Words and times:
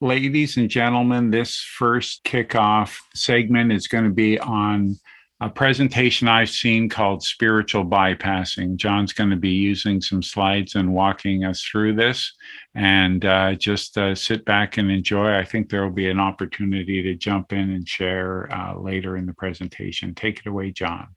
ladies 0.00 0.56
and 0.56 0.68
gentlemen, 0.68 1.30
this 1.30 1.56
first 1.56 2.22
kickoff 2.24 2.96
segment 3.14 3.72
is 3.72 3.88
going 3.88 4.04
to 4.04 4.10
be 4.10 4.38
on 4.38 4.96
a 5.40 5.48
presentation 5.48 6.26
I've 6.26 6.50
seen 6.50 6.88
called 6.88 7.22
Spiritual 7.22 7.84
Bypassing. 7.84 8.76
John's 8.76 9.12
going 9.12 9.30
to 9.30 9.36
be 9.36 9.50
using 9.50 10.00
some 10.00 10.20
slides 10.20 10.74
and 10.74 10.92
walking 10.92 11.44
us 11.44 11.62
through 11.62 11.94
this. 11.94 12.32
And 12.74 13.24
uh, 13.24 13.54
just 13.54 13.96
uh, 13.96 14.16
sit 14.16 14.44
back 14.44 14.78
and 14.78 14.90
enjoy. 14.90 15.36
I 15.36 15.44
think 15.44 15.68
there 15.68 15.84
will 15.84 15.94
be 15.94 16.10
an 16.10 16.18
opportunity 16.18 17.02
to 17.02 17.14
jump 17.14 17.52
in 17.52 17.70
and 17.70 17.88
share 17.88 18.52
uh, 18.52 18.78
later 18.78 19.16
in 19.16 19.26
the 19.26 19.34
presentation. 19.34 20.14
Take 20.14 20.40
it 20.40 20.46
away, 20.46 20.72
John. 20.72 21.08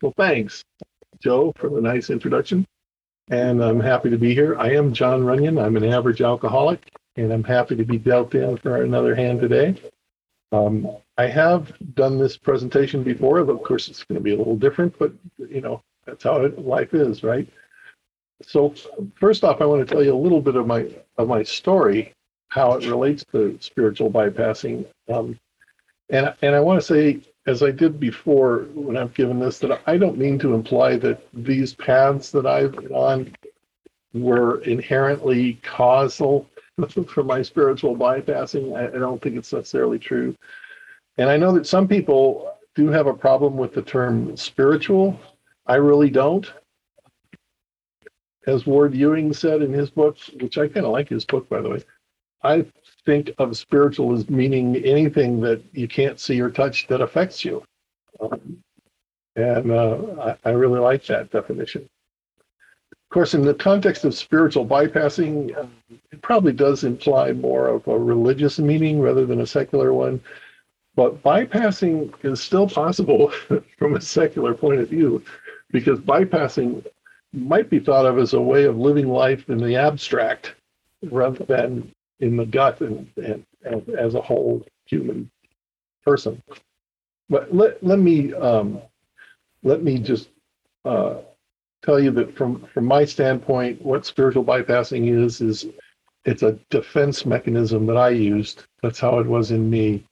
Well, 0.00 0.14
thanks, 0.16 0.62
Joe, 1.20 1.52
for 1.56 1.70
the 1.70 1.80
nice 1.80 2.10
introduction. 2.10 2.64
And 3.30 3.62
I'm 3.62 3.80
happy 3.80 4.10
to 4.10 4.16
be 4.16 4.32
here. 4.32 4.56
I 4.58 4.70
am 4.70 4.92
John 4.92 5.24
Runyon. 5.24 5.58
I'm 5.58 5.76
an 5.76 5.84
average 5.84 6.22
alcoholic, 6.22 6.88
and 7.18 7.32
I'm 7.32 7.44
happy 7.44 7.74
to 7.76 7.84
be 7.84 7.98
dealt 7.98 8.34
in 8.34 8.56
for 8.58 8.82
another 8.82 9.14
hand 9.14 9.40
today. 9.40 9.80
Um, 10.52 10.88
I 11.18 11.26
have 11.26 11.72
done 11.94 12.18
this 12.18 12.36
presentation 12.36 13.02
before. 13.02 13.38
Of 13.38 13.62
course, 13.62 13.88
it's 13.88 14.04
going 14.04 14.18
to 14.18 14.22
be 14.22 14.34
a 14.34 14.38
little 14.38 14.56
different, 14.56 14.98
but 14.98 15.12
you 15.38 15.60
know 15.60 15.82
that's 16.06 16.24
how 16.24 16.46
life 16.56 16.94
is, 16.94 17.22
right? 17.22 17.46
So 18.42 18.72
first 19.16 19.44
off, 19.44 19.60
I 19.60 19.66
want 19.66 19.86
to 19.86 19.94
tell 19.94 20.02
you 20.02 20.14
a 20.14 20.16
little 20.16 20.40
bit 20.40 20.54
of 20.54 20.66
my 20.66 20.88
of 21.18 21.28
my 21.28 21.42
story, 21.42 22.14
how 22.48 22.72
it 22.74 22.86
relates 22.86 23.24
to 23.32 23.58
spiritual 23.60 24.10
bypassing, 24.10 24.86
um, 25.08 25.38
and 26.08 26.32
and 26.40 26.54
I 26.54 26.60
want 26.60 26.80
to 26.80 26.86
say, 26.86 27.20
as 27.46 27.62
I 27.62 27.72
did 27.72 27.98
before 27.98 28.68
when 28.74 28.96
I've 28.96 29.14
given 29.14 29.40
this, 29.40 29.58
that 29.58 29.82
I 29.86 29.98
don't 29.98 30.16
mean 30.16 30.38
to 30.38 30.54
imply 30.54 30.96
that 30.98 31.26
these 31.34 31.74
paths 31.74 32.30
that 32.30 32.46
I've 32.46 32.72
been 32.72 32.92
on 32.92 33.34
were 34.14 34.62
inherently 34.62 35.54
causal 35.62 36.48
for 37.08 37.24
my 37.24 37.42
spiritual 37.42 37.96
bypassing. 37.96 38.76
I, 38.76 38.86
I 38.86 38.98
don't 38.98 39.20
think 39.20 39.36
it's 39.36 39.52
necessarily 39.52 39.98
true. 39.98 40.34
And 41.16 41.28
I 41.28 41.36
know 41.36 41.52
that 41.52 41.66
some 41.66 41.88
people 41.88 42.52
do 42.74 42.88
have 42.88 43.06
a 43.06 43.14
problem 43.14 43.56
with 43.56 43.74
the 43.74 43.82
term 43.82 44.36
spiritual. 44.36 45.18
I 45.66 45.76
really 45.76 46.10
don't. 46.10 46.50
As 48.46 48.66
Ward 48.66 48.94
Ewing 48.94 49.32
said 49.32 49.62
in 49.62 49.72
his 49.72 49.90
book, 49.90 50.16
which 50.40 50.56
I 50.56 50.68
kind 50.68 50.86
of 50.86 50.92
like 50.92 51.08
his 51.08 51.24
book, 51.24 51.48
by 51.48 51.60
the 51.60 51.70
way, 51.70 51.82
I 52.42 52.64
think 53.04 53.32
of 53.38 53.56
spiritual 53.56 54.14
as 54.14 54.30
meaning 54.30 54.76
anything 54.76 55.40
that 55.40 55.62
you 55.72 55.88
can't 55.88 56.20
see 56.20 56.40
or 56.40 56.50
touch 56.50 56.86
that 56.86 57.00
affects 57.00 57.44
you. 57.44 57.62
Um, 58.20 58.62
and 59.36 59.70
uh, 59.70 60.36
I, 60.44 60.50
I 60.50 60.52
really 60.52 60.78
like 60.78 61.04
that 61.06 61.30
definition. 61.30 61.88
Of 63.08 63.14
course, 63.14 63.32
in 63.32 63.40
the 63.40 63.54
context 63.54 64.04
of 64.04 64.14
spiritual 64.14 64.66
bypassing, 64.66 65.56
uh, 65.56 65.66
it 66.12 66.20
probably 66.20 66.52
does 66.52 66.84
imply 66.84 67.32
more 67.32 67.66
of 67.66 67.88
a 67.88 67.98
religious 67.98 68.58
meaning 68.58 69.00
rather 69.00 69.24
than 69.24 69.40
a 69.40 69.46
secular 69.46 69.94
one. 69.94 70.20
But 70.94 71.22
bypassing 71.22 72.12
is 72.22 72.42
still 72.42 72.68
possible 72.68 73.32
from 73.78 73.96
a 73.96 74.00
secular 74.02 74.52
point 74.52 74.80
of 74.80 74.90
view, 74.90 75.24
because 75.70 76.00
bypassing 76.00 76.84
might 77.32 77.70
be 77.70 77.78
thought 77.78 78.04
of 78.04 78.18
as 78.18 78.34
a 78.34 78.40
way 78.40 78.64
of 78.64 78.76
living 78.76 79.08
life 79.08 79.48
in 79.48 79.56
the 79.56 79.74
abstract 79.74 80.54
rather 81.10 81.44
than 81.46 81.90
in 82.20 82.36
the 82.36 82.44
gut 82.44 82.82
and, 82.82 83.10
and, 83.16 83.42
and 83.64 83.88
as 83.90 84.16
a 84.16 84.20
whole 84.20 84.66
human 84.84 85.30
person. 86.04 86.42
But 87.30 87.54
let, 87.54 87.82
let 87.82 88.00
me 88.00 88.34
um, 88.34 88.82
let 89.62 89.82
me 89.82 89.98
just 89.98 90.28
uh, 90.84 91.18
tell 91.84 92.00
you 92.00 92.10
that 92.12 92.36
from 92.36 92.64
from 92.66 92.84
my 92.84 93.04
standpoint, 93.04 93.82
what 93.82 94.06
spiritual 94.06 94.44
bypassing 94.44 95.08
is 95.24 95.40
is 95.40 95.66
it's 96.24 96.42
a 96.42 96.58
defense 96.70 97.24
mechanism 97.24 97.86
that 97.86 97.96
I 97.96 98.10
used. 98.10 98.64
That's 98.82 99.00
how 99.00 99.18
it 99.18 99.26
was 99.26 99.50
in 99.50 99.70
me. 99.70 100.04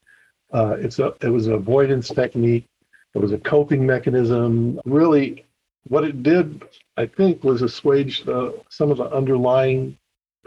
Uh, 0.52 0.76
it's 0.78 0.98
a 0.98 1.14
it 1.20 1.28
was 1.28 1.46
an 1.46 1.54
avoidance 1.54 2.08
technique. 2.08 2.66
It 3.14 3.18
was 3.18 3.32
a 3.32 3.38
coping 3.38 3.84
mechanism. 3.84 4.80
Really, 4.84 5.44
what 5.88 6.04
it 6.04 6.22
did, 6.22 6.64
I 6.96 7.06
think, 7.06 7.44
was 7.44 7.62
assuage 7.62 8.24
the, 8.24 8.60
some 8.68 8.90
of 8.90 8.98
the 8.98 9.10
underlying 9.10 9.96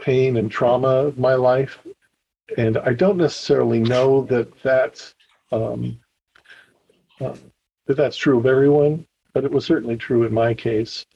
pain 0.00 0.36
and 0.36 0.50
trauma 0.50 0.88
of 0.88 1.18
my 1.18 1.34
life. 1.34 1.78
And 2.56 2.78
I 2.78 2.92
don't 2.94 3.16
necessarily 3.16 3.80
know 3.80 4.22
that 4.26 4.50
that's 4.62 5.14
um, 5.52 6.00
uh, 7.20 7.36
that 7.86 7.96
that's 7.96 8.16
true 8.16 8.38
of 8.38 8.46
everyone, 8.46 9.06
but 9.32 9.44
it 9.44 9.50
was 9.50 9.64
certainly 9.64 9.96
true 9.96 10.24
in 10.24 10.32
my 10.32 10.54
case. 10.54 11.06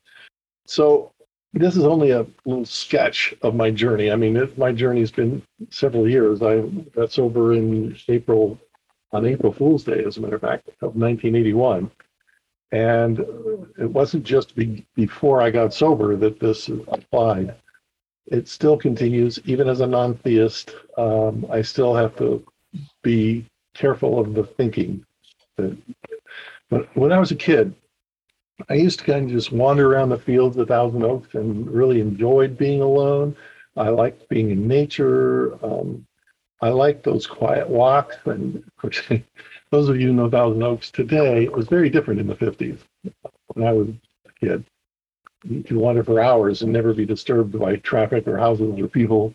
So 0.66 1.12
this 1.54 1.76
is 1.76 1.84
only 1.84 2.10
a 2.10 2.26
little 2.44 2.64
sketch 2.64 3.34
of 3.42 3.54
my 3.54 3.70
journey. 3.70 4.10
I 4.10 4.16
mean, 4.16 4.36
it, 4.36 4.58
my 4.58 4.72
journey's 4.72 5.12
been 5.12 5.40
several 5.70 6.08
years. 6.08 6.42
I 6.42 6.62
got 6.96 7.12
sober 7.12 7.52
in 7.54 7.96
April, 8.08 8.58
on 9.12 9.24
April 9.24 9.52
Fool's 9.52 9.84
Day, 9.84 10.04
as 10.04 10.16
a 10.16 10.20
matter 10.20 10.34
of 10.34 10.40
fact, 10.40 10.68
of 10.82 10.96
1981. 10.96 11.90
And 12.72 13.20
it 13.78 13.88
wasn't 13.88 14.24
just 14.24 14.56
be, 14.56 14.84
before 14.96 15.40
I 15.40 15.50
got 15.50 15.72
sober 15.72 16.16
that 16.16 16.40
this 16.40 16.68
applied. 16.68 17.54
It 18.26 18.48
still 18.48 18.76
continues, 18.76 19.38
even 19.44 19.68
as 19.68 19.80
a 19.80 19.86
non 19.86 20.14
theist. 20.14 20.74
Um, 20.96 21.46
I 21.50 21.62
still 21.62 21.94
have 21.94 22.16
to 22.16 22.44
be 23.02 23.44
careful 23.74 24.18
of 24.18 24.34
the 24.34 24.44
thinking. 24.44 25.04
But 25.56 26.96
when 26.96 27.12
I 27.12 27.18
was 27.18 27.30
a 27.30 27.36
kid, 27.36 27.74
I 28.68 28.74
used 28.74 29.00
to 29.00 29.04
kind 29.04 29.26
of 29.26 29.30
just 29.30 29.52
wander 29.52 29.92
around 29.92 30.10
the 30.10 30.18
fields 30.18 30.56
of 30.56 30.68
Thousand 30.68 31.02
Oaks 31.04 31.34
and 31.34 31.68
really 31.68 32.00
enjoyed 32.00 32.56
being 32.56 32.82
alone. 32.82 33.36
I 33.76 33.88
liked 33.88 34.28
being 34.28 34.50
in 34.50 34.68
nature. 34.68 35.54
Um, 35.64 36.06
I 36.60 36.68
liked 36.68 37.02
those 37.02 37.26
quiet 37.26 37.68
walks. 37.68 38.16
And 38.24 38.56
of 38.56 38.76
course, 38.76 39.02
those 39.70 39.88
of 39.88 40.00
you 40.00 40.08
who 40.08 40.12
know 40.14 40.30
Thousand 40.30 40.62
Oaks 40.62 40.90
today, 40.90 41.44
it 41.44 41.52
was 41.52 41.66
very 41.66 41.90
different 41.90 42.20
in 42.20 42.26
the 42.26 42.36
50s 42.36 42.78
when 43.48 43.66
I 43.66 43.72
was 43.72 43.88
a 43.88 44.32
kid. 44.40 44.64
You 45.42 45.62
could 45.62 45.76
wander 45.76 46.04
for 46.04 46.20
hours 46.20 46.62
and 46.62 46.72
never 46.72 46.94
be 46.94 47.04
disturbed 47.04 47.58
by 47.58 47.76
traffic 47.76 48.26
or 48.26 48.38
houses 48.38 48.80
or 48.80 48.88
people. 48.88 49.34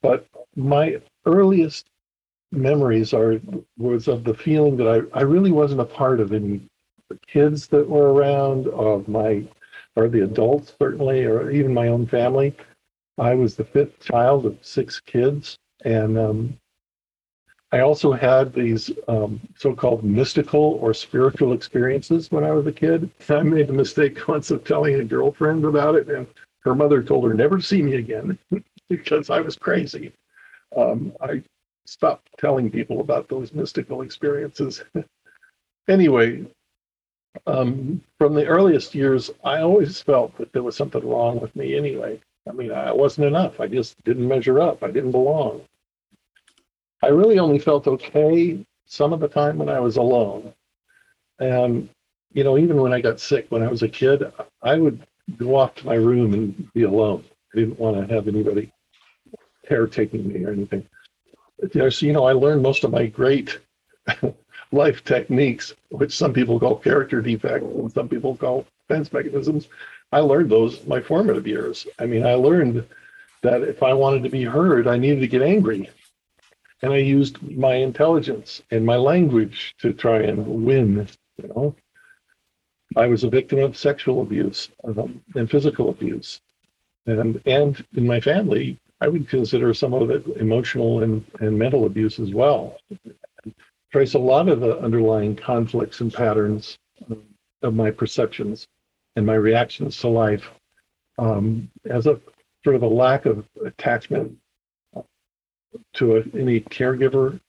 But 0.00 0.26
my 0.56 1.00
earliest 1.26 1.90
memories 2.52 3.12
are 3.12 3.40
was 3.76 4.08
of 4.08 4.24
the 4.24 4.32
feeling 4.32 4.76
that 4.76 4.88
I, 5.12 5.18
I 5.18 5.22
really 5.22 5.52
wasn't 5.52 5.80
a 5.80 5.84
part 5.84 6.20
of 6.20 6.32
any 6.32 6.62
the 7.08 7.18
kids 7.26 7.66
that 7.68 7.88
were 7.88 8.12
around, 8.12 8.68
of 8.68 9.08
my, 9.08 9.44
or 9.96 10.08
the 10.08 10.24
adults 10.24 10.74
certainly, 10.78 11.24
or 11.24 11.50
even 11.50 11.72
my 11.72 11.88
own 11.88 12.06
family. 12.06 12.54
I 13.18 13.34
was 13.34 13.56
the 13.56 13.64
fifth 13.64 14.00
child 14.00 14.46
of 14.46 14.58
six 14.62 15.00
kids, 15.00 15.58
and 15.84 16.16
um, 16.18 16.58
I 17.72 17.80
also 17.80 18.12
had 18.12 18.54
these 18.54 18.90
um, 19.08 19.40
so-called 19.56 20.02
mystical 20.02 20.78
or 20.80 20.94
spiritual 20.94 21.52
experiences 21.52 22.30
when 22.30 22.44
I 22.44 22.52
was 22.52 22.66
a 22.66 22.72
kid. 22.72 23.10
I 23.28 23.42
made 23.42 23.66
the 23.66 23.74
mistake 23.74 24.26
once 24.26 24.50
of 24.50 24.64
telling 24.64 24.94
a 24.94 25.04
girlfriend 25.04 25.64
about 25.64 25.94
it, 25.94 26.08
and 26.08 26.26
her 26.60 26.74
mother 26.74 27.02
told 27.02 27.24
her 27.24 27.34
never 27.34 27.58
to 27.58 27.62
see 27.62 27.82
me 27.82 27.96
again 27.96 28.38
because 28.88 29.28
I 29.30 29.40
was 29.40 29.56
crazy. 29.56 30.12
Um, 30.76 31.12
I 31.20 31.42
stopped 31.86 32.28
telling 32.38 32.70
people 32.70 33.00
about 33.00 33.28
those 33.28 33.52
mystical 33.52 34.02
experiences. 34.02 34.82
anyway, 35.88 36.46
um, 37.46 38.02
from 38.18 38.34
the 38.34 38.46
earliest 38.46 38.94
years, 38.94 39.30
I 39.44 39.60
always 39.60 40.00
felt 40.00 40.36
that 40.38 40.52
there 40.52 40.62
was 40.62 40.76
something 40.76 41.06
wrong 41.06 41.40
with 41.40 41.54
me 41.54 41.76
anyway. 41.76 42.20
I 42.48 42.52
mean, 42.52 42.72
I 42.72 42.92
wasn't 42.92 43.26
enough. 43.26 43.60
I 43.60 43.66
just 43.66 44.02
didn't 44.04 44.26
measure 44.26 44.60
up. 44.60 44.82
I 44.82 44.90
didn't 44.90 45.12
belong. 45.12 45.62
I 47.02 47.08
really 47.08 47.38
only 47.38 47.58
felt 47.58 47.86
okay 47.86 48.64
some 48.86 49.12
of 49.12 49.20
the 49.20 49.28
time 49.28 49.58
when 49.58 49.68
I 49.68 49.80
was 49.80 49.96
alone. 49.96 50.52
And, 51.38 51.88
you 52.32 52.42
know, 52.42 52.58
even 52.58 52.80
when 52.80 52.92
I 52.92 53.00
got 53.00 53.20
sick 53.20 53.46
when 53.50 53.62
I 53.62 53.68
was 53.68 53.82
a 53.82 53.88
kid, 53.88 54.24
I 54.62 54.76
would 54.76 55.06
go 55.36 55.56
off 55.56 55.74
to 55.76 55.86
my 55.86 55.94
room 55.94 56.34
and 56.34 56.72
be 56.72 56.82
alone. 56.82 57.24
I 57.54 57.60
didn't 57.60 57.78
want 57.78 57.96
to 57.96 58.14
have 58.14 58.28
anybody 58.28 58.72
caretaking 59.66 60.26
me 60.26 60.44
or 60.44 60.52
anything. 60.52 60.86
So, 61.72 62.06
you 62.06 62.12
know, 62.12 62.24
I 62.24 62.32
learned 62.32 62.62
most 62.62 62.84
of 62.84 62.90
my 62.90 63.06
great 63.06 63.58
life 64.72 65.04
techniques, 65.04 65.74
which 65.90 66.16
some 66.16 66.32
people 66.32 66.60
call 66.60 66.76
character 66.76 67.20
defects 67.20 67.66
and 67.66 67.92
some 67.92 68.08
people 68.08 68.36
call 68.36 68.66
defense 68.86 69.12
mechanisms. 69.12 69.68
I 70.12 70.20
learned 70.20 70.50
those 70.50 70.86
my 70.86 71.00
formative 71.00 71.46
years. 71.46 71.86
I 71.98 72.06
mean, 72.06 72.26
I 72.26 72.34
learned 72.34 72.86
that 73.42 73.62
if 73.62 73.82
I 73.82 73.92
wanted 73.92 74.22
to 74.24 74.30
be 74.30 74.44
heard, 74.44 74.86
I 74.86 74.96
needed 74.96 75.20
to 75.20 75.28
get 75.28 75.42
angry. 75.42 75.90
And 76.82 76.92
I 76.92 76.98
used 76.98 77.42
my 77.42 77.74
intelligence 77.74 78.62
and 78.70 78.86
my 78.86 78.96
language 78.96 79.74
to 79.80 79.92
try 79.92 80.20
and 80.20 80.64
win, 80.64 81.08
you 81.42 81.48
know. 81.48 81.74
I 82.96 83.06
was 83.06 83.24
a 83.24 83.30
victim 83.30 83.58
of 83.58 83.76
sexual 83.76 84.22
abuse 84.22 84.70
um, 84.84 85.20
and 85.34 85.50
physical 85.50 85.90
abuse. 85.90 86.40
And, 87.06 87.40
and 87.46 87.84
in 87.94 88.06
my 88.06 88.20
family, 88.20 88.78
I 89.00 89.08
would 89.08 89.28
consider 89.28 89.74
some 89.74 89.92
of 89.92 90.10
it 90.10 90.26
emotional 90.36 91.02
and, 91.02 91.24
and 91.40 91.58
mental 91.58 91.84
abuse 91.86 92.18
as 92.18 92.32
well 92.32 92.78
trace 93.92 94.14
a 94.14 94.18
lot 94.18 94.48
of 94.48 94.60
the 94.60 94.78
underlying 94.78 95.34
conflicts 95.34 96.00
and 96.00 96.12
patterns 96.12 96.78
of 97.62 97.74
my 97.74 97.90
perceptions 97.90 98.66
and 99.16 99.24
my 99.24 99.34
reactions 99.34 99.98
to 99.98 100.08
life 100.08 100.50
um, 101.18 101.70
as 101.86 102.06
a 102.06 102.20
sort 102.64 102.76
of 102.76 102.82
a 102.82 102.88
lack 102.88 103.26
of 103.26 103.46
attachment 103.64 104.36
to 105.94 106.16
a, 106.16 106.22
any 106.38 106.60
caregiver 106.60 107.40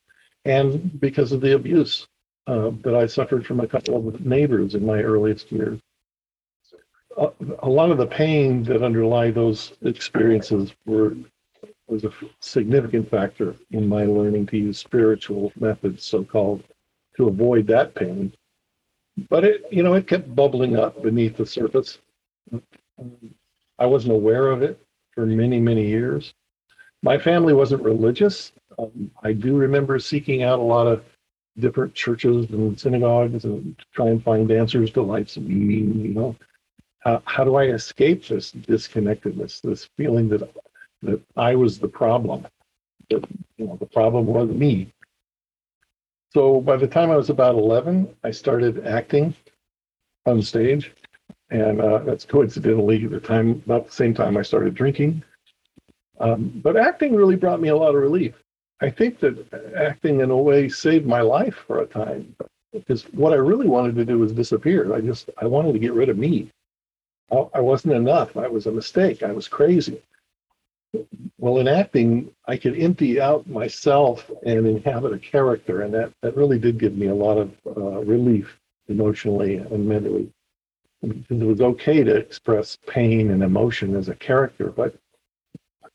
and 0.46 1.00
because 1.00 1.32
of 1.32 1.42
the 1.42 1.56
abuse 1.56 2.08
uh, 2.48 2.72
that 2.84 2.96
I 2.96 3.06
suffered 3.06 3.46
from 3.46 3.60
a 3.60 3.68
couple 3.68 3.96
of 3.96 4.26
neighbors 4.26 4.76
in 4.76 4.86
my 4.86 5.02
earliest 5.02 5.52
years. 5.52 5.80
A, 7.18 7.30
a 7.60 7.70
lot 7.70 7.92
of 7.92 7.98
the 7.98 8.08
pain 8.08 8.64
that 8.64 8.82
underlie 8.82 9.30
those 9.30 9.74
experiences 9.84 10.74
were 10.86 11.16
was 11.90 12.04
a 12.04 12.12
significant 12.40 13.10
factor 13.10 13.56
in 13.72 13.88
my 13.88 14.06
learning 14.06 14.46
to 14.48 14.58
use 14.58 14.78
spiritual 14.78 15.52
methods, 15.60 16.04
so-called, 16.04 16.64
to 17.18 17.28
avoid 17.28 17.68
that 17.68 17.96
pain. 17.96 18.34
But 19.30 19.44
it, 19.44 19.66
you 19.72 19.84
know, 19.84 19.96
it 19.96 20.08
kept 20.08 20.36
bubbling 20.36 20.78
up 20.78 21.02
beneath 21.02 21.38
the 21.38 21.46
surface. 21.46 22.00
I 23.78 23.86
wasn't 23.86 24.14
aware 24.14 24.48
of 24.48 24.62
it 24.62 24.82
for 25.14 25.26
many, 25.26 25.60
many 25.60 25.86
years. 25.86 26.34
My 27.02 27.18
family 27.18 27.54
wasn't 27.54 27.84
religious. 27.84 28.52
Um, 28.78 29.12
I 29.24 29.34
do 29.34 29.58
remember 29.58 30.00
seeking 30.00 30.44
out 30.44 30.60
a 30.60 30.64
lot 30.64 30.88
of 30.88 31.04
different 31.58 31.94
churches 31.94 32.50
and 32.52 32.80
synagogues 32.80 33.44
and 33.44 33.76
try 33.94 34.08
and 34.08 34.24
find 34.24 34.52
answers 34.52 34.92
to 34.92 35.02
life's 35.02 35.38
meaning. 35.38 36.00
You 36.00 36.14
know, 36.14 36.36
how, 37.00 37.22
how 37.26 37.44
do 37.44 37.56
I 37.56 37.66
escape 37.66 38.28
this 38.28 38.52
disconnectedness, 38.52 39.62
this 39.62 39.90
feeling 39.98 40.30
that 40.30 40.50
that 41.02 41.22
I 41.36 41.56
was 41.56 41.80
the 41.80 41.88
problem? 41.88 42.46
That 43.10 43.26
you 43.58 43.68
know, 43.68 43.78
the 43.78 43.86
problem 43.86 44.26
was 44.26 44.50
me. 44.50 44.92
So 46.34 46.62
by 46.62 46.78
the 46.78 46.88
time 46.88 47.10
I 47.10 47.18
was 47.18 47.30
about 47.30 47.56
eleven, 47.56 48.16
I 48.24 48.32
started 48.32 48.86
acting 48.86 49.34
on 50.26 50.42
stage, 50.42 50.94
and 51.50 51.82
uh, 51.82 52.00
that's 52.00 52.26
coincidentally 52.26 53.06
the 53.08 53.20
time 53.20 53.62
about 53.66 53.88
the 53.88 53.92
same 53.92 54.14
time 54.14 54.38
I 54.38 54.44
started 54.44 54.76
drinking. 54.76 55.24
Um, 56.20 56.60
but 56.64 56.78
acting 56.78 57.16
really 57.16 57.36
brought 57.36 57.62
me 57.62 57.70
a 57.70 57.76
lot 57.76 57.96
of 57.96 58.02
relief. 58.02 58.36
I 58.82 58.90
think 58.90 59.20
that 59.20 59.74
acting 59.76 60.22
in 60.22 60.32
a 60.32 60.38
way 60.38 60.70
saved 60.70 61.06
my 61.06 61.22
life 61.22 61.64
for 61.68 61.80
a 61.80 61.86
time 61.86 62.36
because 62.72 63.04
what 63.14 63.34
I 63.34 63.38
really 63.38 63.68
wanted 63.68 63.96
to 63.96 64.06
do 64.06 64.20
was 64.20 64.32
disappear. 64.32 64.94
I 64.94 65.02
just 65.02 65.30
I 65.38 65.46
wanted 65.46 65.74
to 65.74 65.80
get 65.80 65.94
rid 65.94 66.10
of 66.10 66.18
me. 66.18 66.52
I, 67.32 67.46
I 67.56 67.60
wasn't 67.60 67.94
enough. 67.94 68.38
I 68.38 68.48
was 68.48 68.68
a 68.68 68.72
mistake. 68.72 69.24
I 69.24 69.32
was 69.32 69.48
crazy. 69.48 70.02
Well, 71.38 71.60
in 71.60 71.68
acting, 71.68 72.32
I 72.48 72.58
could 72.58 72.80
empty 72.80 73.22
out 73.22 73.48
myself 73.48 74.30
and 74.46 74.66
inhabit 74.66 75.14
a 75.14 75.20
character, 75.20 75.84
and 75.84 75.94
that 75.94 76.12
that 76.22 76.36
really 76.36 76.60
did 76.60 76.80
give 76.80 76.96
me 76.96 77.08
a 77.08 77.16
lot 77.16 77.38
of 77.38 77.52
uh, 77.66 78.00
relief 78.00 78.60
emotionally 78.88 79.58
and 79.58 79.88
mentally. 79.88 80.32
It 81.02 81.46
was 81.46 81.62
okay 81.62 82.04
to 82.04 82.16
express 82.16 82.78
pain 82.88 83.32
and 83.32 83.44
emotion 83.44 83.96
as 83.96 84.10
a 84.10 84.16
character, 84.16 84.70
but 84.70 84.96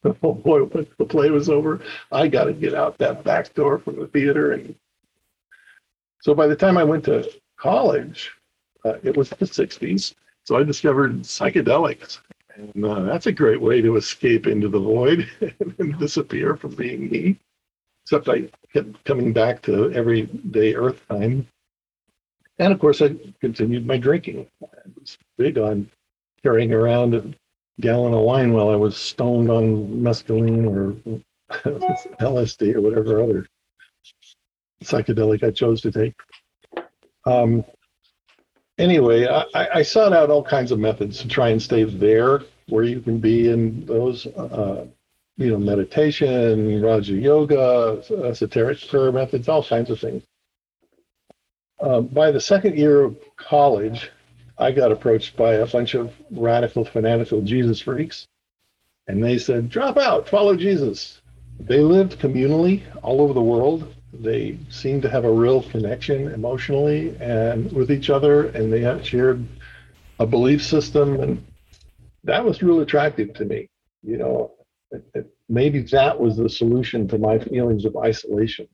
oh 0.22 0.34
boy, 0.34 0.64
when 0.64 0.86
the 0.98 1.04
play 1.04 1.30
was 1.30 1.48
over, 1.48 1.80
I 2.12 2.28
got 2.28 2.44
to 2.44 2.52
get 2.52 2.74
out 2.74 2.98
that 2.98 3.24
back 3.24 3.52
door 3.54 3.78
from 3.78 3.98
the 3.98 4.06
theater. 4.06 4.52
And 4.52 4.74
so 6.20 6.34
by 6.34 6.46
the 6.46 6.56
time 6.56 6.78
I 6.78 6.84
went 6.84 7.04
to 7.04 7.30
college, 7.58 8.30
uh, 8.84 8.94
it 9.02 9.16
was 9.16 9.30
the 9.30 9.46
60s. 9.46 10.14
So 10.44 10.56
I 10.56 10.62
discovered 10.62 11.22
psychedelics. 11.22 12.18
And 12.56 12.84
uh, 12.84 13.00
that's 13.02 13.26
a 13.26 13.32
great 13.32 13.60
way 13.60 13.80
to 13.80 13.96
escape 13.96 14.46
into 14.46 14.68
the 14.68 14.78
void 14.78 15.28
and 15.78 15.98
disappear 15.98 16.56
from 16.56 16.74
being 16.74 17.10
me. 17.10 17.38
Except 18.04 18.28
I 18.28 18.50
kept 18.72 19.02
coming 19.04 19.32
back 19.32 19.62
to 19.62 19.90
everyday 19.92 20.74
earth 20.74 21.02
time. 21.08 21.48
And 22.58 22.72
of 22.72 22.78
course, 22.78 23.02
I 23.02 23.16
continued 23.40 23.86
my 23.86 23.96
drinking. 23.96 24.46
I 24.62 24.66
was 25.00 25.18
big 25.38 25.58
on 25.58 25.90
carrying 26.42 26.72
around 26.72 27.14
a 27.14 27.24
gallon 27.80 28.14
of 28.14 28.20
wine 28.20 28.52
while 28.52 28.68
I 28.68 28.76
was 28.76 28.96
stoned 28.96 29.50
on 29.50 29.88
mescaline 30.00 30.66
or 30.68 31.20
LSD 32.20 32.74
or 32.74 32.80
whatever 32.80 33.22
other 33.22 33.46
psychedelic 34.82 35.42
I 35.42 35.50
chose 35.50 35.80
to 35.80 35.90
take. 35.90 36.14
Um, 37.26 37.64
anyway, 38.78 39.26
I, 39.26 39.78
I, 39.78 39.82
sought 39.82 40.12
out 40.12 40.30
all 40.30 40.42
kinds 40.42 40.72
of 40.72 40.78
methods 40.78 41.18
to 41.20 41.28
try 41.28 41.50
and 41.50 41.60
stay 41.60 41.84
there 41.84 42.42
where 42.68 42.84
you 42.84 43.00
can 43.00 43.18
be 43.18 43.48
in 43.48 43.84
those, 43.86 44.26
uh, 44.26 44.86
you 45.36 45.50
know, 45.50 45.58
meditation, 45.58 46.82
Raja 46.82 47.14
Yoga, 47.14 48.02
esoteric 48.24 48.86
prayer 48.88 49.12
methods, 49.12 49.48
all 49.48 49.64
kinds 49.64 49.90
of 49.90 50.00
things. 50.00 50.22
Uh, 51.80 52.00
by 52.00 52.30
the 52.30 52.40
second 52.40 52.78
year 52.78 53.02
of 53.02 53.16
college, 53.36 54.10
I 54.56 54.70
got 54.70 54.92
approached 54.92 55.36
by 55.36 55.54
a 55.54 55.66
bunch 55.66 55.94
of 55.94 56.12
radical, 56.30 56.84
fanatical 56.84 57.42
Jesus 57.42 57.80
freaks, 57.80 58.26
and 59.08 59.22
they 59.22 59.38
said, 59.38 59.68
drop 59.68 59.98
out, 59.98 60.28
follow 60.28 60.56
Jesus. 60.56 61.20
They 61.60 61.80
lived 61.80 62.18
communally 62.18 62.82
all 63.02 63.20
over 63.20 63.32
the 63.32 63.42
world. 63.42 63.94
They 64.20 64.58
seemed 64.70 65.02
to 65.02 65.10
have 65.10 65.24
a 65.24 65.32
real 65.32 65.62
connection 65.62 66.28
emotionally 66.32 67.16
and 67.20 67.70
with 67.72 67.90
each 67.90 68.10
other, 68.10 68.48
and 68.48 68.72
they 68.72 68.80
had 68.80 69.04
shared 69.04 69.46
a 70.18 70.26
belief 70.26 70.64
system, 70.64 71.20
and 71.20 71.44
that 72.24 72.44
was 72.44 72.62
real 72.62 72.80
attractive 72.80 73.34
to 73.34 73.44
me. 73.44 73.68
You 74.02 74.18
know, 74.18 74.52
it, 74.90 75.04
it, 75.14 75.26
maybe 75.48 75.82
that 75.82 76.18
was 76.18 76.36
the 76.36 76.48
solution 76.48 77.08
to 77.08 77.18
my 77.18 77.38
feelings 77.38 77.84
of 77.84 77.96
isolation, 77.96 78.68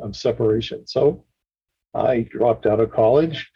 of 0.00 0.16
separation. 0.16 0.86
So 0.86 1.24
I 1.94 2.20
dropped 2.22 2.66
out 2.66 2.80
of 2.80 2.92
college 2.92 3.50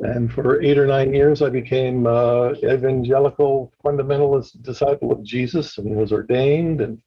and 0.00 0.32
for 0.32 0.62
eight 0.62 0.78
or 0.78 0.86
nine 0.86 1.12
years, 1.12 1.42
I 1.42 1.50
became 1.50 2.06
uh, 2.06 2.52
evangelical 2.62 3.72
fundamentalist 3.84 4.62
disciple 4.62 5.10
of 5.10 5.24
Jesus 5.24 5.76
and 5.78 5.96
was 5.96 6.12
ordained. 6.12 6.80
And, 6.80 7.02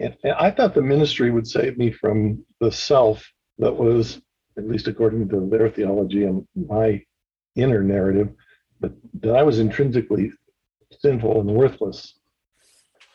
and, 0.00 0.16
and 0.24 0.32
I 0.32 0.50
thought 0.50 0.74
the 0.74 0.82
ministry 0.82 1.30
would 1.30 1.46
save 1.46 1.78
me 1.78 1.90
from 1.92 2.44
the 2.60 2.72
self 2.72 3.24
that 3.58 3.72
was, 3.72 4.20
at 4.56 4.68
least 4.68 4.88
according 4.88 5.28
to 5.28 5.48
their 5.48 5.68
theology 5.70 6.24
and 6.24 6.46
my 6.54 7.02
inner 7.54 7.82
narrative, 7.82 8.30
but 8.80 8.92
that 9.20 9.36
I 9.36 9.42
was 9.42 9.58
intrinsically 9.58 10.32
sinful 10.98 11.40
and 11.40 11.54
worthless. 11.54 12.14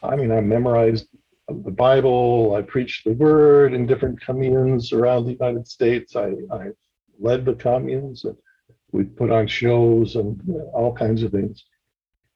I 0.03 0.15
mean, 0.15 0.31
I 0.31 0.41
memorized 0.41 1.07
the 1.47 1.71
Bible, 1.71 2.55
I 2.55 2.61
preached 2.61 3.05
the 3.05 3.13
word 3.13 3.73
in 3.73 3.85
different 3.85 4.21
communes 4.21 4.93
around 4.93 5.25
the 5.25 5.33
United 5.33 5.67
States. 5.67 6.15
I, 6.15 6.33
I 6.51 6.69
led 7.19 7.45
the 7.45 7.55
communes. 7.55 8.23
And, 8.23 8.35
we 8.95 9.03
put 9.03 9.29
on 9.29 9.45
shows 9.45 10.15
and 10.15 10.41
all 10.73 10.95
kinds 10.95 11.21
of 11.21 11.31
things. 11.31 11.65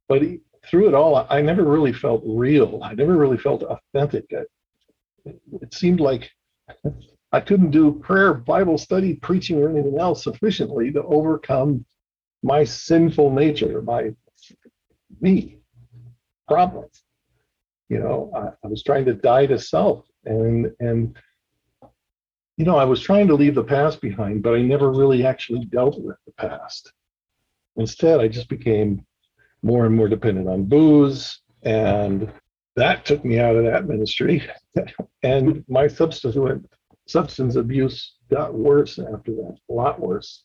But 0.08 0.22
through 0.68 0.88
it 0.88 0.94
all, 0.94 1.28
I 1.30 1.42
never 1.42 1.64
really 1.64 1.94
felt 1.94 2.24
real. 2.26 2.82
I 2.84 2.94
never 2.94 3.16
really 3.16 3.38
felt 3.38 3.64
authentic. 3.64 4.26
It 5.26 5.74
seemed 5.74 6.00
like 6.00 6.30
I 7.32 7.40
couldn't 7.40 7.72
do 7.72 7.94
prayer, 7.94 8.34
Bible 8.34 8.78
study, 8.78 9.16
preaching, 9.16 9.62
or 9.62 9.70
anything 9.70 10.00
else 10.00 10.24
sufficiently 10.24 10.92
to 10.92 11.04
overcome 11.04 11.86
my 12.42 12.64
sinful 12.64 13.32
nature, 13.32 13.82
my 13.82 14.14
me 15.22 15.60
problems. 16.48 17.04
You 17.90 18.00
know, 18.00 18.32
I, 18.36 18.66
I 18.66 18.70
was 18.70 18.84
trying 18.84 19.06
to 19.06 19.14
die 19.14 19.46
to 19.48 19.60
self, 19.60 20.06
and 20.26 20.72
and 20.80 21.18
you 22.58 22.66
know, 22.66 22.78
I 22.78 22.86
was 22.86 23.02
trying 23.02 23.28
to 23.28 23.36
leave 23.36 23.56
the 23.56 23.64
past 23.64 24.02
behind, 24.02 24.44
but 24.44 24.54
I 24.54 24.62
never 24.62 24.92
really 24.92 25.26
actually 25.26 25.66
dealt 25.66 26.00
with 26.02 26.18
the 26.26 26.34
past. 26.34 26.92
Instead, 27.78 28.20
I 28.20 28.28
just 28.28 28.50
became 28.50 29.06
more 29.62 29.86
and 29.86 29.96
more 29.96 30.08
dependent 30.08 30.48
on 30.48 30.66
booze, 30.66 31.42
and 31.64 32.32
that 32.76 33.06
took 33.06 33.24
me 33.26 33.40
out 33.40 33.56
of 33.56 33.66
that 33.66 33.88
ministry. 33.88 34.48
and 35.24 35.64
my 35.68 35.88
subsequent 35.88 36.70
substance 37.08 37.56
abuse 37.56 38.16
got 38.30 38.54
worse 38.54 39.00
after 39.00 39.32
that, 39.32 39.58
a 39.70 39.74
lot 39.74 40.00
worse. 40.00 40.44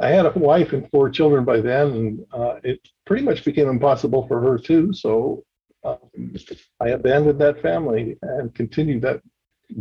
I 0.00 0.08
had 0.08 0.26
a 0.26 0.38
wife 0.38 0.72
and 0.72 0.90
four 0.90 1.08
children 1.08 1.44
by 1.44 1.60
then, 1.60 1.86
and 1.88 2.26
uh, 2.32 2.56
it 2.64 2.80
pretty 3.06 3.24
much 3.24 3.44
became 3.44 3.68
impossible 3.68 4.26
for 4.26 4.40
her 4.40 4.58
too. 4.58 4.92
So 4.92 5.44
um, 5.84 5.98
I 6.80 6.88
abandoned 6.88 7.40
that 7.40 7.62
family 7.62 8.16
and 8.22 8.54
continued 8.54 9.02
that 9.02 9.20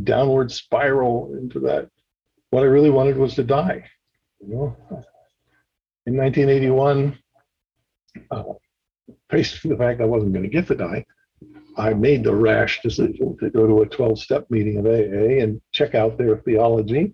downward 0.04 0.52
spiral 0.52 1.36
into 1.40 1.60
that. 1.62 1.90
What 2.52 2.64
I 2.64 2.68
really 2.68 2.92
wanted 2.92 3.18
was 3.18 3.36
to 3.36 3.44
die. 3.44 3.86
You 4.40 4.50
know, 4.50 4.78
in 6.06 6.18
1981, 6.18 7.18
uh, 8.32 8.44
faced 9.30 9.68
the 9.68 9.78
fact 9.78 10.02
I 10.02 10.06
wasn't 10.06 10.34
going 10.34 10.44
to 10.44 10.50
get 10.50 10.68
the 10.68 10.76
die, 10.76 11.06
I 11.78 11.94
made 11.94 12.24
the 12.24 12.36
rash 12.36 12.82
decision 12.82 13.38
to 13.40 13.50
go 13.50 13.68
to 13.68 13.82
a 13.82 13.88
12-step 13.88 14.50
meeting 14.50 14.78
of 14.78 14.86
AA 14.86 15.44
and 15.44 15.62
check 15.72 15.96
out 15.96 16.18
their 16.18 16.38
theology. 16.38 17.14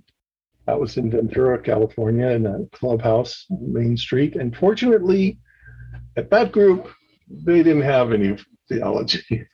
That 0.65 0.79
was 0.79 0.98
in 0.98 1.10
Ventura, 1.10 1.62
California, 1.62 2.27
in 2.27 2.46
a 2.46 2.65
clubhouse, 2.72 3.46
Main 3.50 3.98
Street. 3.98 4.36
And 4.36 4.56
fortunately, 4.56 5.39
at 6.15 6.29
that 6.29 6.51
group, 6.51 6.89
they 7.29 7.63
didn't 7.63 7.84
have 7.84 8.12
any 8.12 8.38
theology. 8.68 9.48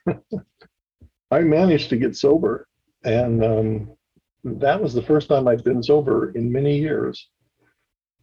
I 1.30 1.40
managed 1.40 1.88
to 1.90 1.96
get 1.96 2.16
sober 2.16 2.66
and 3.06 3.44
um, 3.44 3.96
that 4.42 4.82
was 4.82 4.92
the 4.92 5.02
first 5.02 5.28
time 5.28 5.46
I'd 5.46 5.64
been 5.64 5.82
sober 5.82 6.32
in 6.32 6.50
many 6.50 6.76
years. 6.76 7.28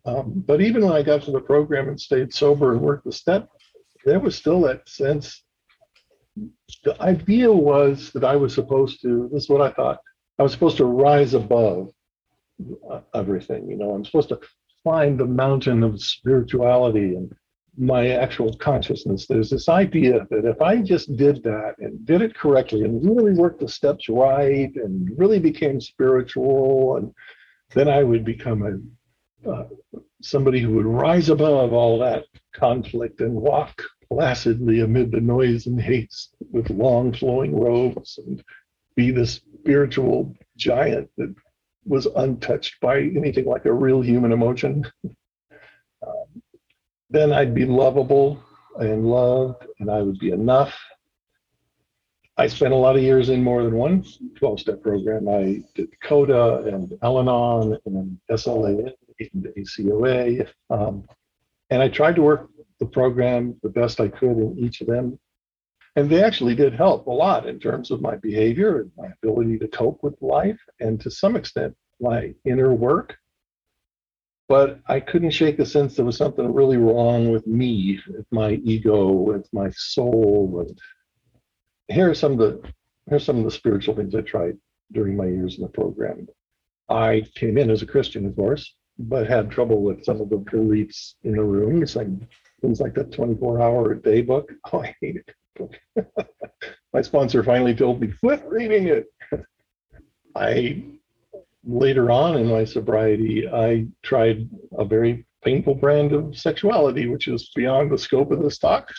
Um, 0.06 0.44
but 0.46 0.62
even 0.62 0.86
when 0.86 0.96
I 0.96 1.02
got 1.02 1.22
to 1.24 1.32
the 1.32 1.40
program 1.40 1.88
and 1.88 2.00
stayed 2.00 2.34
sober 2.34 2.74
and 2.74 2.82
worked 2.82 3.06
the 3.06 3.12
step, 3.12 3.50
there 4.06 4.20
was 4.20 4.36
still 4.36 4.62
that 4.62 4.88
sense 4.90 5.44
the 6.84 7.02
idea 7.02 7.52
was 7.52 8.12
that 8.12 8.24
I 8.24 8.36
was 8.36 8.54
supposed 8.54 9.02
to, 9.02 9.30
this 9.32 9.44
is 9.44 9.50
what 9.50 9.62
I 9.62 9.72
thought, 9.72 10.00
I 10.40 10.44
was 10.44 10.52
supposed 10.52 10.78
to 10.78 10.86
rise 10.86 11.34
above 11.34 11.92
everything. 13.14 13.70
You 13.70 13.78
know, 13.78 13.92
I'm 13.92 14.06
supposed 14.06 14.30
to 14.30 14.40
climb 14.84 15.18
the 15.18 15.26
mountain 15.26 15.84
of 15.84 16.02
spirituality 16.02 17.16
and 17.16 17.32
my 17.78 18.10
actual 18.10 18.54
consciousness. 18.58 19.26
There's 19.26 19.50
this 19.50 19.70
idea 19.70 20.28
that 20.30 20.46
if 20.46 20.62
I 20.62 20.78
just 20.78 21.16
did 21.16 21.44
that 21.44 21.76
and 21.80 22.06
did 22.06 22.22
it 22.22 22.36
correctly 22.36 22.84
and 22.84 23.04
really 23.04 23.34
worked 23.34 23.60
the 23.60 23.70
steps 23.70 24.10
right 24.10 24.72
and 24.76 25.10
really 25.18 25.40
became 25.40 25.80
spiritual, 25.80 26.98
and 26.98 27.14
then 27.74 27.88
I 27.88 28.04
would 28.04 28.26
become 28.26 28.64
a 28.64 28.78
somebody 30.22 30.62
who 30.62 30.74
would 30.74 30.86
rise 30.86 31.30
above 31.30 31.74
all 31.74 32.00
that 32.00 32.26
conflict 32.54 33.22
and 33.22 33.34
walk 33.34 33.82
placidly 34.10 34.82
amid 34.82 35.12
the 35.12 35.20
noise 35.20 35.66
and 35.66 35.82
haste 35.82 36.36
with 36.52 36.70
long 36.70 37.14
flowing 37.14 37.60
robes 37.60 38.20
and 38.26 38.44
be 38.96 39.12
this 39.12 39.42
spiritual 39.60 40.34
giant 40.56 41.10
that 41.18 41.34
was 41.86 42.06
untouched 42.16 42.80
by 42.80 43.00
anything 43.00 43.46
like 43.46 43.66
a 43.66 43.74
real 43.74 44.02
human 44.02 44.32
emotion. 44.32 44.86
Um, 46.06 46.42
then 47.10 47.34
I'd 47.34 47.54
be 47.54 47.66
lovable 47.66 48.44
and 48.80 49.06
loved, 49.06 49.66
and 49.80 49.90
I 49.90 50.02
would 50.02 50.20
be 50.20 50.32
enough. 50.32 50.74
I 52.38 52.48
spent 52.48 52.74
a 52.74 52.78
lot 52.78 52.96
of 52.96 53.04
years 53.04 53.30
in 53.30 53.44
more 53.44 53.64
than 53.64 53.76
one 53.76 54.06
12 54.38 54.60
step 54.60 54.82
program. 54.82 55.30
I 55.30 55.64
did 55.76 56.00
CODA 56.02 56.64
and 56.66 56.98
Al 57.04 57.20
Anon 57.20 57.78
and 57.86 58.18
SLAA 59.24 59.30
and 59.34 59.48
ACOA. 59.58 60.50
Um, 60.70 61.04
and 61.70 61.82
I 61.82 61.90
tried 61.90 62.16
to 62.16 62.22
work 62.22 62.50
the 62.80 62.86
program 62.86 63.56
the 63.64 63.70
best 63.70 64.00
I 64.00 64.08
could 64.08 64.38
in 64.38 64.56
each 64.58 64.82
of 64.82 64.88
them. 64.88 65.20
And 65.96 66.10
they 66.10 66.24
actually 66.24 66.56
did 66.56 66.74
help 66.74 67.06
a 67.08 67.12
lot 67.12 67.48
in 67.48 67.60
terms 67.60 67.92
of 67.92 68.02
my 68.02 68.16
behavior 68.16 68.82
and 68.82 68.92
my 68.98 69.08
ability 69.22 69.60
to 69.60 69.68
cope 69.68 70.02
with 70.02 70.20
life 70.22 70.60
and 70.80 71.00
to 71.02 71.12
some 71.12 71.36
extent 71.36 71.76
my 72.00 72.34
inner 72.46 72.74
work 72.74 73.18
but 74.54 74.82
I 74.88 75.00
couldn't 75.00 75.32
shake 75.32 75.58
the 75.58 75.66
sense 75.66 75.96
there 75.96 76.06
was 76.06 76.18
something 76.18 76.54
really 76.54 76.78
wrong 76.78 77.32
with 77.32 77.48
me, 77.48 78.00
with 78.08 78.28
my 78.32 78.52
ego, 78.64 79.12
with 79.12 79.48
my 79.54 79.70
soul. 79.72 80.66
And 80.68 80.78
here 81.88 82.10
are 82.10 82.16
some 82.16 82.34
of 82.34 82.38
the 82.38 82.62
here's 83.10 83.26
some 83.26 83.38
of 83.38 83.46
the 83.46 83.52
spiritual 83.52 83.96
things 83.96 84.16
I 84.16 84.22
tried 84.22 84.58
during 84.92 85.18
my 85.18 85.26
years 85.26 85.58
in 85.58 85.64
the 85.64 85.70
program. 85.70 86.28
I 86.90 87.24
came 87.36 87.58
in 87.58 87.70
as 87.70 87.82
a 87.82 87.88
Christian, 87.88 88.26
of 88.26 88.36
course, 88.36 88.76
but 89.00 89.28
had 89.28 89.50
trouble 89.50 89.82
with 89.82 90.04
some 90.04 90.22
of 90.22 90.30
the 90.30 90.38
beliefs 90.38 91.16
in 91.24 91.34
the 91.34 91.44
room. 91.44 91.82
It's 91.82 91.96
like 91.96 92.08
things 92.62 92.80
like 92.80 92.94
that 92.96 93.12
24 93.12 93.62
hour 93.62 93.92
a 93.92 94.02
day 94.02 94.22
book. 94.22 94.52
Oh, 94.72 94.82
I 94.82 94.96
hate 95.02 95.18
it. 95.18 96.08
my 96.94 97.02
sponsor 97.02 97.44
finally 97.44 97.76
told 97.76 98.02
me, 98.02 98.14
quit 98.20 98.44
reading 98.48 98.88
it. 98.88 99.06
I 100.36 100.84
later 101.66 102.12
on 102.12 102.38
in 102.38 102.48
my 102.48 102.66
sobriety, 102.66 103.48
I 103.48 103.88
tried 104.02 104.50
a 104.78 104.86
very 104.86 105.26
painful 105.44 105.76
brand 105.76 106.14
of 106.14 106.38
sexuality, 106.38 107.08
which 107.08 107.28
is 107.28 107.52
beyond 107.56 107.92
the 107.92 107.98
scope 107.98 108.32
of 108.32 108.42
this 108.42 108.58
talk, 108.58 108.92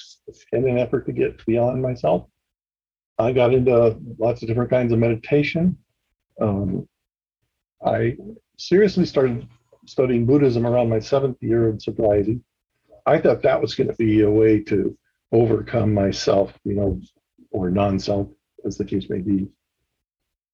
in 0.53 0.69
an 0.69 0.79
effort 0.79 1.07
to 1.07 1.13
get 1.13 1.45
beyond 1.47 1.83
myself. 1.83 2.27
I 3.19 3.33
got 3.33 3.55
into 3.55 3.97
lots 4.19 4.43
of 4.43 4.49
different 4.49 4.71
kinds 4.71 4.93
of 4.93 4.99
meditation. 4.99 5.79
Um, 6.41 6.89
I 7.85 8.17
seriously 8.59 9.07
started 9.07 9.47
studying 9.87 10.27
Buddhism 10.27 10.67
around 10.67 10.89
my 10.89 10.99
seventh 10.99 11.43
year 11.43 11.69
of 11.69 11.83
sobriety. 11.83 12.41
I 13.07 13.19
thought 13.19 13.43
that 13.43 13.61
was 13.61 13.75
going 13.75 13.89
to 13.89 13.95
be 13.95 14.23
a 14.23 14.31
way 14.31 14.61
to 14.65 14.97
overcome 15.33 15.93
myself, 15.93 16.53
you 16.65 16.75
know, 16.75 17.01
or 17.51 17.71
non 17.71 17.99
self, 17.99 18.29
as 18.65 18.79
the 18.79 18.85
case 18.85 19.09
may 19.11 19.21
be. 19.21 19.49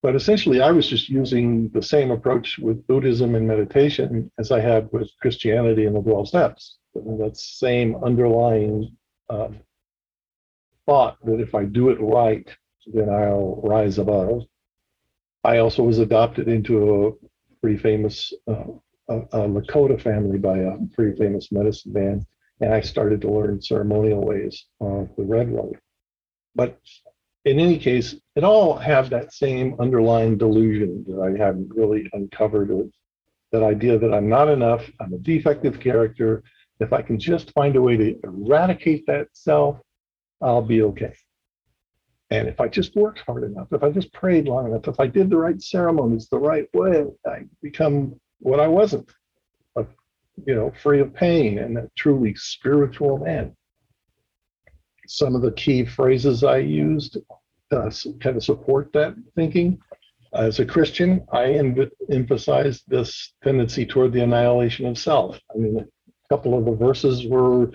But 0.03 0.17
essentially, 0.17 0.63
I 0.63 0.71
was 0.71 0.89
just 0.89 1.09
using 1.09 1.69
the 1.71 1.83
same 1.83 2.11
approach 2.11 2.59
with 2.59 2.87
Buddhism 2.87 3.35
and 3.35 3.47
meditation 3.47 4.31
as 4.39 4.51
I 4.51 4.61
had 4.61 4.91
with 4.93 5.11
Christianity 5.21 5.85
and 5.85 5.95
the 5.95 6.01
12 6.01 6.29
steps. 6.29 6.79
That 6.95 7.37
same 7.37 7.97
underlying 8.03 8.97
uh, 9.29 9.49
thought 10.87 11.19
that 11.25 11.41
if 11.41 11.55
I 11.55 11.65
do 11.65 11.91
it 11.91 11.99
right, 12.01 12.49
then 12.87 13.11
I'll 13.11 13.61
rise 13.63 13.99
above. 13.99 14.43
I 15.45 15.59
also 15.59 15.83
was 15.83 15.99
adopted 15.99 16.49
into 16.49 17.07
a 17.07 17.13
pretty 17.61 17.77
famous 17.77 18.33
uh, 18.49 18.65
a, 19.11 19.49
Lakota 19.49 20.01
family 20.01 20.39
by 20.39 20.59
a 20.59 20.77
pretty 20.95 21.17
famous 21.17 21.51
medicine 21.53 21.93
man, 21.93 22.27
and 22.61 22.73
I 22.73 22.81
started 22.81 23.21
to 23.23 23.31
learn 23.31 23.61
ceremonial 23.61 24.25
ways 24.25 24.67
of 24.81 25.09
the 25.17 25.25
red 25.25 25.53
road. 25.53 25.79
But 26.55 26.79
in 27.45 27.59
any 27.59 27.79
case, 27.79 28.15
it 28.37 28.45
all 28.45 28.77
had 28.77 29.11
that 29.11 29.33
same 29.33 29.77
underlying 29.81 30.37
delusion 30.37 31.05
that 31.09 31.21
I 31.21 31.43
hadn't 31.43 31.75
really 31.75 32.09
uncovered. 32.13 32.71
That 33.53 33.63
idea 33.63 33.99
that 33.99 34.15
I'm 34.15 34.29
not 34.29 34.49
enough, 34.49 34.89
I'm 35.01 35.13
a 35.13 35.19
defective 35.19 35.81
character. 35.81 36.43
If 36.79 36.93
I 36.93 37.03
can 37.03 37.19
just 37.19 37.53
find 37.53 37.75
a 37.77 37.83
way 37.83 37.97
to 37.97 38.19
eradicate 38.23 39.07
that 39.07 39.29
self, 39.33 39.79
I'll 40.41 40.63
be 40.63 40.83
okay. 40.83 41.15
And 42.31 42.47
if 42.47 42.61
I 42.61 42.69
just 42.69 42.95
worked 42.95 43.21
hard 43.27 43.43
enough, 43.43 43.69
if 43.73 43.83
I 43.83 43.91
just 43.91 44.13
prayed 44.13 44.47
long 44.47 44.67
enough, 44.67 44.87
if 44.87 45.01
I 45.01 45.09
did 45.09 45.31
the 45.31 45.37
right 45.37 45.61
ceremonies 45.61 46.29
the 46.29 46.39
right 46.39 46.69
way, 46.73 47.07
I 47.27 47.41
become 47.61 48.21
what 48.41 48.61
I 48.61 48.67
wasn't, 48.67 49.09
a, 49.77 49.87
you 50.47 50.55
know, 50.55 50.73
free 50.83 51.01
of 51.01 51.15
pain 51.15 51.59
and 51.59 51.79
a 51.79 51.91
truly 51.97 52.35
spiritual 52.35 53.19
man 53.19 53.57
some 55.11 55.35
of 55.35 55.43
the 55.43 55.51
key 55.53 55.85
phrases 55.85 56.45
I 56.45 56.59
used 56.59 57.19
uh, 57.73 57.91
kind 58.21 58.37
of 58.37 58.45
support 58.45 58.93
that 58.93 59.15
thinking. 59.35 59.81
As 60.33 60.61
a 60.61 60.65
Christian, 60.65 61.27
I 61.33 61.47
em- 61.55 61.91
emphasize 62.11 62.83
this 62.87 63.35
tendency 63.43 63.85
toward 63.85 64.13
the 64.13 64.23
annihilation 64.23 64.87
of 64.87 64.97
self. 64.97 65.41
I 65.53 65.59
mean, 65.59 65.79
a 65.79 65.85
couple 66.29 66.57
of 66.57 66.65
the 66.65 66.77
verses 66.77 67.27
were, 67.27 67.73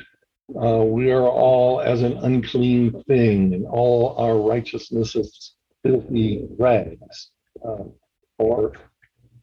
uh, 0.55 0.86
"We 0.86 1.12
are 1.12 1.27
all 1.27 1.81
as 1.81 2.01
an 2.01 2.17
unclean 2.19 3.03
thing, 3.03 3.53
and 3.53 3.65
all 3.65 4.15
our 4.17 4.38
righteousness 4.38 5.15
is 5.15 5.55
filthy 5.84 6.48
rags." 6.57 7.31
Uh, 7.63 7.84
or, 8.39 8.72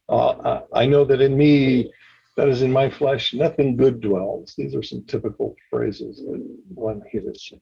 uh, 0.09 0.63
"I 0.73 0.87
know 0.87 1.05
that 1.05 1.21
in 1.21 1.37
me, 1.37 1.93
that 2.37 2.49
is 2.49 2.63
in 2.63 2.73
my 2.73 2.91
flesh, 2.91 3.35
nothing 3.35 3.77
good 3.77 4.01
dwells." 4.01 4.55
These 4.57 4.75
are 4.75 4.83
some 4.83 5.05
typical 5.05 5.55
phrases 5.71 6.19
that 6.19 6.43
one 6.75 7.03
hears 7.11 7.53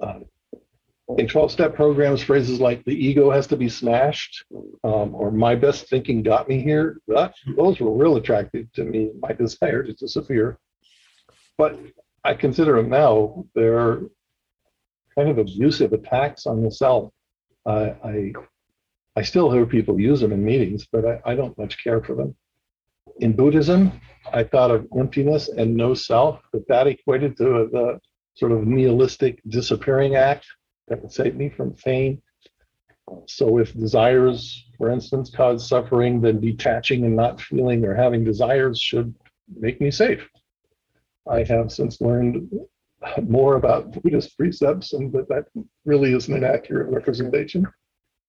uh, 0.00 0.20
in 1.18 1.28
12 1.28 1.52
step 1.52 1.74
programs, 1.74 2.22
phrases 2.22 2.60
like 2.60 2.84
the 2.84 2.92
ego 2.94 3.30
has 3.30 3.46
to 3.46 3.56
be 3.56 3.68
smashed 3.68 4.44
um, 4.82 5.14
or 5.14 5.30
my 5.30 5.54
best 5.54 5.88
thinking 5.88 6.22
got 6.22 6.48
me 6.48 6.60
here, 6.60 7.00
that, 7.06 7.34
those 7.56 7.78
were 7.78 7.92
real 7.92 8.16
attractive 8.16 8.70
to 8.72 8.84
me, 8.84 9.12
my 9.20 9.32
desire 9.32 9.84
to 9.84 9.92
disappear. 9.92 10.58
But 11.58 11.78
I 12.24 12.34
consider 12.34 12.76
them 12.76 12.90
now, 12.90 13.44
they're 13.54 14.00
kind 15.16 15.30
of 15.30 15.38
abusive 15.38 15.92
attacks 15.92 16.46
on 16.46 16.62
the 16.62 16.70
self. 16.70 17.12
Uh, 17.64 17.90
I, 18.04 18.32
I 19.16 19.22
still 19.22 19.50
hear 19.50 19.64
people 19.64 19.98
use 19.98 20.20
them 20.20 20.32
in 20.32 20.44
meetings, 20.44 20.86
but 20.90 21.04
I, 21.06 21.32
I 21.32 21.34
don't 21.34 21.56
much 21.56 21.82
care 21.82 22.02
for 22.02 22.14
them. 22.14 22.34
In 23.20 23.34
Buddhism, 23.34 23.92
I 24.30 24.44
thought 24.44 24.70
of 24.70 24.86
emptiness 24.98 25.48
and 25.48 25.74
no 25.74 25.94
self, 25.94 26.40
but 26.52 26.68
that 26.68 26.86
equated 26.86 27.36
to 27.38 27.68
the 27.72 28.00
sort 28.34 28.52
of 28.52 28.66
nihilistic 28.66 29.40
disappearing 29.48 30.16
act 30.16 30.46
that 30.88 31.00
would 31.00 31.12
save 31.12 31.34
me 31.34 31.48
from 31.48 31.72
pain. 31.72 32.20
So 33.26 33.58
if 33.58 33.72
desires, 33.72 34.66
for 34.76 34.90
instance, 34.90 35.30
cause 35.30 35.66
suffering, 35.66 36.20
then 36.20 36.40
detaching 36.40 37.04
and 37.04 37.16
not 37.16 37.40
feeling 37.40 37.84
or 37.84 37.94
having 37.94 38.22
desires 38.22 38.78
should 38.78 39.14
make 39.58 39.80
me 39.80 39.90
safe. 39.90 40.28
I 41.26 41.44
have 41.44 41.72
since 41.72 42.00
learned 42.00 42.50
more 43.22 43.56
about 43.56 43.92
Buddhist 43.92 44.36
precepts 44.36 44.92
and 44.92 45.12
that 45.12 45.28
that 45.28 45.46
really 45.84 46.12
isn't 46.12 46.34
an 46.34 46.44
accurate 46.44 46.92
representation. 46.92 47.66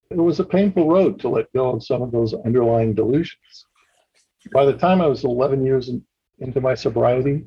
It 0.09 0.17
was 0.17 0.39
a 0.39 0.45
painful 0.45 0.87
road 0.87 1.19
to 1.19 1.29
let 1.29 1.51
go 1.53 1.71
of 1.71 1.83
some 1.83 2.01
of 2.01 2.11
those 2.11 2.33
underlying 2.33 2.93
delusions. 2.93 3.65
By 4.53 4.65
the 4.65 4.77
time 4.77 5.01
I 5.01 5.07
was 5.07 5.23
11 5.23 5.65
years 5.65 5.89
in, 5.89 6.03
into 6.39 6.61
my 6.61 6.75
sobriety, 6.75 7.45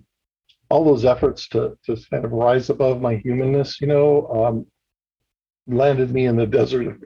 all 0.69 0.85
those 0.85 1.05
efforts 1.05 1.49
to 1.49 1.77
to 1.85 1.97
kind 2.11 2.25
of 2.25 2.33
rise 2.33 2.71
above 2.71 3.01
my 3.01 3.17
humanness, 3.17 3.81
you 3.81 3.87
know, 3.87 4.27
um, 4.29 4.67
landed 5.67 6.13
me 6.13 6.27
in 6.27 6.37
the 6.37 6.47
desert 6.47 6.87
of 6.87 7.03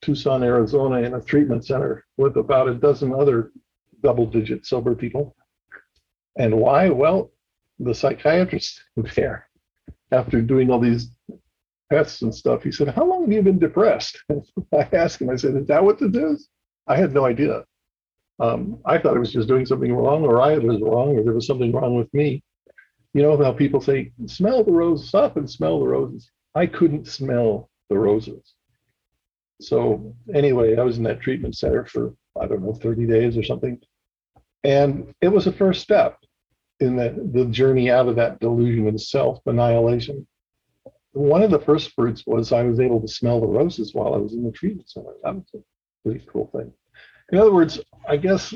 Tucson, 0.00 0.42
Arizona, 0.42 0.98
in 0.98 1.14
a 1.14 1.20
treatment 1.20 1.66
center 1.66 2.04
with 2.16 2.36
about 2.36 2.68
a 2.68 2.74
dozen 2.74 3.12
other 3.12 3.50
double-digit 4.02 4.64
sober 4.64 4.94
people. 4.94 5.34
And 6.36 6.56
why? 6.56 6.88
Well, 6.88 7.32
the 7.80 7.94
psychiatrist 7.94 8.82
there, 9.16 9.48
after 10.12 10.40
doing 10.40 10.70
all 10.70 10.80
these 10.80 11.10
tests 11.90 12.22
and 12.22 12.34
stuff, 12.34 12.62
he 12.62 12.72
said, 12.72 12.88
"How 12.88 13.04
long 13.04 13.22
have 13.22 13.32
you 13.32 13.42
been 13.42 13.58
depressed?" 13.58 14.22
I 14.72 14.88
asked 14.92 15.20
him. 15.20 15.30
I 15.30 15.36
said, 15.36 15.56
"Is 15.56 15.66
that 15.66 15.84
what 15.84 15.98
this 15.98 16.14
is?" 16.14 16.48
I 16.86 16.96
had 16.96 17.12
no 17.12 17.26
idea. 17.26 17.64
Um, 18.40 18.78
I 18.84 18.98
thought 18.98 19.16
I 19.16 19.20
was 19.20 19.32
just 19.32 19.48
doing 19.48 19.66
something 19.66 19.92
wrong, 19.92 20.24
or 20.24 20.40
I 20.40 20.58
was 20.58 20.80
wrong, 20.80 21.16
or 21.16 21.24
there 21.24 21.34
was 21.34 21.46
something 21.46 21.72
wrong 21.72 21.96
with 21.96 22.12
me 22.14 22.42
you 23.14 23.22
know 23.22 23.42
how 23.42 23.52
people 23.52 23.80
say 23.80 24.12
smell 24.26 24.62
the 24.62 24.70
roses 24.70 25.14
up 25.14 25.38
and 25.38 25.50
smell 25.50 25.80
the 25.80 25.88
roses 25.88 26.30
I 26.54 26.66
couldn't 26.66 27.06
smell 27.06 27.70
the 27.88 27.98
roses. 27.98 28.54
So 29.60 30.14
anyway, 30.34 30.76
I 30.76 30.82
was 30.82 30.98
in 30.98 31.04
that 31.04 31.20
treatment 31.20 31.56
center 31.56 31.84
for, 31.84 32.14
I 32.40 32.46
don't 32.46 32.62
know, 32.62 32.74
30 32.74 33.06
days 33.06 33.36
or 33.36 33.44
something. 33.44 33.80
And 34.64 35.12
it 35.20 35.28
was 35.28 35.46
a 35.46 35.52
first 35.52 35.82
step 35.82 36.18
in 36.80 36.96
the, 36.96 37.30
the 37.32 37.44
journey 37.46 37.90
out 37.90 38.08
of 38.08 38.16
that 38.16 38.40
delusion 38.40 38.88
of 38.88 39.00
self 39.00 39.40
annihilation. 39.46 40.26
One 41.12 41.42
of 41.42 41.50
the 41.50 41.58
first 41.58 41.92
fruits 41.94 42.24
was 42.26 42.52
I 42.52 42.62
was 42.62 42.80
able 42.80 43.00
to 43.00 43.08
smell 43.08 43.40
the 43.40 43.46
roses 43.46 43.94
while 43.94 44.14
I 44.14 44.18
was 44.18 44.34
in 44.34 44.44
the 44.44 44.52
treatment 44.52 44.90
center. 44.90 45.14
That 45.22 45.34
was 45.34 45.44
a 45.54 45.58
pretty 46.04 46.24
cool 46.30 46.48
thing. 46.52 46.72
In 47.32 47.38
other 47.38 47.52
words, 47.52 47.80
I 48.08 48.16
guess 48.16 48.54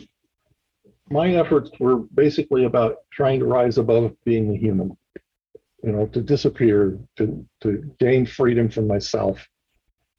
my 1.10 1.34
efforts 1.34 1.70
were 1.78 1.96
basically 2.14 2.64
about 2.64 2.96
trying 3.12 3.38
to 3.40 3.46
rise 3.46 3.78
above 3.78 4.14
being 4.24 4.54
a 4.54 4.58
human, 4.58 4.96
you 5.82 5.92
know, 5.92 6.06
to 6.06 6.20
disappear, 6.20 6.98
to, 7.16 7.46
to 7.62 7.90
gain 7.98 8.24
freedom 8.24 8.68
from 8.68 8.86
myself. 8.86 9.46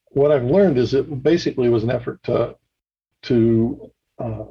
What 0.10 0.32
I've 0.32 0.44
learned 0.44 0.78
is 0.78 0.94
it 0.94 1.24
basically 1.24 1.70
was 1.70 1.84
an 1.84 1.90
effort 1.90 2.22
to, 2.24 2.56
to 3.24 3.92
uh, 4.20 4.44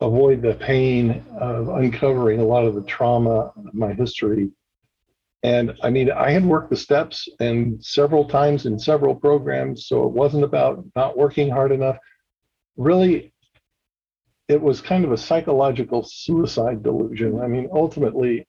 avoid 0.00 0.42
the 0.42 0.54
pain 0.54 1.24
of 1.38 1.68
uncovering 1.68 2.40
a 2.40 2.44
lot 2.44 2.64
of 2.64 2.74
the 2.74 2.82
trauma 2.82 3.52
of 3.56 3.74
my 3.74 3.92
history. 3.92 4.50
And 5.42 5.74
I 5.82 5.90
mean, 5.90 6.10
I 6.10 6.30
had 6.30 6.44
worked 6.44 6.70
the 6.70 6.76
steps 6.76 7.28
and 7.40 7.82
several 7.84 8.24
times 8.24 8.66
in 8.66 8.78
several 8.78 9.14
programs, 9.14 9.86
so 9.86 10.04
it 10.04 10.12
wasn't 10.12 10.44
about 10.44 10.84
not 10.96 11.16
working 11.16 11.50
hard 11.50 11.72
enough. 11.72 11.98
Really, 12.76 13.32
it 14.48 14.60
was 14.60 14.80
kind 14.80 15.04
of 15.04 15.12
a 15.12 15.16
psychological 15.16 16.02
suicide 16.04 16.82
delusion. 16.82 17.40
I 17.40 17.46
mean, 17.46 17.68
ultimately, 17.72 18.46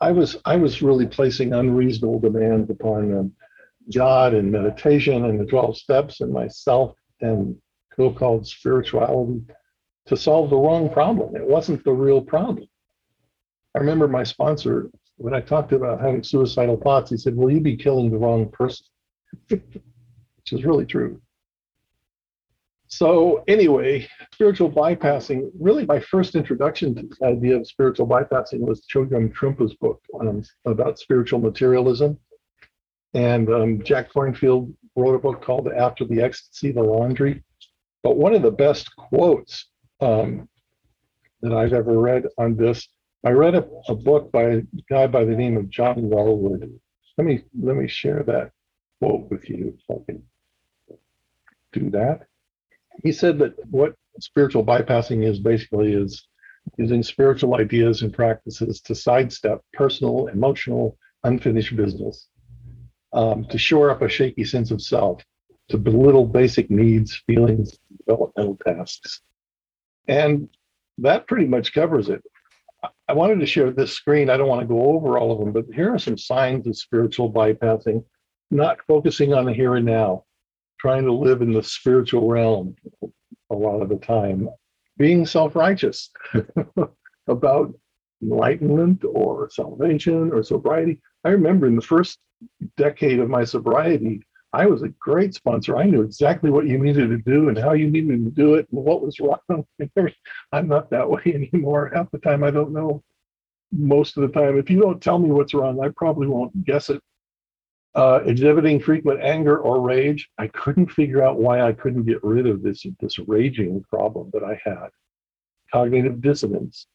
I 0.00 0.12
was 0.12 0.36
I 0.44 0.56
was 0.56 0.82
really 0.82 1.06
placing 1.06 1.52
unreasonable 1.52 2.20
demands 2.20 2.70
upon 2.70 3.14
um, 3.16 3.32
God 3.92 4.34
and 4.34 4.52
meditation 4.52 5.24
and 5.24 5.40
the 5.40 5.46
12 5.46 5.76
steps 5.76 6.20
and 6.20 6.32
myself 6.32 6.94
and 7.20 7.56
so-called 7.96 8.46
spirituality 8.46 9.42
to 10.06 10.16
solve 10.16 10.50
the 10.50 10.56
wrong 10.56 10.88
problem. 10.88 11.34
It 11.34 11.46
wasn't 11.46 11.84
the 11.84 11.92
real 11.92 12.20
problem. 12.20 12.66
I 13.74 13.80
remember 13.80 14.08
my 14.08 14.22
sponsor, 14.22 14.90
when 15.18 15.34
I 15.34 15.40
talked 15.40 15.72
about 15.72 16.00
having 16.00 16.22
suicidal 16.22 16.78
thoughts, 16.78 17.10
he 17.10 17.16
said, 17.16 17.36
Will 17.36 17.50
you 17.50 17.60
be 17.60 17.76
killing 17.76 18.10
the 18.10 18.16
wrong 18.16 18.48
person? 18.50 18.86
Which 19.48 20.52
is 20.52 20.64
really 20.64 20.86
true. 20.86 21.20
So, 22.86 23.44
anyway, 23.48 24.08
spiritual 24.32 24.70
bypassing, 24.70 25.50
really 25.60 25.84
my 25.84 26.00
first 26.00 26.34
introduction 26.34 26.94
to 26.94 27.02
the 27.02 27.26
idea 27.26 27.56
of 27.56 27.66
spiritual 27.66 28.06
bypassing 28.06 28.60
was 28.60 28.86
Chogyam 28.86 29.30
Trungpa's 29.34 29.74
book 29.74 30.00
um, 30.18 30.42
about 30.64 30.98
spiritual 30.98 31.38
materialism. 31.38 32.18
And 33.12 33.50
um, 33.50 33.82
Jack 33.84 34.10
Kornfield 34.10 34.72
wrote 34.96 35.14
a 35.14 35.18
book 35.18 35.42
called 35.42 35.68
After 35.68 36.06
the 36.06 36.22
Ecstasy, 36.22 36.72
the 36.72 36.82
Laundry. 36.82 37.42
But 38.02 38.16
one 38.16 38.34
of 38.34 38.42
the 38.42 38.50
best 38.50 38.94
quotes 38.96 39.68
um, 40.00 40.48
that 41.42 41.52
I've 41.52 41.74
ever 41.74 41.98
read 41.98 42.24
on 42.38 42.56
this. 42.56 42.88
I 43.24 43.30
read 43.30 43.54
a, 43.54 43.66
a, 43.88 43.94
book 43.94 44.30
by 44.30 44.42
a 44.44 44.62
guy 44.88 45.06
by 45.06 45.24
the 45.24 45.34
name 45.34 45.56
of 45.56 45.68
John 45.68 45.96
Welwood. 45.96 46.78
Let 47.16 47.26
me 47.26 47.42
let 47.60 47.76
me 47.76 47.88
share 47.88 48.22
that 48.24 48.52
quote 49.00 49.28
with 49.30 49.48
you 49.50 49.76
if 49.76 49.96
I 49.96 50.04
can 50.04 50.22
do 51.72 51.90
that. 51.90 52.26
He 53.02 53.12
said 53.12 53.38
that 53.40 53.54
what 53.70 53.94
spiritual 54.20 54.64
bypassing 54.64 55.24
is 55.24 55.40
basically 55.40 55.92
is 55.92 56.26
using 56.76 57.02
spiritual 57.02 57.56
ideas 57.56 58.02
and 58.02 58.12
practices 58.12 58.80
to 58.82 58.94
sidestep 58.94 59.62
personal, 59.72 60.28
emotional, 60.28 60.96
unfinished 61.24 61.74
business, 61.76 62.28
um, 63.12 63.44
to 63.46 63.58
shore 63.58 63.90
up 63.90 64.02
a 64.02 64.08
shaky 64.08 64.44
sense 64.44 64.70
of 64.70 64.82
self, 64.82 65.24
to 65.68 65.78
belittle 65.78 66.26
basic 66.26 66.70
needs, 66.70 67.16
feelings, 67.26 67.78
developmental 68.06 68.58
tasks. 68.64 69.22
And 70.06 70.48
that 70.98 71.26
pretty 71.26 71.46
much 71.46 71.72
covers 71.72 72.08
it. 72.08 72.22
I 73.08 73.12
wanted 73.12 73.40
to 73.40 73.46
share 73.46 73.70
this 73.70 73.92
screen. 73.92 74.30
I 74.30 74.36
don't 74.36 74.48
want 74.48 74.60
to 74.60 74.66
go 74.66 74.92
over 74.92 75.18
all 75.18 75.32
of 75.32 75.38
them, 75.38 75.52
but 75.52 75.64
here 75.74 75.92
are 75.94 75.98
some 75.98 76.18
signs 76.18 76.66
of 76.66 76.76
spiritual 76.76 77.32
bypassing, 77.32 78.04
not 78.50 78.78
focusing 78.86 79.32
on 79.32 79.46
the 79.46 79.52
here 79.52 79.76
and 79.76 79.86
now, 79.86 80.24
trying 80.78 81.04
to 81.04 81.12
live 81.12 81.42
in 81.42 81.52
the 81.52 81.62
spiritual 81.62 82.28
realm 82.28 82.76
a 83.50 83.54
lot 83.54 83.80
of 83.80 83.88
the 83.88 83.96
time, 83.96 84.48
being 84.98 85.24
self 85.24 85.56
righteous 85.56 86.10
about 87.26 87.74
enlightenment 88.22 89.04
or 89.04 89.48
salvation 89.50 90.30
or 90.32 90.42
sobriety. 90.42 91.00
I 91.24 91.30
remember 91.30 91.66
in 91.66 91.76
the 91.76 91.82
first 91.82 92.18
decade 92.76 93.18
of 93.18 93.28
my 93.28 93.44
sobriety, 93.44 94.22
I 94.52 94.66
was 94.66 94.82
a 94.82 94.88
great 94.88 95.34
sponsor. 95.34 95.76
I 95.76 95.84
knew 95.84 96.02
exactly 96.02 96.50
what 96.50 96.66
you 96.66 96.78
needed 96.78 97.10
to 97.10 97.18
do 97.18 97.48
and 97.48 97.58
how 97.58 97.72
you 97.72 97.90
needed 97.90 98.24
to 98.24 98.30
do 98.30 98.54
it 98.54 98.66
and 98.72 98.82
what 98.82 99.02
was 99.02 99.20
wrong. 99.20 99.66
I'm 100.52 100.68
not 100.68 100.90
that 100.90 101.08
way 101.08 101.22
anymore. 101.26 101.90
Half 101.94 102.10
the 102.10 102.18
time, 102.18 102.42
I 102.42 102.50
don't 102.50 102.72
know. 102.72 103.02
Most 103.70 104.16
of 104.16 104.22
the 104.22 104.40
time, 104.40 104.56
if 104.58 104.70
you 104.70 104.80
don't 104.80 105.02
tell 105.02 105.18
me 105.18 105.30
what's 105.30 105.52
wrong, 105.52 105.80
I 105.80 105.90
probably 105.94 106.26
won't 106.26 106.64
guess 106.64 106.88
it. 106.88 107.02
Uh, 107.94 108.20
exhibiting 108.24 108.80
frequent 108.80 109.20
anger 109.20 109.58
or 109.58 109.80
rage, 109.80 110.28
I 110.38 110.46
couldn't 110.48 110.90
figure 110.90 111.22
out 111.22 111.38
why 111.38 111.62
I 111.62 111.72
couldn't 111.72 112.04
get 112.04 112.22
rid 112.22 112.46
of 112.46 112.62
this 112.62 112.86
this 113.00 113.18
raging 113.18 113.82
problem 113.90 114.30
that 114.32 114.44
I 114.44 114.60
had. 114.62 114.88
Cognitive 115.72 116.20
dissonance. 116.20 116.86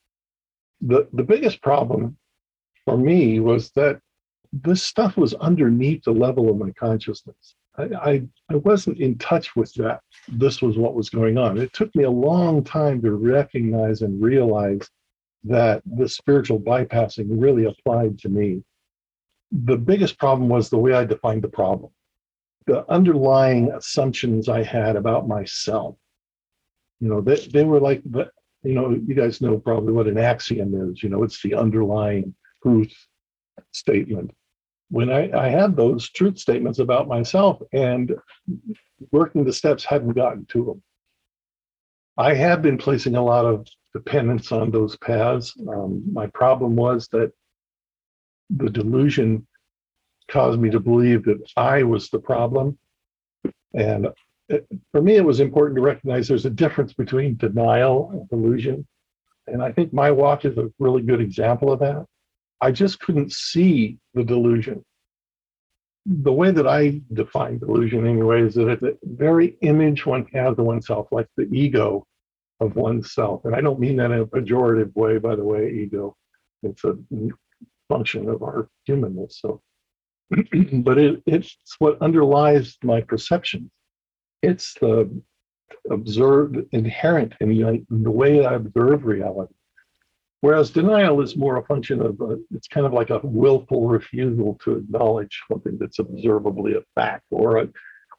The 0.82 1.08
the 1.14 1.24
biggest 1.24 1.62
problem 1.62 2.18
for 2.86 2.98
me 2.98 3.40
was 3.40 3.72
that 3.72 4.00
this 4.54 4.84
stuff 4.84 5.18
was 5.18 5.34
underneath 5.36 6.04
the 6.04 6.12
level 6.12 6.50
of 6.50 6.58
my 6.58 6.72
consciousness. 6.72 7.56
I, 7.76 7.84
I, 7.84 8.22
I, 8.52 8.56
wasn't 8.58 9.00
in 9.00 9.18
touch 9.18 9.56
with 9.56 9.74
that. 9.76 10.02
This 10.28 10.62
was 10.62 10.78
what 10.78 10.94
was 10.94 11.10
going 11.10 11.40
on. 11.40 11.58
It 11.58 11.74
took 11.74 11.94
me 11.96 12.04
a 12.04 12.12
long 12.12 12.64
time 12.64 13.02
to 13.02 13.14
recognize 13.14 14.04
and 14.04 14.22
realize 14.22 14.88
that 15.46 15.82
the 15.98 16.08
spiritual 16.08 16.60
bypassing 16.60 17.26
really 17.30 17.66
applied 17.66 18.20
to 18.20 18.30
me. 18.30 18.64
The 19.52 19.76
biggest 19.76 20.20
problem 20.20 20.50
was 20.50 20.70
the 20.70 20.78
way 20.78 20.94
I 20.94 21.04
defined 21.04 21.42
the 21.42 21.50
problem, 21.50 21.92
the 22.68 22.88
underlying 22.92 23.72
assumptions 23.72 24.50
I 24.50 24.62
had 24.62 24.96
about 24.96 25.28
myself. 25.28 25.96
You 27.00 27.10
know, 27.10 27.22
they, 27.22 27.38
they 27.48 27.64
were 27.64 27.80
like, 27.80 28.04
the, 28.06 28.30
you 28.62 28.76
know, 28.76 28.92
you 28.92 29.16
guys 29.16 29.42
know 29.42 29.58
probably 29.58 29.94
what 29.94 30.08
an 30.08 30.20
axiom 30.20 30.92
is. 30.92 31.02
You 31.02 31.10
know, 31.10 31.24
it's 31.24 31.42
the 31.42 31.56
underlying 31.56 32.36
truth 32.62 32.94
statement 33.72 34.32
when 34.90 35.12
I, 35.12 35.32
I 35.32 35.50
had 35.50 35.76
those 35.76 36.10
truth 36.10 36.38
statements 36.38 36.80
about 36.80 37.08
myself 37.08 37.62
and 37.72 38.14
working 39.12 39.44
the 39.44 39.54
steps 39.54 39.84
hadn't 39.84 40.14
gotten 40.14 40.46
to 40.48 40.66
them. 40.66 40.84
I 42.18 42.34
had 42.34 42.62
been 42.62 42.78
placing 42.78 43.16
a 43.16 43.24
lot 43.24 43.46
of 43.46 43.68
dependence 43.94 44.52
on 44.52 44.72
those 44.72 44.96
paths. 44.98 45.54
Um, 45.68 46.04
my 46.12 46.28
problem 46.28 46.76
was 46.76 47.08
that 47.10 47.32
the 48.50 48.70
delusion 48.70 49.48
caused 50.30 50.60
me 50.60 50.70
to 50.70 50.80
believe 50.80 51.24
that 51.26 51.42
I 51.58 51.84
was 51.84 52.10
the 52.10 52.20
problem. 52.20 52.78
And 53.74 54.10
it, 54.50 54.68
for 54.92 55.02
me, 55.02 55.16
it 55.16 55.26
was 55.26 55.40
important 55.40 55.78
to 55.78 55.82
recognize 55.82 56.28
there's 56.28 56.46
a 56.46 56.52
difference 56.52 56.94
between 56.94 57.38
denial 57.38 58.10
and 58.12 58.30
delusion. 58.30 58.86
And 59.48 59.62
I 59.62 59.72
think 59.72 59.94
my 59.94 60.12
walk 60.12 60.46
is 60.46 60.58
a 60.58 60.72
really 60.80 61.02
good 61.02 61.20
example 61.22 61.72
of 61.72 61.80
that. 61.80 62.06
I 62.64 62.72
just 62.72 63.02
couldn't 63.02 63.34
see 63.34 63.98
the 64.14 64.24
delusion. 64.24 64.86
The 66.06 66.32
way 66.32 66.52
that 66.52 66.66
I 66.66 67.02
define 67.12 67.58
delusion, 67.58 68.08
anyway, 68.08 68.44
is 68.44 68.56
that 68.56 68.80
the 68.80 68.98
very 69.04 69.58
image 69.62 70.06
one 70.06 70.26
has 70.34 70.58
of 70.58 70.66
oneself, 70.66 71.10
like 71.12 71.28
the 71.36 71.50
ego 71.52 72.08
of 72.62 72.78
oneself. 72.78 73.44
And 73.44 73.54
I 73.54 73.60
don't 73.60 73.82
mean 73.82 73.98
that 73.98 74.12
in 74.12 74.20
a 74.22 74.26
pejorative 74.26 74.96
way, 74.96 75.18
by 75.18 75.36
the 75.36 75.44
way, 75.44 75.72
ego. 75.72 76.16
It's 76.62 76.86
a 76.86 76.96
function 77.90 78.30
of 78.30 78.42
our 78.42 78.70
humanness. 78.86 79.42
So, 79.42 79.62
but 80.32 80.98
it, 80.98 81.22
it's 81.26 81.58
what 81.80 82.02
underlies 82.02 82.78
my 82.82 83.02
perceptions. 83.02 83.70
It's 84.42 84.74
the 84.76 85.22
observed 85.92 86.60
inherent 86.72 87.34
in 87.42 87.50
the, 87.50 87.68
in 87.68 88.04
the 88.04 88.12
way 88.12 88.46
I 88.46 88.54
observe 88.54 89.04
reality. 89.04 89.54
Whereas 90.44 90.72
denial 90.72 91.22
is 91.22 91.38
more 91.38 91.56
a 91.56 91.64
function 91.64 92.02
of, 92.02 92.20
a, 92.20 92.38
it's 92.54 92.68
kind 92.68 92.86
of 92.86 92.92
like 92.92 93.12
a 93.12 93.22
willful 93.24 93.88
refusal 93.88 94.60
to 94.66 94.74
acknowledge 94.74 95.42
something 95.50 95.78
that's 95.80 96.00
observably 96.00 96.74
a 96.74 96.82
fact, 96.96 97.24
or 97.32 97.60
a, 97.60 97.70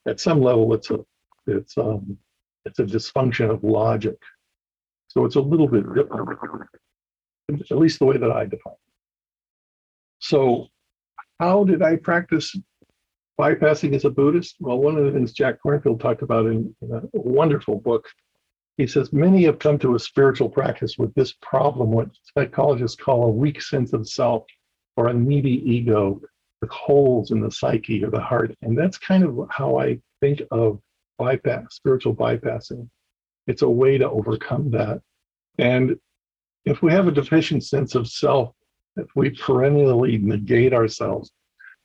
at 0.09 0.21
some 0.21 0.41
level, 0.41 0.73
it's 0.73 0.91
a, 0.91 1.01
it's 1.47 1.77
um, 1.77 2.17
it's 2.65 2.79
a 2.79 2.85
dysfunction 2.85 3.51
of 3.51 3.63
logic. 3.63 4.17
So 5.09 5.27
it's 5.27 5.35
a 5.35 5.41
little 5.43 5.69
bit 5.69 5.85
different, 5.95 6.41
at 7.71 7.77
least 7.77 7.99
the 7.99 8.07
way 8.07 8.17
that 8.17 8.31
I 8.31 8.45
define. 8.45 8.73
It. 8.73 8.79
So, 10.21 10.69
how 11.39 11.65
did 11.65 11.83
I 11.83 11.97
practice 11.97 12.57
bypassing 13.39 13.95
as 13.95 14.07
a 14.07 14.11
Buddhist? 14.11 14.57
Well, 14.61 14.79
one 14.79 14.97
of 14.97 15.05
the 15.05 15.13
things 15.13 15.35
Jack 15.35 15.57
Kornfield 15.63 16.01
talked 16.01 16.23
about 16.23 16.47
in, 16.47 16.75
in 16.81 16.91
a 16.91 17.03
wonderful 17.13 17.81
book 17.81 18.09
he 18.77 18.87
says 18.87 19.13
many 19.13 19.45
have 19.45 19.59
come 19.59 19.79
to 19.79 19.95
a 19.95 20.01
spiritual 20.01 20.49
practice 20.49 20.99
with 20.99 21.15
this 21.15 21.33
problem, 21.41 21.93
what 21.93 22.11
psychologists 22.37 23.01
call 23.01 23.25
a 23.25 23.31
weak 23.31 23.63
sense 23.63 23.93
of 23.93 24.09
self 24.09 24.45
or 24.97 25.09
a 25.09 25.15
needy 25.15 25.63
ego 25.65 26.21
the 26.61 26.73
holes 26.73 27.31
in 27.31 27.41
the 27.41 27.51
psyche 27.51 28.03
or 28.05 28.11
the 28.11 28.21
heart. 28.21 28.55
And 28.63 28.77
that's 28.77 28.99
kind 28.99 29.25
of 29.25 29.49
how 29.51 29.79
I 29.79 29.99
think 30.21 30.43
of 30.51 30.81
bypass, 31.19 31.75
spiritual 31.75 32.15
bypassing. 32.15 32.89
It's 33.47 33.63
a 33.63 33.69
way 33.69 33.99
to 33.99 34.09
overcome 34.09 34.71
that. 34.71 35.03
And 35.59 35.97
if 36.65 36.83
we 36.83 36.93
have 36.93 37.07
a 37.07 37.13
deficient 37.13 37.65
sense 37.65 37.95
of 37.95 38.09
self, 38.09 38.55
if 38.97 39.07
we 39.15 39.31
perennially 39.31 40.19
negate 40.19 40.73
ourselves, 40.73 41.31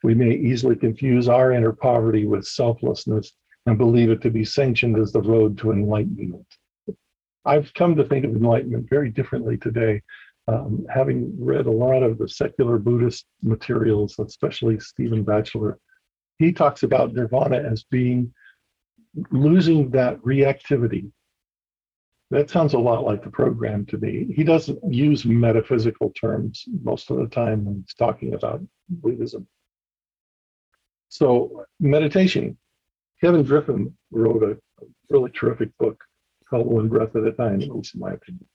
we 0.04 0.14
may 0.14 0.32
easily 0.32 0.76
confuse 0.76 1.28
our 1.28 1.52
inner 1.52 1.74
poverty 1.74 2.26
with 2.26 2.46
selflessness 2.46 3.34
and 3.66 3.78
believe 3.78 4.10
it 4.10 4.22
to 4.22 4.30
be 4.30 4.46
sanctioned 4.46 4.98
as 4.98 5.12
the 5.12 5.22
road 5.22 5.58
to 5.58 5.72
enlightenment. 5.72 6.46
I've 7.50 7.74
come 7.74 7.96
to 7.96 8.04
think 8.04 8.26
of 8.26 8.36
enlightenment 8.36 8.88
very 8.88 9.10
differently 9.10 9.58
today, 9.58 10.04
um, 10.48 10.86
having 10.88 11.34
read 11.44 11.66
a 11.66 11.72
lot 11.72 12.04
of 12.04 12.20
the 12.20 12.30
secular 12.30 12.78
Buddhist 12.78 13.26
materials, 13.42 14.20
especially 14.20 14.80
Stephen 14.80 15.24
Batchelor. 15.24 15.80
He 16.38 16.52
talks 16.52 16.84
about 16.84 17.14
nirvana 17.14 17.58
as 17.58 17.84
being 17.84 18.32
losing 19.32 19.90
that 19.90 20.20
reactivity. 20.20 21.12
That 22.30 22.52
sounds 22.52 22.76
a 22.76 22.80
lot 22.80 23.04
like 23.04 23.24
the 23.24 23.32
program 23.32 23.88
to 23.88 23.98
me. 23.98 24.32
He 24.36 24.44
doesn't 24.44 24.78
use 24.94 25.26
metaphysical 25.26 26.12
terms 26.12 26.66
most 26.84 27.10
of 27.10 27.18
the 27.18 27.28
time 27.28 27.66
when 27.66 27.78
he's 27.78 27.96
talking 27.96 28.36
about 28.36 28.62
Buddhism. 28.90 29.48
So, 31.08 31.66
meditation. 31.80 32.60
Kevin 33.20 33.44
Griffin 33.44 33.98
wrote 34.12 34.44
a 34.44 34.86
really 35.10 35.32
terrific 35.32 35.76
book 35.80 36.00
One 36.52 36.88
Breath 36.88 37.16
at 37.16 37.24
a 37.24 37.32
Time, 37.32 37.62
at 37.62 37.70
least 37.70 37.96
in 37.96 38.02
my 38.02 38.14
opinion. 38.14 38.46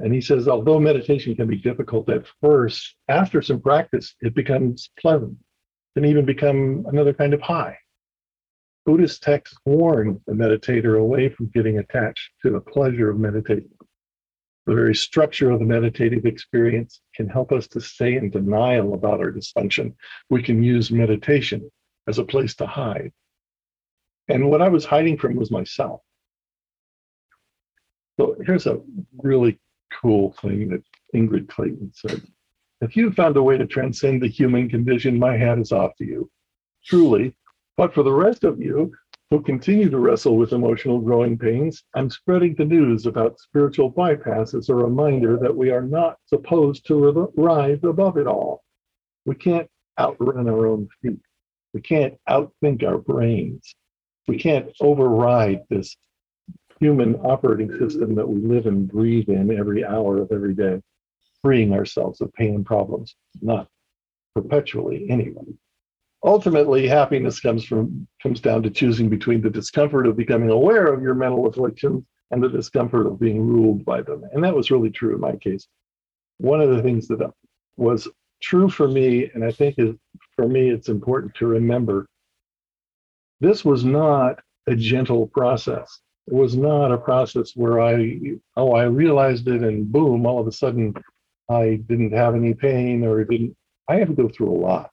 And 0.00 0.12
he 0.12 0.20
says, 0.20 0.48
although 0.48 0.80
meditation 0.80 1.36
can 1.36 1.46
be 1.46 1.56
difficult 1.56 2.08
at 2.10 2.26
first, 2.40 2.96
after 3.08 3.40
some 3.40 3.60
practice, 3.60 4.14
it 4.20 4.34
becomes 4.34 4.90
pleasant, 4.98 5.36
can 5.94 6.04
even 6.04 6.24
become 6.24 6.84
another 6.88 7.14
kind 7.14 7.32
of 7.32 7.40
high. 7.40 7.78
Buddhist 8.84 9.22
texts 9.22 9.56
warn 9.64 10.20
the 10.26 10.32
meditator 10.32 10.98
away 10.98 11.28
from 11.28 11.46
getting 11.54 11.78
attached 11.78 12.32
to 12.42 12.50
the 12.50 12.60
pleasure 12.60 13.10
of 13.10 13.18
meditating. 13.18 13.70
The 14.66 14.74
very 14.74 14.94
structure 14.94 15.50
of 15.50 15.58
the 15.58 15.64
meditative 15.66 16.26
experience 16.26 17.00
can 17.14 17.28
help 17.28 17.52
us 17.52 17.68
to 17.68 17.80
stay 17.80 18.16
in 18.16 18.30
denial 18.30 18.94
about 18.94 19.20
our 19.20 19.30
dysfunction. 19.30 19.94
We 20.28 20.42
can 20.42 20.62
use 20.62 20.90
meditation 20.90 21.70
as 22.08 22.18
a 22.18 22.24
place 22.24 22.54
to 22.56 22.66
hide. 22.66 23.12
And 24.28 24.50
what 24.50 24.62
I 24.62 24.68
was 24.68 24.84
hiding 24.84 25.18
from 25.18 25.36
was 25.36 25.50
myself. 25.50 26.00
So 28.18 28.36
here's 28.46 28.66
a 28.66 28.80
really 29.22 29.58
cool 30.00 30.32
thing 30.40 30.68
that 30.70 30.82
Ingrid 31.14 31.48
Clayton 31.48 31.92
said. 31.94 32.22
If 32.80 32.96
you 32.96 33.12
found 33.12 33.36
a 33.36 33.42
way 33.42 33.56
to 33.56 33.66
transcend 33.66 34.22
the 34.22 34.28
human 34.28 34.68
condition, 34.68 35.18
my 35.18 35.36
hat 35.36 35.58
is 35.58 35.72
off 35.72 35.96
to 35.96 36.04
you. 36.04 36.30
Truly. 36.84 37.34
But 37.76 37.94
for 37.94 38.02
the 38.02 38.12
rest 38.12 38.44
of 38.44 38.60
you 38.60 38.92
who 39.30 39.40
continue 39.42 39.90
to 39.90 39.98
wrestle 39.98 40.36
with 40.36 40.52
emotional 40.52 41.00
growing 41.00 41.36
pains, 41.38 41.82
I'm 41.94 42.10
spreading 42.10 42.54
the 42.54 42.64
news 42.64 43.06
about 43.06 43.40
spiritual 43.40 43.88
bypass 43.88 44.54
as 44.54 44.68
a 44.68 44.74
reminder 44.74 45.36
that 45.38 45.56
we 45.56 45.70
are 45.70 45.82
not 45.82 46.18
supposed 46.26 46.86
to 46.86 47.32
rise 47.36 47.80
above 47.82 48.16
it 48.16 48.26
all. 48.26 48.62
We 49.24 49.34
can't 49.34 49.68
outrun 49.98 50.48
our 50.48 50.66
own 50.66 50.88
feet. 51.00 51.20
We 51.72 51.80
can't 51.80 52.14
outthink 52.28 52.84
our 52.84 52.98
brains. 52.98 53.74
We 54.28 54.38
can't 54.38 54.70
override 54.80 55.62
this 55.68 55.96
human 56.80 57.14
operating 57.16 57.70
system 57.78 58.14
that 58.14 58.28
we 58.28 58.40
live 58.40 58.66
and 58.66 58.88
breathe 58.88 59.28
in 59.28 59.56
every 59.56 59.84
hour 59.84 60.18
of 60.18 60.32
every 60.32 60.54
day, 60.54 60.80
freeing 61.42 61.72
ourselves 61.72 62.20
of 62.20 62.32
pain 62.34 62.54
and 62.54 62.66
problems, 62.66 63.14
not 63.40 63.68
perpetually 64.34 65.08
anyway. 65.10 65.44
Ultimately, 66.24 66.88
happiness 66.88 67.38
comes 67.38 67.64
from 67.64 68.08
comes 68.22 68.40
down 68.40 68.62
to 68.62 68.70
choosing 68.70 69.08
between 69.10 69.42
the 69.42 69.50
discomfort 69.50 70.06
of 70.06 70.16
becoming 70.16 70.50
aware 70.50 70.86
of 70.86 71.02
your 71.02 71.14
mental 71.14 71.46
afflictions 71.46 72.04
and 72.30 72.42
the 72.42 72.48
discomfort 72.48 73.06
of 73.06 73.20
being 73.20 73.46
ruled 73.46 73.84
by 73.84 74.00
them. 74.00 74.24
And 74.32 74.42
that 74.42 74.56
was 74.56 74.70
really 74.70 74.90
true 74.90 75.14
in 75.14 75.20
my 75.20 75.36
case. 75.36 75.68
One 76.38 76.60
of 76.60 76.70
the 76.70 76.82
things 76.82 77.06
that 77.08 77.30
was 77.76 78.08
true 78.42 78.70
for 78.70 78.88
me, 78.88 79.30
and 79.34 79.44
I 79.44 79.52
think 79.52 79.76
is 79.78 79.94
for 80.34 80.48
me, 80.48 80.70
it's 80.70 80.88
important 80.88 81.34
to 81.36 81.46
remember 81.46 82.06
this 83.40 83.64
was 83.64 83.84
not 83.84 84.40
a 84.66 84.74
gentle 84.74 85.26
process. 85.26 86.00
It 86.26 86.32
was 86.32 86.56
not 86.56 86.92
a 86.92 86.98
process 86.98 87.52
where 87.54 87.80
I, 87.80 88.18
oh, 88.56 88.72
I 88.72 88.84
realized 88.84 89.46
it 89.48 89.62
and 89.62 89.90
boom, 89.90 90.26
all 90.26 90.40
of 90.40 90.46
a 90.46 90.52
sudden 90.52 90.94
I 91.50 91.80
didn't 91.86 92.12
have 92.12 92.34
any 92.34 92.54
pain 92.54 93.04
or 93.04 93.24
didn't. 93.24 93.56
I 93.88 93.96
had 93.96 94.08
to 94.08 94.14
go 94.14 94.28
through 94.28 94.50
a 94.50 94.58
lot. 94.58 94.90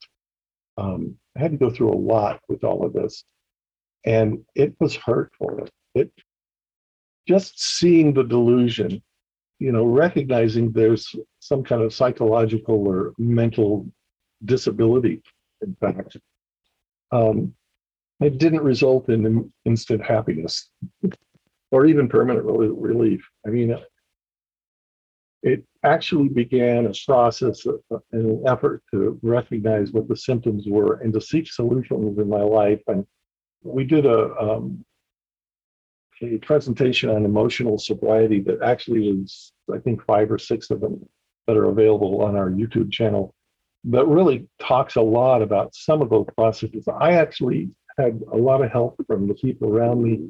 Um, 0.77 1.17
I 1.37 1.39
had 1.39 1.51
to 1.51 1.57
go 1.57 1.69
through 1.69 1.93
a 1.93 1.95
lot 1.95 2.41
with 2.49 2.63
all 2.63 2.85
of 2.85 2.93
this. 2.93 3.23
And 4.05 4.43
it 4.55 4.75
was 4.79 4.95
hurtful. 4.95 5.67
It 5.95 6.11
just 7.27 7.59
seeing 7.77 8.13
the 8.13 8.23
delusion, 8.23 9.01
you 9.59 9.71
know, 9.71 9.85
recognizing 9.85 10.71
there's 10.71 11.15
some 11.39 11.63
kind 11.63 11.81
of 11.81 11.93
psychological 11.93 12.87
or 12.87 13.13
mental 13.17 13.87
disability, 14.43 15.21
in 15.61 15.75
fact. 15.79 16.17
Um, 17.11 17.53
it 18.21 18.37
didn't 18.37 18.61
result 18.61 19.09
in 19.09 19.51
instant 19.65 20.03
happiness 20.03 20.69
or 21.71 21.85
even 21.85 22.07
permanent 22.07 22.45
relief. 22.45 23.27
I 23.45 23.49
mean, 23.49 23.73
uh, 23.73 23.79
it 25.43 25.63
actually 25.83 26.29
began 26.29 26.85
a 26.85 26.93
process, 27.05 27.65
of 27.65 27.81
an 28.11 28.43
effort 28.45 28.83
to 28.91 29.19
recognize 29.23 29.91
what 29.91 30.07
the 30.07 30.15
symptoms 30.15 30.65
were 30.67 30.97
and 30.97 31.11
to 31.13 31.21
seek 31.21 31.51
solutions 31.51 32.19
in 32.19 32.29
my 32.29 32.41
life. 32.41 32.81
And 32.87 33.07
we 33.63 33.83
did 33.83 34.05
a, 34.05 34.35
um, 34.37 34.85
a 36.21 36.37
presentation 36.37 37.09
on 37.09 37.25
emotional 37.25 37.79
sobriety 37.79 38.39
that 38.41 38.61
actually 38.61 39.07
is, 39.07 39.51
I 39.73 39.79
think, 39.79 40.05
five 40.05 40.31
or 40.31 40.37
six 40.37 40.69
of 40.69 40.79
them 40.79 41.03
that 41.47 41.57
are 41.57 41.65
available 41.65 42.21
on 42.21 42.35
our 42.35 42.51
YouTube 42.51 42.91
channel 42.91 43.33
that 43.85 44.05
really 44.07 44.47
talks 44.59 44.95
a 44.95 45.01
lot 45.01 45.41
about 45.41 45.73
some 45.73 46.01
of 46.01 46.09
those 46.09 46.27
processes. 46.35 46.87
I 46.87 47.13
actually 47.13 47.71
had 48.01 48.21
a 48.31 48.37
lot 48.37 48.63
of 48.63 48.71
help 48.71 48.95
from 49.07 49.27
the 49.27 49.33
people 49.35 49.69
around 49.69 50.03
me, 50.03 50.29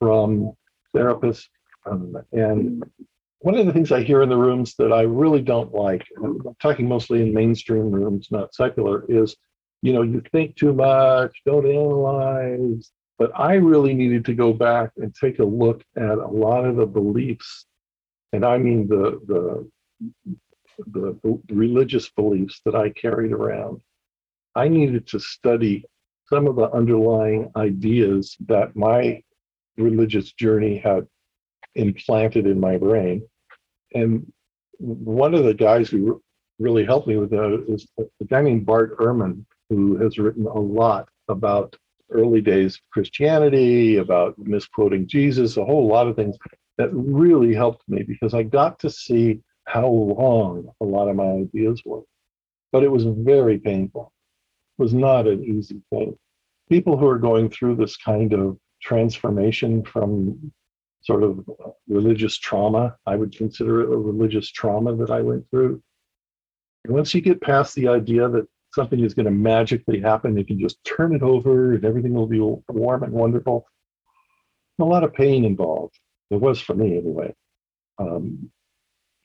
from 0.00 0.52
therapists. 0.94 1.46
Um, 1.84 2.16
and 2.32 2.82
one 3.40 3.56
of 3.56 3.66
the 3.66 3.72
things 3.72 3.92
I 3.92 4.02
hear 4.02 4.22
in 4.22 4.28
the 4.28 4.36
rooms 4.36 4.74
that 4.78 4.92
I 4.92 5.02
really 5.02 5.42
don't 5.42 5.72
like, 5.72 6.04
I'm 6.22 6.40
talking 6.60 6.88
mostly 6.88 7.22
in 7.22 7.32
mainstream 7.32 7.90
rooms, 7.90 8.28
not 8.30 8.54
secular, 8.54 9.04
is 9.08 9.36
you 9.82 9.92
know, 9.92 10.02
you 10.02 10.22
think 10.32 10.56
too 10.56 10.72
much, 10.72 11.42
don't 11.44 11.66
analyze. 11.66 12.90
But 13.18 13.30
I 13.34 13.54
really 13.54 13.94
needed 13.94 14.24
to 14.26 14.34
go 14.34 14.52
back 14.52 14.90
and 14.96 15.14
take 15.14 15.38
a 15.38 15.44
look 15.44 15.82
at 15.96 16.18
a 16.18 16.26
lot 16.26 16.64
of 16.64 16.76
the 16.76 16.86
beliefs, 16.86 17.66
and 18.32 18.44
I 18.44 18.58
mean 18.58 18.88
the 18.88 19.20
the 19.26 19.70
the 20.92 21.40
religious 21.48 22.10
beliefs 22.10 22.60
that 22.66 22.74
I 22.74 22.90
carried 22.90 23.32
around. 23.32 23.80
I 24.54 24.68
needed 24.68 25.06
to 25.08 25.18
study 25.18 25.86
some 26.28 26.46
of 26.46 26.56
the 26.56 26.70
underlying 26.72 27.50
ideas 27.56 28.36
that 28.46 28.74
my 28.74 29.22
religious 29.76 30.32
journey 30.32 30.78
had 30.78 31.06
implanted 31.74 32.46
in 32.46 32.58
my 32.58 32.76
brain. 32.76 33.22
And 33.94 34.30
one 34.78 35.34
of 35.34 35.44
the 35.44 35.54
guys 35.54 35.88
who 35.88 36.22
really 36.58 36.84
helped 36.84 37.06
me 37.06 37.16
with 37.16 37.30
that 37.30 37.64
is 37.68 37.86
a 37.98 38.24
guy 38.24 38.42
named 38.42 38.66
Bart 38.66 38.98
Ehrman, 38.98 39.44
who 39.68 39.96
has 39.98 40.18
written 40.18 40.46
a 40.46 40.58
lot 40.58 41.08
about 41.28 41.76
early 42.10 42.40
days 42.40 42.76
of 42.76 42.80
Christianity, 42.92 43.96
about 43.96 44.38
misquoting 44.38 45.06
Jesus, 45.06 45.56
a 45.56 45.64
whole 45.64 45.86
lot 45.86 46.06
of 46.06 46.16
things 46.16 46.36
that 46.78 46.90
really 46.92 47.54
helped 47.54 47.88
me 47.88 48.02
because 48.02 48.34
I 48.34 48.42
got 48.42 48.78
to 48.80 48.90
see 48.90 49.40
how 49.66 49.88
wrong 49.88 50.70
a 50.80 50.84
lot 50.84 51.08
of 51.08 51.16
my 51.16 51.24
ideas 51.24 51.82
were. 51.84 52.02
But 52.72 52.84
it 52.84 52.90
was 52.90 53.04
very 53.04 53.58
painful. 53.58 54.12
Was 54.78 54.92
not 54.92 55.26
an 55.26 55.42
easy 55.42 55.80
thing. 55.90 56.16
People 56.68 56.96
who 56.98 57.06
are 57.06 57.18
going 57.18 57.48
through 57.48 57.76
this 57.76 57.96
kind 57.96 58.32
of 58.32 58.58
transformation 58.82 59.82
from 59.84 60.52
sort 61.02 61.22
of 61.22 61.44
religious 61.88 62.36
trauma, 62.36 62.96
I 63.06 63.16
would 63.16 63.36
consider 63.36 63.80
it 63.80 63.94
a 63.94 63.96
religious 63.96 64.50
trauma 64.50 64.94
that 64.96 65.10
I 65.10 65.22
went 65.22 65.48
through. 65.50 65.80
And 66.84 66.94
once 66.94 67.14
you 67.14 67.20
get 67.20 67.40
past 67.40 67.74
the 67.74 67.88
idea 67.88 68.28
that 68.28 68.46
something 68.74 69.00
is 69.00 69.14
going 69.14 69.26
to 69.26 69.32
magically 69.32 70.00
happen, 70.00 70.36
you 70.36 70.44
can 70.44 70.58
just 70.60 70.82
turn 70.84 71.14
it 71.14 71.22
over 71.22 71.74
and 71.74 71.84
everything 71.84 72.12
will 72.12 72.26
be 72.26 72.40
warm 72.40 73.02
and 73.02 73.12
wonderful. 73.12 73.66
A 74.80 74.84
lot 74.84 75.04
of 75.04 75.14
pain 75.14 75.44
involved. 75.44 75.98
It 76.30 76.40
was 76.40 76.60
for 76.60 76.74
me 76.74 76.98
anyway. 76.98 77.34
Um, 77.98 78.50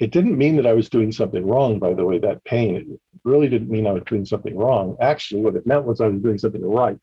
it 0.01 0.11
didn't 0.11 0.37
mean 0.37 0.55
that 0.55 0.65
I 0.65 0.73
was 0.73 0.89
doing 0.89 1.11
something 1.11 1.45
wrong, 1.45 1.77
by 1.77 1.93
the 1.93 2.03
way, 2.03 2.17
that 2.19 2.43
pain. 2.43 2.75
It 2.75 2.87
really 3.23 3.47
didn't 3.47 3.69
mean 3.69 3.85
I 3.85 3.91
was 3.91 4.03
doing 4.07 4.25
something 4.25 4.57
wrong. 4.57 4.97
Actually, 4.99 5.41
what 5.41 5.55
it 5.55 5.67
meant 5.67 5.85
was 5.85 6.01
I 6.01 6.07
was 6.07 6.21
doing 6.23 6.39
something 6.39 6.65
right. 6.65 6.99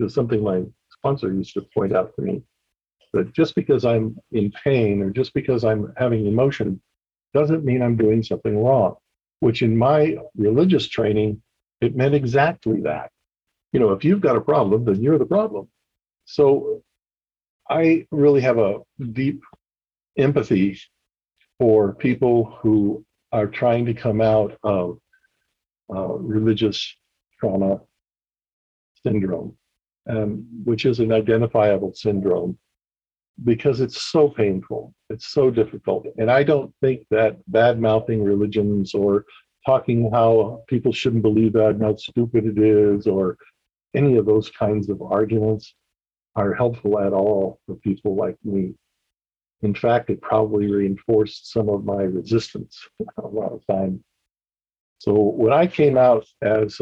It 0.00 0.02
was 0.02 0.14
something 0.14 0.42
my 0.42 0.64
sponsor 0.90 1.32
used 1.32 1.54
to 1.54 1.62
point 1.72 1.94
out 1.94 2.14
to 2.16 2.22
me 2.22 2.42
that 3.12 3.32
just 3.32 3.54
because 3.54 3.84
I'm 3.84 4.16
in 4.32 4.52
pain 4.64 5.02
or 5.02 5.10
just 5.10 5.34
because 5.34 5.64
I'm 5.64 5.94
having 5.96 6.26
emotion 6.26 6.82
doesn't 7.32 7.64
mean 7.64 7.80
I'm 7.80 7.96
doing 7.96 8.24
something 8.24 8.58
wrong, 8.58 8.96
which 9.40 9.62
in 9.62 9.76
my 9.76 10.16
religious 10.36 10.88
training 10.88 11.42
It 11.82 11.96
meant 11.96 12.14
exactly 12.14 12.82
that. 12.82 13.10
You 13.72 13.80
know, 13.80 13.92
if 13.92 14.04
you've 14.04 14.20
got 14.20 14.36
a 14.36 14.40
problem, 14.40 14.84
then 14.84 15.02
you're 15.02 15.18
the 15.18 15.26
problem. 15.26 15.68
So 16.26 16.82
I 17.68 18.06
really 18.10 18.40
have 18.42 18.58
a 18.58 18.80
deep 19.12 19.42
empathy 20.16 20.78
for 21.62 21.94
people 21.94 22.58
who 22.60 23.04
are 23.30 23.46
trying 23.46 23.86
to 23.86 23.94
come 23.94 24.20
out 24.20 24.58
of 24.64 24.98
uh, 25.94 26.14
religious 26.14 26.96
trauma 27.38 27.80
syndrome, 29.06 29.56
um, 30.10 30.44
which 30.64 30.84
is 30.84 30.98
an 30.98 31.12
identifiable 31.12 31.92
syndrome 31.94 32.58
because 33.44 33.80
it's 33.80 34.10
so 34.10 34.28
painful. 34.28 34.92
It's 35.08 35.28
so 35.28 35.52
difficult. 35.52 36.04
And 36.18 36.32
I 36.32 36.42
don't 36.42 36.74
think 36.80 37.06
that 37.12 37.36
bad 37.46 37.80
mouthing 37.80 38.24
religions 38.24 38.92
or 38.92 39.24
talking 39.64 40.10
how 40.10 40.64
people 40.66 40.92
shouldn't 40.92 41.22
believe 41.22 41.52
that 41.52 41.76
and 41.76 41.82
how 41.82 41.94
stupid 41.94 42.44
it 42.44 42.58
is 42.58 43.06
or 43.06 43.36
any 43.94 44.16
of 44.16 44.26
those 44.26 44.50
kinds 44.50 44.88
of 44.88 45.00
arguments 45.00 45.76
are 46.34 46.54
helpful 46.54 46.98
at 46.98 47.12
all 47.12 47.60
for 47.66 47.76
people 47.76 48.16
like 48.16 48.36
me. 48.42 48.74
In 49.62 49.74
fact, 49.74 50.10
it 50.10 50.20
probably 50.20 50.70
reinforced 50.70 51.52
some 51.52 51.68
of 51.68 51.84
my 51.84 52.02
resistance 52.02 52.86
a 53.16 53.26
lot 53.26 53.52
of 53.52 53.66
time. 53.66 54.02
So 54.98 55.14
when 55.14 55.52
I 55.52 55.66
came 55.66 55.96
out 55.96 56.26
as 56.42 56.80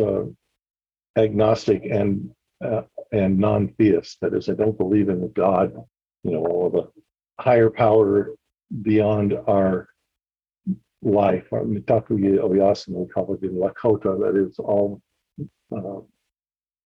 agnostic 1.16 1.85
and 1.85 2.31
uh, 2.62 2.83
and 3.12 3.38
non-theist, 3.38 4.19
that 4.21 4.35
is, 4.35 4.49
I 4.51 4.53
don't 4.53 4.77
believe 4.77 5.09
in 5.09 5.25
a 5.25 5.29
God, 5.29 5.73
you 6.23 6.33
know, 6.33 6.40
or 6.40 6.71
the 6.71 6.90
higher 7.43 7.71
power 7.71 8.35
beyond 8.83 9.33
our 9.49 9.88
life, 11.03 11.47
our 11.53 11.62
mitakuye 11.62 12.38
oyasin 12.38 12.95
in 12.95 13.55
lakota, 13.55 14.21
that 14.21 14.37
is 14.37 14.59
all 14.59 15.01
uh, 15.75 16.01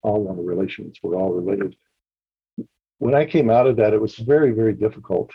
all 0.03 0.22
one 0.24 0.44
relations. 0.44 0.98
We're 1.03 1.16
all 1.16 1.33
related. 1.33 1.76
When 2.98 3.14
I 3.14 3.24
came 3.24 3.50
out 3.50 3.66
of 3.66 3.76
that, 3.76 3.94
it 3.94 4.00
was 4.00 4.16
very, 4.16 4.50
very 4.50 4.74
difficult. 4.74 5.31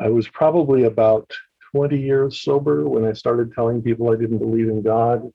I 0.00 0.08
was 0.08 0.28
probably 0.28 0.84
about 0.84 1.30
20 1.74 1.98
years 1.98 2.40
sober 2.40 2.88
when 2.88 3.04
I 3.04 3.12
started 3.12 3.52
telling 3.52 3.82
people 3.82 4.10
I 4.10 4.16
didn't 4.16 4.38
believe 4.38 4.68
in 4.68 4.82
God. 4.82 5.30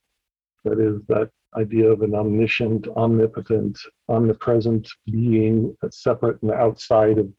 That 0.63 0.79
is 0.79 1.01
that 1.07 1.29
idea 1.55 1.89
of 1.89 2.01
an 2.01 2.13
omniscient, 2.13 2.87
omnipotent, 2.89 3.79
omnipresent 4.09 4.87
being 5.05 5.75
that's 5.81 6.03
separate 6.03 6.41
and 6.41 6.51
outside 6.51 7.17
of 7.17 7.31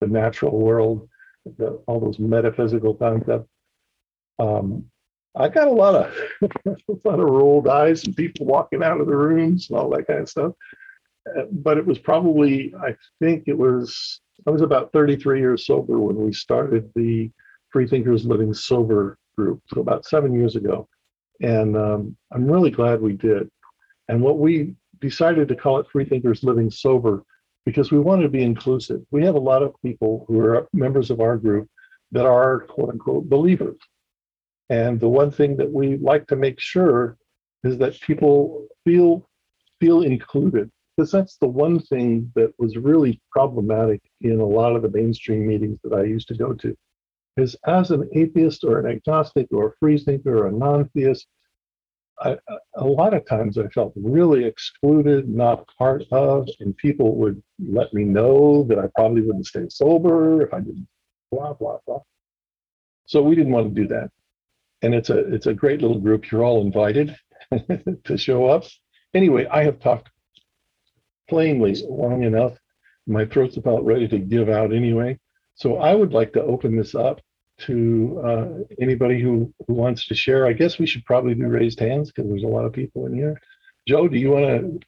the 0.00 0.06
natural 0.06 0.58
world, 0.58 1.08
the, 1.56 1.80
all 1.86 2.00
those 2.00 2.18
metaphysical 2.18 2.94
concepts. 2.94 3.48
Um, 4.38 4.84
I 5.34 5.48
got 5.48 5.68
a 5.68 5.72
lot 5.72 5.94
of 5.94 6.14
a 6.66 7.08
lot 7.08 7.20
of 7.20 7.28
rolled 7.28 7.68
eyes 7.68 8.04
and 8.04 8.16
people 8.16 8.46
walking 8.46 8.82
out 8.82 9.00
of 9.00 9.06
the 9.06 9.16
rooms 9.16 9.70
and 9.70 9.78
all 9.78 9.90
that 9.90 10.06
kind 10.06 10.20
of 10.20 10.28
stuff. 10.28 10.52
Uh, 11.28 11.42
but 11.50 11.78
it 11.78 11.86
was 11.86 11.98
probably, 11.98 12.74
I 12.82 12.94
think 13.20 13.44
it 13.46 13.56
was, 13.56 14.20
I 14.46 14.50
was 14.50 14.62
about 14.62 14.92
33 14.92 15.40
years 15.40 15.66
sober 15.66 15.98
when 15.98 16.16
we 16.16 16.32
started 16.32 16.90
the 16.94 17.30
Freethinkers 17.70 18.24
Living 18.24 18.54
Sober 18.54 19.18
group, 19.36 19.60
so 19.72 19.80
about 19.80 20.06
seven 20.06 20.32
years 20.32 20.56
ago. 20.56 20.88
And 21.40 21.76
um, 21.76 22.16
I'm 22.32 22.50
really 22.50 22.70
glad 22.70 23.00
we 23.00 23.14
did. 23.14 23.50
And 24.08 24.22
what 24.22 24.38
we 24.38 24.74
decided 25.00 25.48
to 25.48 25.56
call 25.56 25.78
it 25.78 25.86
Freethinkers 25.92 26.42
Living 26.42 26.70
Sober 26.70 27.24
because 27.66 27.92
we 27.92 27.98
wanted 27.98 28.22
to 28.22 28.28
be 28.30 28.42
inclusive. 28.42 29.02
We 29.10 29.24
have 29.24 29.34
a 29.34 29.40
lot 29.40 29.62
of 29.62 29.74
people 29.84 30.24
who 30.26 30.40
are 30.40 30.66
members 30.72 31.10
of 31.10 31.20
our 31.20 31.36
group 31.36 31.68
that 32.12 32.24
are 32.24 32.60
quote 32.60 32.90
unquote 32.90 33.28
believers. 33.28 33.76
And 34.70 34.98
the 34.98 35.08
one 35.08 35.30
thing 35.30 35.56
that 35.58 35.70
we 35.70 35.98
like 35.98 36.26
to 36.28 36.36
make 36.36 36.60
sure 36.60 37.16
is 37.64 37.78
that 37.78 38.00
people 38.00 38.66
feel 38.84 39.28
feel 39.80 40.02
included 40.02 40.70
because 40.98 41.12
that's 41.12 41.36
the 41.36 41.46
one 41.46 41.78
thing 41.78 42.32
that 42.34 42.52
was 42.58 42.76
really 42.76 43.20
problematic 43.30 44.02
in 44.20 44.40
a 44.40 44.44
lot 44.44 44.74
of 44.74 44.82
the 44.82 44.90
mainstream 44.90 45.46
meetings 45.46 45.78
that 45.84 45.92
I 45.94 46.02
used 46.02 46.26
to 46.28 46.34
go 46.34 46.52
to 46.54 46.76
is 47.36 47.54
as 47.68 47.92
an 47.92 48.10
atheist 48.14 48.64
or 48.64 48.80
an 48.80 48.90
agnostic 48.90 49.46
or 49.52 49.68
a 49.68 49.72
free 49.78 49.98
thinker 49.98 50.38
or 50.38 50.48
a 50.48 50.52
non-theist 50.52 51.26
I, 52.20 52.36
a 52.74 52.84
lot 52.84 53.14
of 53.14 53.24
times 53.28 53.58
I 53.58 53.68
felt 53.68 53.92
really 53.94 54.44
excluded, 54.44 55.28
not 55.28 55.68
part 55.78 56.02
of, 56.10 56.48
and 56.58 56.76
people 56.76 57.14
would 57.14 57.40
let 57.64 57.94
me 57.94 58.02
know 58.02 58.64
that 58.64 58.80
I 58.80 58.88
probably 58.96 59.22
wouldn't 59.22 59.46
stay 59.46 59.68
sober 59.68 60.42
if 60.42 60.52
I 60.52 60.58
didn't 60.58 60.88
blah 61.30 61.52
blah 61.52 61.78
blah. 61.86 62.00
So 63.06 63.22
we 63.22 63.36
didn't 63.36 63.52
want 63.52 63.72
to 63.72 63.82
do 63.82 63.86
that 63.88 64.10
and 64.82 64.94
it's 64.94 65.10
a 65.10 65.18
it's 65.32 65.46
a 65.46 65.54
great 65.54 65.80
little 65.80 66.00
group. 66.00 66.30
You're 66.30 66.44
all 66.44 66.60
invited 66.60 67.16
to 68.04 68.18
show 68.18 68.46
up. 68.46 68.64
Anyway, 69.14 69.46
I 69.46 69.62
have 69.62 69.78
talked 69.78 70.10
plainly 71.28 71.74
long 71.88 72.22
enough. 72.24 72.54
My 73.06 73.24
throat's 73.24 73.56
about 73.56 73.84
ready 73.84 74.08
to 74.08 74.18
give 74.18 74.48
out 74.48 74.72
anyway. 74.72 75.18
So 75.54 75.78
I 75.78 75.94
would 75.94 76.12
like 76.12 76.32
to 76.34 76.42
open 76.42 76.76
this 76.76 76.94
up 76.94 77.20
to 77.60 78.22
uh, 78.24 78.46
anybody 78.80 79.20
who, 79.20 79.52
who 79.66 79.74
wants 79.74 80.06
to 80.06 80.14
share. 80.14 80.46
I 80.46 80.52
guess 80.52 80.78
we 80.78 80.86
should 80.86 81.04
probably 81.04 81.34
do 81.34 81.48
raised 81.48 81.80
hands 81.80 82.12
because 82.12 82.30
there's 82.30 82.44
a 82.44 82.48
lot 82.48 82.64
of 82.64 82.72
people 82.72 83.06
in 83.06 83.14
here. 83.14 83.40
Joe, 83.86 84.06
do 84.06 84.18
you 84.18 84.30
want 84.30 84.46
to 84.46 84.80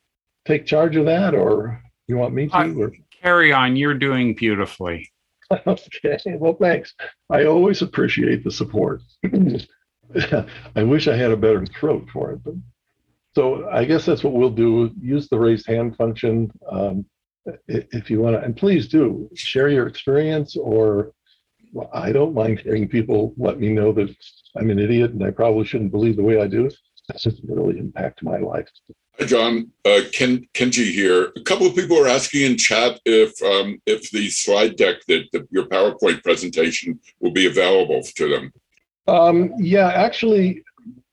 take 0.46 0.66
charge 0.66 0.96
of 0.96 1.06
that 1.06 1.34
or 1.34 1.82
you 2.06 2.16
want 2.16 2.34
me 2.34 2.48
to? 2.48 2.56
Uh, 2.56 2.88
carry 3.22 3.52
on. 3.52 3.76
You're 3.76 3.94
doing 3.94 4.34
beautifully. 4.34 5.10
okay. 5.66 6.18
Well, 6.26 6.54
thanks. 6.54 6.94
I 7.28 7.44
always 7.46 7.82
appreciate 7.82 8.44
the 8.44 8.50
support. 8.50 9.02
I 10.74 10.82
wish 10.82 11.08
I 11.08 11.16
had 11.16 11.30
a 11.30 11.36
better 11.36 11.66
throat 11.66 12.08
for 12.12 12.32
it. 12.32 12.44
But, 12.44 12.54
so 13.34 13.68
I 13.70 13.84
guess 13.84 14.04
that's 14.04 14.24
what 14.24 14.32
we'll 14.32 14.50
do. 14.50 14.90
Use 15.00 15.28
the 15.28 15.38
raised 15.38 15.66
hand 15.66 15.96
function 15.96 16.50
um, 16.70 17.04
if 17.68 18.10
you 18.10 18.20
want 18.20 18.36
to, 18.36 18.42
and 18.42 18.56
please 18.56 18.88
do 18.88 19.28
share 19.34 19.68
your 19.68 19.86
experience. 19.86 20.56
Or 20.56 21.12
well, 21.72 21.90
I 21.92 22.12
don't 22.12 22.34
mind 22.34 22.60
hearing 22.60 22.88
people 22.88 23.34
let 23.36 23.60
me 23.60 23.68
know 23.68 23.92
that 23.92 24.14
I'm 24.56 24.70
an 24.70 24.78
idiot 24.78 25.12
and 25.12 25.24
I 25.24 25.30
probably 25.30 25.64
shouldn't 25.64 25.92
believe 25.92 26.16
the 26.16 26.24
way 26.24 26.40
I 26.40 26.48
do. 26.48 26.70
That's 27.08 27.22
just 27.22 27.40
really 27.48 27.78
impact 27.78 28.22
my 28.22 28.38
life. 28.38 28.68
Hi, 29.18 29.26
John. 29.26 29.70
Uh, 29.84 30.00
Ken 30.12 30.48
Kenji 30.54 30.90
here. 30.92 31.32
A 31.36 31.42
couple 31.42 31.66
of 31.66 31.74
people 31.74 32.02
are 32.02 32.08
asking 32.08 32.42
in 32.42 32.56
chat 32.56 33.00
if 33.04 33.40
um, 33.42 33.80
if 33.86 34.10
the 34.10 34.28
slide 34.30 34.76
deck 34.76 34.96
that 35.08 35.24
the, 35.32 35.46
your 35.50 35.66
PowerPoint 35.66 36.22
presentation 36.22 36.98
will 37.20 37.32
be 37.32 37.46
available 37.46 38.02
to 38.02 38.28
them. 38.28 38.52
Um, 39.06 39.52
yeah, 39.58 39.88
actually, 39.88 40.62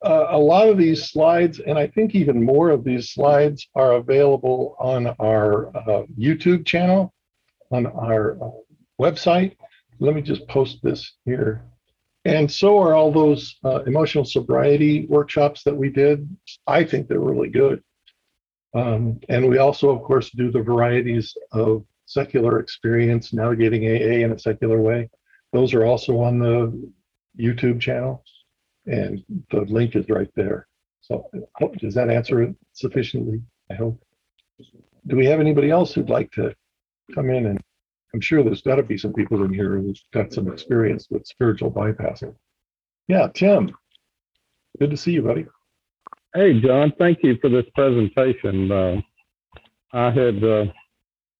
uh, 0.08 0.28
a 0.32 0.38
lot 0.38 0.70
of 0.70 0.78
these 0.78 1.10
slides, 1.10 1.60
and 1.60 1.78
I 1.78 1.88
think 1.88 2.15
even 2.15 2.41
more 2.41 2.70
of 2.70 2.86
these 2.86 3.10
slides, 3.10 3.67
are 3.76 3.93
available 3.93 4.76
on 4.80 5.08
our 5.20 5.76
uh, 5.76 6.04
YouTube 6.17 6.65
channel, 6.65 7.13
on 7.72 7.88
our 7.88 8.41
uh, 8.41 8.52
website. 9.02 9.58
Let 10.00 10.15
me 10.15 10.22
just 10.22 10.48
post 10.48 10.80
this 10.82 11.13
here. 11.26 11.63
And 12.24 12.50
so 12.50 12.78
are 12.80 12.93
all 12.93 13.12
those 13.12 13.58
uh, 13.65 13.84
emotional 13.84 14.24
sobriety 14.24 15.06
workshops 15.08 15.63
that 15.63 15.76
we 15.76 15.89
did. 15.89 16.28
I 16.67 16.86
think 16.86 17.08
they're 17.08 17.20
really 17.20 17.50
good. 17.50 17.84
Um, 18.74 19.20
and 19.28 19.50
we 19.50 19.58
also, 19.58 19.89
of 19.89 20.04
course, 20.04 20.30
do 20.32 20.52
the 20.52 20.62
varieties 20.62 21.36
of 21.52 21.86
secular 22.06 22.60
experience, 22.60 23.34
navigating 23.34 23.84
AA 23.84 24.24
in 24.24 24.32
a 24.32 24.39
secular 24.39 24.80
way. 24.80 25.10
Those 25.52 25.74
are 25.74 25.86
also 25.86 26.20
on 26.22 26.39
the 26.39 26.91
YouTube 27.38 27.82
channel, 27.82 28.24
and 28.88 29.23
the 29.52 29.62
link 29.62 29.95
is 29.95 30.06
right 30.10 30.30
there. 30.36 30.67
So 31.02 31.30
does 31.80 31.93
that 31.93 32.10
answer 32.10 32.41
it 32.41 32.56
sufficiently? 32.73 33.41
I 33.71 33.76
hope. 33.76 34.02
Do 35.08 35.15
we 35.15 35.26
have 35.26 35.39
anybody 35.39 35.69
else 35.69 35.93
who'd 35.93 36.10
like 36.10 36.32
to 36.34 36.54
come 37.13 37.30
in? 37.30 37.45
And 37.45 37.62
I'm 38.13 38.21
sure 38.21 38.43
there's 38.43 38.62
got 38.62 38.76
to 38.76 38.84
be 38.84 38.97
some 38.97 39.13
people 39.13 39.43
in 39.43 39.54
here 39.54 39.78
who've 39.78 39.95
got 40.13 40.34
some 40.34 40.52
experience 40.52 41.08
with 41.10 41.26
spiritual 41.28 41.71
bypassing. 41.71 42.36
Yeah, 43.08 43.28
Tim. 43.34 43.71
Good 44.80 44.91
to 44.91 44.97
see 44.97 45.12
you, 45.12 45.21
buddy. 45.21 45.45
Hey, 46.34 46.60
John. 46.60 46.91
Thank 46.97 47.19
you 47.23 47.38
for 47.41 47.50
this 47.50 47.65
presentation. 47.73 48.71
Uh, 48.71 49.02
I 49.93 50.12
had 50.12 50.43
uh, 50.43 50.65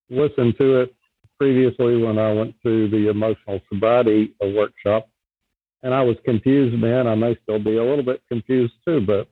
listened 0.10 0.57
to 0.57 0.81
it 0.81 0.95
previously 1.38 2.01
when 2.01 2.17
I 2.17 2.31
went 2.33 2.55
to 2.63 2.89
the 2.89 3.10
emotional 3.10 3.60
sobriety 3.71 4.33
workshop 4.41 5.10
and 5.83 5.93
I 5.93 6.01
was 6.01 6.17
confused 6.25 6.81
then. 6.81 7.07
I 7.07 7.15
may 7.15 7.37
still 7.43 7.59
be 7.59 7.77
a 7.77 7.83
little 7.83 8.03
bit 8.03 8.21
confused 8.27 8.73
too, 8.85 9.01
but 9.01 9.27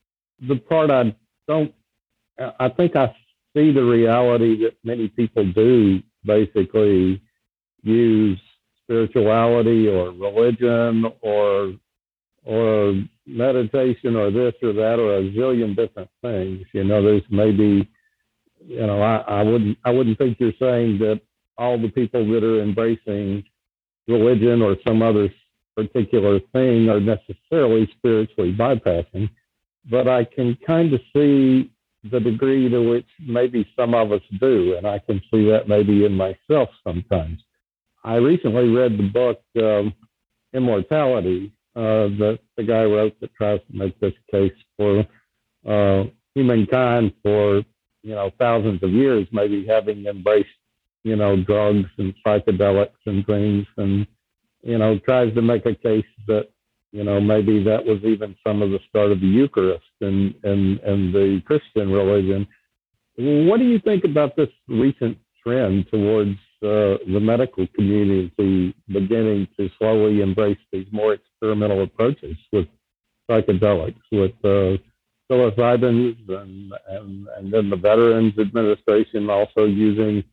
the 0.48 0.58
part 0.58 0.92
I 0.92 1.16
don't, 1.48 1.74
I 2.60 2.70
think 2.70 2.96
I 2.96 3.16
see 3.56 3.72
the 3.72 3.84
reality 3.84 4.64
that 4.64 4.76
many 4.84 5.08
people 5.08 5.52
do 5.52 6.02
basically 6.26 7.22
use 7.84 8.40
spirituality 8.84 9.88
or 9.88 10.12
religion 10.12 11.06
or 11.22 11.74
or 12.44 13.04
meditation 13.26 14.16
or 14.16 14.30
this 14.30 14.54
or 14.62 14.74
that 14.74 15.00
or 15.00 15.18
a 15.18 15.24
zillion 15.32 15.76
different 15.76 16.10
things. 16.22 16.66
You 16.74 16.84
know, 16.84 17.02
there's 17.02 17.24
maybe, 17.30 17.90
you 18.64 18.86
know, 18.86 19.02
I, 19.02 19.18
I 19.28 19.42
wouldn't 19.42 19.78
I 19.84 19.92
wouldn't 19.92 20.18
think 20.18 20.40
you're 20.40 20.54
saying 20.60 21.00
that 21.00 21.22
all 21.58 21.82
the 21.82 21.90
people 21.90 22.26
that 22.32 22.44
are 22.44 22.62
embracing 22.62 23.44
religion 24.08 24.62
or 24.62 24.76
some 24.86 25.02
other 25.02 25.34
particular 25.76 26.40
thing 26.54 26.90
are 26.90 27.00
necessarily 27.00 27.90
spiritually 27.98 28.54
bypassing, 28.54 29.30
but 29.90 30.08
I 30.08 30.26
can 30.26 30.58
kind 30.66 30.94
of 30.94 31.02
see 31.14 31.72
the 32.12 32.20
degree 32.20 32.70
to 32.70 32.82
which 32.82 33.08
maybe 33.20 33.68
some 33.76 33.94
of 33.94 34.12
us 34.12 34.22
do, 34.40 34.76
and 34.78 34.88
I 34.88 35.00
can 35.00 35.22
see 35.32 35.50
that 35.50 35.68
maybe 35.68 36.06
in 36.06 36.14
myself 36.14 36.70
sometimes. 36.84 37.42
I 38.04 38.16
recently 38.18 38.70
read 38.70 38.98
the 38.98 39.10
book 39.10 39.42
um, 39.62 39.94
Immortality 40.54 41.52
uh, 41.76 42.08
that 42.20 42.40
the 42.56 42.64
guy 42.64 42.84
wrote 42.84 43.20
that 43.20 43.34
tries 43.34 43.60
to 43.60 43.78
make 43.78 44.00
this 44.00 44.14
case 44.32 44.54
for 44.78 45.06
uh, 45.68 46.06
humankind 46.36 47.14
for 47.24 47.64
you 48.04 48.16
know 48.16 48.32
thousands 48.40 48.82
of 48.84 48.92
years, 48.92 49.28
maybe 49.32 49.66
having 49.66 50.06
embraced 50.06 50.48
you 51.04 51.16
know 51.16 51.36
drugs 51.36 51.90
and 51.98 52.14
psychedelics 52.26 53.02
and 53.06 53.26
things, 53.26 53.66
and 53.78 54.08
you 54.66 54.78
know 54.78 55.00
tries 55.00 55.34
to 55.36 55.42
make 55.42 55.66
a 55.66 55.76
case 55.76 56.12
that 56.28 56.50
you 56.96 57.04
know, 57.04 57.20
maybe 57.20 57.62
that 57.62 57.86
was 57.86 58.00
even 58.06 58.38
some 58.42 58.62
of 58.62 58.70
the 58.70 58.80
start 58.88 59.12
of 59.12 59.20
the 59.20 59.28
Eucharist 59.28 59.84
and 60.00 60.34
and 60.44 60.80
and 60.80 61.14
the 61.14 61.42
Christian 61.46 61.92
religion. 61.92 62.48
What 63.18 63.60
do 63.60 63.66
you 63.66 63.80
think 63.80 64.06
about 64.06 64.38
this 64.38 64.48
recent 64.70 65.18
trend 65.44 65.88
towards 65.92 66.38
uh, 66.64 66.96
the 67.14 67.20
medical 67.20 67.68
community 67.76 68.74
beginning 68.88 69.50
to 69.58 69.70
slowly 69.78 70.22
embrace 70.22 70.58
these 70.72 70.88
more 70.90 71.14
experimental 71.14 71.84
approaches 71.84 72.38
with 72.54 72.68
psychedelics, 73.30 74.06
with 74.14 74.32
uh, 74.46 74.78
and, 75.30 76.16
and 76.88 77.28
and 77.36 77.54
then 77.54 77.70
the 77.70 77.76
Veterans 77.76 78.40
Administration 78.40 79.30
also 79.30 79.66
using 79.66 80.24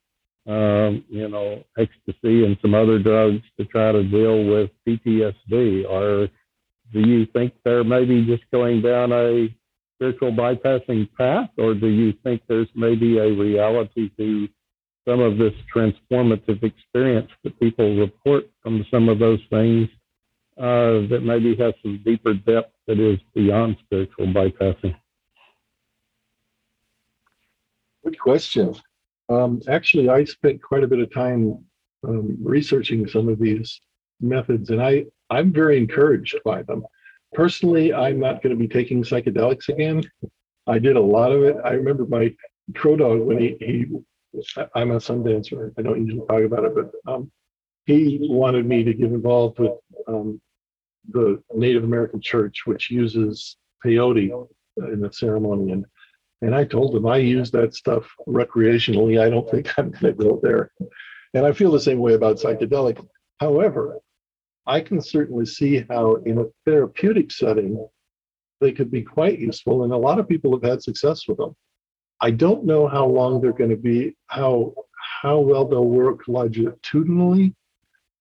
um, 0.47 1.05
you 1.09 1.29
know, 1.29 1.63
ecstasy 1.79 2.45
and 2.45 2.57
some 2.61 2.75
other 2.75 2.99
drugs 2.99 3.43
to 3.59 3.65
try 3.67 3.93
to 3.93 4.03
deal 4.03 4.45
with 4.45 4.71
PTSD. 4.87 5.89
Or 5.89 6.29
do 6.93 7.01
you 7.01 7.27
think 7.27 7.55
they're 7.65 7.85
maybe 7.85 8.25
just 8.25 8.43
going 8.53 8.83
down 8.83 9.13
a 9.13 9.55
spiritual 9.97 10.33
bypassing 10.33 11.09
path, 11.17 11.49
or 11.59 11.75
do 11.75 11.87
you 11.87 12.13
think 12.25 12.43
there's 12.49 12.69
maybe 12.75 13.19
a 13.19 13.33
reality 13.33 14.11
to 14.19 14.49
some 15.07 15.21
of 15.21 15.39
this 15.39 15.53
transformative 15.75 16.63
experience 16.63 17.31
that 17.45 17.59
people 17.61 17.97
report 17.97 18.51
from 18.63 18.85
some 18.91 19.09
of 19.09 19.19
those 19.19 19.41
things 19.51 19.89
uh, 20.59 21.07
that 21.09 21.21
maybe 21.23 21.57
has 21.57 21.73
some 21.83 22.01
deeper 22.05 22.35
depth 22.35 22.73
that 22.87 22.99
is 22.99 23.19
beyond 23.35 23.77
spiritual 23.85 24.27
bypassing? 24.27 24.95
Good 28.05 28.19
question. 28.19 28.75
Um, 29.33 29.61
actually, 29.69 30.09
I 30.09 30.25
spent 30.25 30.63
quite 30.63 30.85
a 30.85 30.89
bit 30.89 30.99
of 31.01 31.13
time 31.13 31.65
um, 32.07 32.37
researching 32.43 33.09
some 33.09 33.29
of 33.29 33.39
these 33.39 33.81
methods, 34.21 34.71
and 34.71 34.83
I 34.83 35.07
I'm 35.31 35.53
very 35.53 35.79
encouraged 35.79 36.39
by 36.45 36.63
them. 36.63 36.85
Personally, 37.33 37.95
I'm 37.95 38.21
not 38.21 38.43
going 38.43 38.55
to 38.55 38.61
be 38.61 38.69
taking 38.69 39.03
psychedelics 39.03 39.69
again. 39.69 40.03
I 40.67 40.79
did 40.79 40.97
a 40.97 41.01
lot 41.01 41.33
of 41.33 41.43
it. 41.43 41.57
I 41.65 41.71
remember 41.71 42.07
my 42.07 42.35
Crow 42.75 42.97
Dog 42.97 43.21
when 43.21 43.39
he, 43.39 43.57
he 43.61 43.87
I'm 44.75 44.91
a 44.91 45.01
sun 45.01 45.23
dancer. 45.25 45.73
I 45.79 45.83
don't 45.83 46.07
usually 46.07 46.27
talk 46.27 46.43
about 46.43 46.65
it, 46.65 46.75
but 46.75 47.13
um, 47.13 47.31
he 47.87 48.19
wanted 48.23 48.67
me 48.67 48.85
to 48.85 48.95
get 48.95 49.07
involved 49.07 49.59
with 49.59 49.73
um, 50.07 50.41
the 51.11 51.43
Native 51.55 51.85
American 51.85 52.21
church, 52.21 52.63
which 52.67 52.91
uses 52.91 53.57
peyote 53.85 54.47
in 54.77 55.01
the 55.01 55.13
ceremony. 55.13 55.73
And 55.73 55.85
and 56.43 56.55
I 56.55 56.65
told 56.65 56.93
them 56.93 57.07
I 57.07 57.19
use 57.19 57.51
that 57.53 57.75
stuff 57.75 58.05
recreationally. 58.29 59.21
I 59.21 59.31
don't 59.31 59.49
think 59.49 59.79
I'm 59.79 59.91
going 59.93 60.17
to 60.17 60.25
go 60.25 60.41
there. 60.43 60.73
And 61.35 61.47
I 61.47 61.53
feel 61.53 61.71
the 61.71 61.81
same 61.81 61.99
way 61.99 62.15
about 62.15 62.37
psychedelics. 62.37 63.07
However, 63.41 63.99
I 64.67 64.81
can 64.81 65.01
certainly 65.01 65.47
see 65.47 65.85
how 65.89 66.17
in 66.27 66.39
a 66.39 66.47
therapeutic 66.67 67.31
setting, 67.31 67.89
they 68.61 68.73
could 68.73 68.91
be 68.91 69.03
quite 69.03 69.39
useful. 69.39 69.85
And 69.85 69.93
a 69.93 69.97
lot 69.97 70.19
of 70.19 70.29
people 70.29 70.53
have 70.53 70.69
had 70.69 70.83
success 70.83 71.27
with 71.27 71.39
them. 71.39 71.57
I 72.21 72.31
don't 72.31 72.65
know 72.65 72.87
how 72.87 73.07
long 73.07 73.41
they're 73.41 73.53
going 73.53 73.71
to 73.71 73.77
be, 73.77 74.15
how 74.27 74.75
how 75.23 75.41
well 75.41 75.67
they'll 75.67 75.85
work 75.85 76.29
longitudinally 76.29 77.55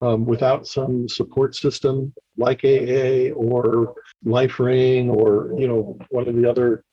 um, 0.02 0.26
without 0.26 0.66
some 0.66 1.08
support 1.08 1.56
system 1.56 2.12
like 2.38 2.66
AA 2.66 3.32
or 3.36 3.94
LifeRing 4.26 5.10
or 5.10 5.54
you 5.60 5.68
know 5.68 6.00
one 6.10 6.28
of 6.28 6.36
the 6.36 6.50
other 6.50 6.84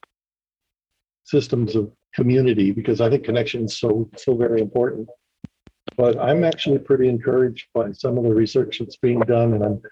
systems 1.28 1.76
of 1.76 1.92
community 2.14 2.70
because 2.72 3.00
I 3.00 3.10
think 3.10 3.24
connection 3.24 3.64
is 3.64 3.78
so 3.78 4.08
so 4.16 4.34
very 4.34 4.60
important. 4.60 5.08
But 5.96 6.18
I'm 6.18 6.44
actually 6.44 6.78
pretty 6.78 7.08
encouraged 7.08 7.66
by 7.74 7.92
some 7.92 8.18
of 8.18 8.24
the 8.24 8.34
research 8.34 8.78
that's 8.78 8.96
being 8.96 9.20
done, 9.20 9.54
and 9.54 9.64
I'm, 9.64 9.82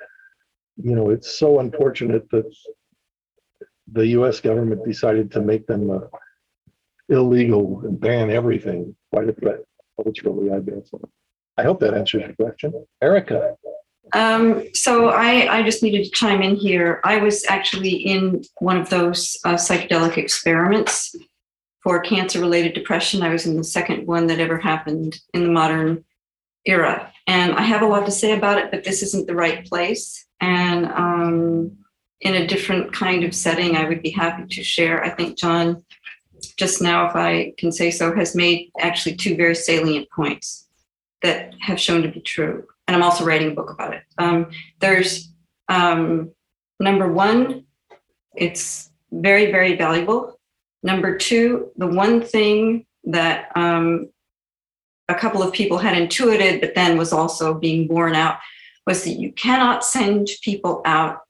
you 0.76 0.94
know, 0.94 1.10
it's 1.10 1.38
so 1.38 1.60
unfortunate 1.60 2.28
that 2.30 2.50
the 3.92 4.06
U.S. 4.18 4.40
government 4.40 4.84
decided 4.84 5.30
to 5.32 5.40
make 5.40 5.66
them 5.66 5.90
uh, 5.90 6.00
illegal 7.08 7.80
and 7.84 7.98
ban 7.98 8.30
everything. 8.30 8.94
Quite 9.12 9.28
a 9.30 9.32
threat 9.32 9.60
culturally, 10.02 10.50
I 10.50 10.60
guess. 10.60 10.90
I 11.56 11.62
hope 11.62 11.80
that 11.80 11.94
answers 11.94 12.22
your 12.22 12.34
question, 12.34 12.72
Erica. 13.02 13.56
Um, 14.12 14.64
so 14.74 15.08
I, 15.08 15.58
I 15.58 15.62
just 15.62 15.82
needed 15.82 16.04
to 16.04 16.10
chime 16.10 16.42
in 16.42 16.56
here. 16.56 17.00
I 17.04 17.18
was 17.18 17.44
actually 17.48 17.90
in 17.90 18.44
one 18.60 18.76
of 18.76 18.88
those 18.88 19.36
uh, 19.44 19.54
psychedelic 19.54 20.16
experiments 20.16 21.14
for 21.82 22.00
cancer 22.00 22.40
related 22.40 22.74
depression. 22.74 23.22
I 23.22 23.30
was 23.30 23.46
in 23.46 23.56
the 23.56 23.64
second 23.64 24.06
one 24.06 24.26
that 24.28 24.40
ever 24.40 24.58
happened 24.58 25.20
in 25.34 25.44
the 25.44 25.50
modern 25.50 26.04
era. 26.64 27.12
And 27.26 27.54
I 27.54 27.62
have 27.62 27.82
a 27.82 27.86
lot 27.86 28.06
to 28.06 28.12
say 28.12 28.36
about 28.36 28.58
it, 28.58 28.70
but 28.70 28.84
this 28.84 29.02
isn't 29.02 29.26
the 29.26 29.34
right 29.34 29.64
place. 29.66 30.24
And 30.40 30.86
um, 30.86 31.78
in 32.20 32.34
a 32.34 32.46
different 32.46 32.92
kind 32.92 33.24
of 33.24 33.34
setting, 33.34 33.76
I 33.76 33.88
would 33.88 34.02
be 34.02 34.10
happy 34.10 34.46
to 34.46 34.64
share. 34.64 35.04
I 35.04 35.10
think 35.10 35.36
John, 35.36 35.84
just 36.56 36.80
now, 36.80 37.08
if 37.08 37.16
I 37.16 37.54
can 37.58 37.72
say 37.72 37.90
so, 37.90 38.14
has 38.14 38.34
made 38.34 38.70
actually 38.80 39.16
two 39.16 39.36
very 39.36 39.54
salient 39.54 40.08
points 40.10 40.68
that 41.22 41.54
have 41.60 41.80
shown 41.80 42.02
to 42.02 42.08
be 42.08 42.20
true. 42.20 42.66
And 42.86 42.96
I'm 42.96 43.02
also 43.02 43.24
writing 43.24 43.52
a 43.52 43.54
book 43.54 43.70
about 43.70 43.94
it. 43.94 44.02
Um, 44.18 44.50
there's 44.80 45.32
um, 45.68 46.30
number 46.78 47.10
one, 47.10 47.64
it's 48.34 48.90
very, 49.10 49.50
very 49.50 49.76
valuable 49.76 50.36
Number 50.86 51.16
two, 51.16 51.72
the 51.76 51.88
one 51.88 52.22
thing 52.22 52.86
that 53.02 53.50
um, 53.56 54.08
a 55.08 55.16
couple 55.16 55.42
of 55.42 55.52
people 55.52 55.78
had 55.78 55.98
intuited, 55.98 56.60
but 56.60 56.76
then 56.76 56.96
was 56.96 57.12
also 57.12 57.54
being 57.54 57.88
borne 57.88 58.14
out, 58.14 58.38
was 58.86 59.02
that 59.02 59.18
you 59.18 59.32
cannot 59.32 59.84
send 59.84 60.28
people 60.42 60.82
out 60.84 61.22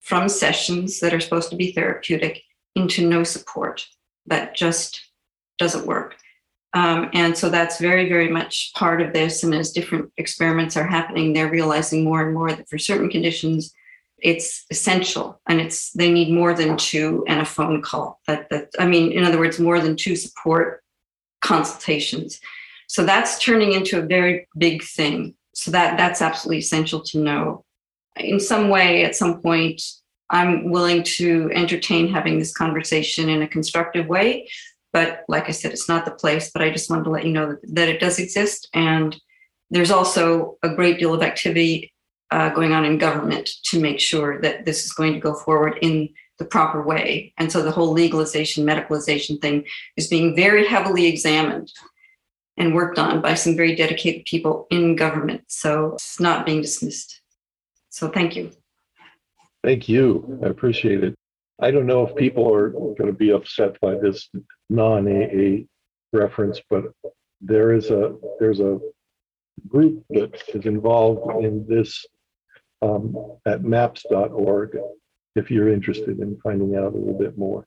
from 0.00 0.28
sessions 0.28 1.00
that 1.00 1.12
are 1.12 1.18
supposed 1.18 1.50
to 1.50 1.56
be 1.56 1.72
therapeutic 1.72 2.40
into 2.76 3.04
no 3.04 3.24
support. 3.24 3.84
That 4.26 4.54
just 4.54 5.10
doesn't 5.58 5.86
work. 5.86 6.16
Um, 6.72 7.10
and 7.14 7.36
so 7.36 7.48
that's 7.48 7.80
very, 7.80 8.08
very 8.08 8.28
much 8.28 8.72
part 8.76 9.02
of 9.02 9.12
this. 9.12 9.42
And 9.42 9.54
as 9.54 9.72
different 9.72 10.12
experiments 10.16 10.76
are 10.76 10.86
happening, 10.86 11.32
they're 11.32 11.50
realizing 11.50 12.04
more 12.04 12.22
and 12.22 12.32
more 12.32 12.52
that 12.52 12.68
for 12.68 12.78
certain 12.78 13.10
conditions, 13.10 13.74
it's 14.22 14.64
essential 14.70 15.40
and 15.48 15.60
it's 15.60 15.92
they 15.92 16.10
need 16.10 16.32
more 16.32 16.54
than 16.54 16.76
two 16.76 17.24
and 17.26 17.40
a 17.40 17.44
phone 17.44 17.82
call. 17.82 18.20
That 18.26 18.48
that 18.50 18.68
i 18.78 18.86
mean 18.86 19.12
in 19.12 19.24
other 19.24 19.38
words 19.38 19.58
more 19.58 19.80
than 19.80 19.96
two 19.96 20.16
support 20.16 20.82
consultations. 21.40 22.40
So 22.88 23.04
that's 23.04 23.42
turning 23.42 23.72
into 23.72 23.98
a 23.98 24.06
very 24.06 24.48
big 24.58 24.82
thing. 24.82 25.34
So 25.54 25.70
that 25.70 25.96
that's 25.96 26.22
absolutely 26.22 26.58
essential 26.58 27.00
to 27.04 27.18
know. 27.18 27.64
In 28.16 28.40
some 28.40 28.68
way 28.68 29.04
at 29.04 29.16
some 29.16 29.40
point 29.40 29.82
i'm 30.30 30.70
willing 30.70 31.02
to 31.02 31.50
entertain 31.54 32.08
having 32.08 32.38
this 32.38 32.52
conversation 32.52 33.28
in 33.28 33.42
a 33.42 33.48
constructive 33.48 34.06
way 34.06 34.48
but 34.92 35.24
like 35.28 35.48
i 35.48 35.52
said 35.52 35.72
it's 35.72 35.88
not 35.88 36.04
the 36.04 36.10
place 36.10 36.50
but 36.52 36.62
i 36.62 36.70
just 36.70 36.90
wanted 36.90 37.04
to 37.04 37.10
let 37.10 37.24
you 37.24 37.32
know 37.32 37.50
that, 37.50 37.74
that 37.74 37.88
it 37.88 38.00
does 38.00 38.18
exist 38.18 38.68
and 38.74 39.20
there's 39.70 39.90
also 39.90 40.58
a 40.62 40.74
great 40.74 40.98
deal 40.98 41.14
of 41.14 41.22
activity 41.22 41.92
uh, 42.30 42.50
going 42.50 42.72
on 42.72 42.84
in 42.84 42.98
government 42.98 43.48
to 43.64 43.80
make 43.80 44.00
sure 44.00 44.40
that 44.40 44.64
this 44.64 44.84
is 44.84 44.92
going 44.92 45.12
to 45.12 45.20
go 45.20 45.34
forward 45.34 45.78
in 45.82 46.08
the 46.38 46.44
proper 46.44 46.82
way. 46.82 47.32
And 47.38 47.52
so 47.52 47.62
the 47.62 47.70
whole 47.70 47.92
legalization, 47.92 48.66
medicalization 48.66 49.40
thing 49.40 49.64
is 49.96 50.08
being 50.08 50.34
very 50.34 50.66
heavily 50.66 51.06
examined 51.06 51.70
and 52.56 52.74
worked 52.74 52.98
on 52.98 53.20
by 53.20 53.34
some 53.34 53.56
very 53.56 53.74
dedicated 53.74 54.24
people 54.24 54.66
in 54.70 54.96
government. 54.96 55.42
So 55.48 55.94
it's 55.94 56.20
not 56.20 56.46
being 56.46 56.62
dismissed. 56.62 57.20
So 57.90 58.08
thank 58.08 58.36
you. 58.36 58.50
Thank 59.62 59.88
you. 59.88 60.40
I 60.42 60.48
appreciate 60.48 61.04
it. 61.04 61.14
I 61.62 61.70
don't 61.70 61.86
know 61.86 62.06
if 62.06 62.16
people 62.16 62.52
are 62.52 62.70
going 62.70 63.06
to 63.06 63.12
be 63.12 63.32
upset 63.32 63.78
by 63.80 63.94
this 63.96 64.30
non-AA 64.70 65.66
reference, 66.12 66.60
but 66.70 66.84
there 67.40 67.72
is 67.72 67.90
a 67.90 68.16
there's 68.38 68.60
a 68.60 68.78
group 69.68 70.04
that 70.10 70.42
is 70.54 70.64
involved 70.64 71.44
in 71.44 71.66
this 71.68 72.04
um, 72.82 73.14
at 73.46 73.62
maps.org 73.62 74.78
if 75.36 75.50
you're 75.50 75.72
interested 75.72 76.18
in 76.18 76.38
finding 76.42 76.76
out 76.76 76.94
a 76.94 76.96
little 76.96 77.18
bit 77.18 77.36
more. 77.38 77.66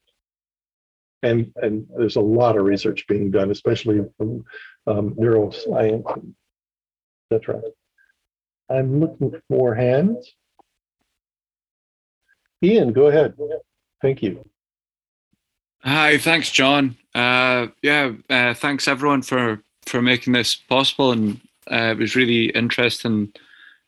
And, 1.21 1.53
and 1.55 1.87
there's 1.97 2.17
a 2.17 2.21
lot 2.21 2.57
of 2.57 2.65
research 2.65 3.07
being 3.07 3.31
done, 3.31 3.49
especially 3.51 4.01
from 4.17 4.43
um, 4.87 5.15
neuroscience, 5.15 6.33
etc. 7.31 7.61
I'm 8.69 8.99
looking 8.99 9.39
for 9.49 9.73
hands. 9.73 10.33
Ian, 12.61 12.91
go 12.91 13.07
ahead. 13.07 13.35
Thank 14.03 14.21
you. 14.21 14.43
Hi, 15.85 16.17
thanks, 16.17 16.51
John. 16.51 16.97
Uh, 17.15 17.67
yeah, 17.81 18.11
uh, 18.29 18.53
thanks 18.53 18.89
everyone 18.89 19.21
for 19.21 19.63
for 19.85 20.01
making 20.01 20.33
this 20.33 20.55
possible, 20.55 21.13
and 21.13 21.39
uh, 21.71 21.91
it 21.91 21.97
was 21.97 22.13
really 22.13 22.49
interesting 22.49 23.31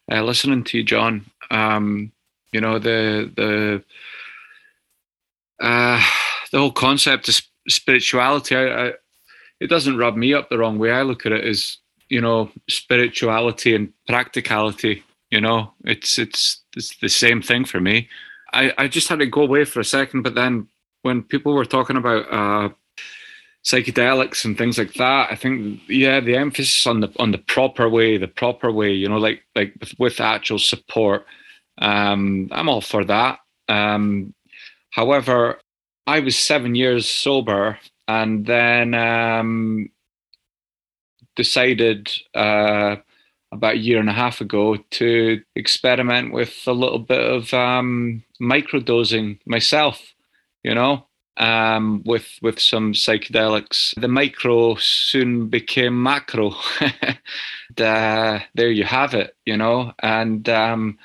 uh, 0.09 0.24
listening 0.24 0.63
to 0.63 0.78
you, 0.78 0.84
John. 0.86 1.26
Um, 1.51 2.13
you 2.53 2.61
know 2.61 2.80
the 2.80 3.30
the 3.36 3.84
uh, 5.59 6.01
the 6.53 6.59
whole 6.59 6.72
concept 6.72 7.28
of 7.28 7.41
spirituality. 7.68 8.55
I, 8.55 8.88
I, 8.88 8.93
it 9.59 9.68
doesn't 9.68 9.97
rub 9.97 10.16
me 10.16 10.34
up 10.34 10.47
the 10.47 10.57
wrong 10.57 10.80
way. 10.80 10.91
I 10.91 11.01
look 11.01 11.26
at 11.26 11.34
it 11.34 11.43
as 11.43 11.78
you 12.07 12.22
know 12.22 12.51
spirituality 12.70 13.76
and 13.76 13.91
practicality. 14.07 15.03
You 15.30 15.41
know, 15.41 15.74
it's 15.84 16.18
it's 16.18 16.61
it's 16.78 16.95
the 16.99 17.09
same 17.09 17.41
thing 17.41 17.66
for 17.66 17.82
me. 17.82 18.07
I 18.56 18.74
I 18.78 18.88
just 18.88 19.08
had 19.08 19.20
to 19.20 19.28
go 19.28 19.41
away 19.43 19.66
for 19.66 19.80
a 19.80 19.86
second, 19.86 20.24
but 20.24 20.36
then 20.36 20.68
when 21.01 21.22
people 21.22 21.53
were 21.53 21.66
talking 21.66 21.97
about 21.97 22.26
uh, 22.32 22.70
psychedelics 23.64 24.45
and 24.45 24.58
things 24.58 24.78
like 24.78 24.93
that, 24.93 25.32
I 25.32 25.36
think 25.36 25.82
yeah, 25.88 26.20
the 26.20 26.36
emphasis 26.38 26.88
on 26.88 27.01
the 27.01 27.12
on 27.20 27.32
the 27.32 27.38
proper 27.38 27.89
way, 27.89 28.18
the 28.18 28.28
proper 28.28 28.72
way, 28.72 28.91
you 28.93 29.10
know, 29.10 29.18
like 29.18 29.43
like 29.56 29.74
with, 29.80 29.93
with 29.99 30.20
actual 30.20 30.60
support. 30.60 31.26
Um, 31.80 32.49
I'm 32.51 32.70
all 32.70 32.82
for 32.82 33.03
that. 33.06 33.39
Um, 33.68 34.34
however, 34.91 35.60
I 36.08 36.22
was 36.22 36.38
seven 36.38 36.76
years 36.76 37.10
sober, 37.10 37.78
and 38.08 38.45
then 38.45 38.93
um, 38.93 39.89
decided 41.36 42.10
uh, 42.34 42.97
about 43.56 43.76
a 43.76 43.80
year 43.80 43.99
and 43.99 44.10
a 44.10 44.14
half 44.14 44.41
ago 44.41 44.78
to 44.91 45.41
experiment 45.56 46.34
with 46.34 46.53
a 46.68 46.74
little 46.74 46.99
bit 46.99 47.22
of 47.22 47.53
um, 47.53 48.24
microdosing 48.41 49.39
myself 49.45 50.16
you 50.66 50.74
know, 50.74 51.06
um, 51.38 52.01
with 52.08 52.39
with 52.41 52.60
some 52.60 52.93
psychedelics. 52.93 53.93
The 54.01 54.08
micro 54.08 54.74
soon 54.76 55.47
became 55.47 56.01
macro. 56.01 56.56
and, 56.82 57.82
uh, 57.82 58.39
there 58.56 58.72
you 58.72 58.84
have 58.84 59.14
it, 59.14 59.36
you 59.45 59.56
know, 59.56 59.93
and 59.99 60.49
um, 60.49 60.97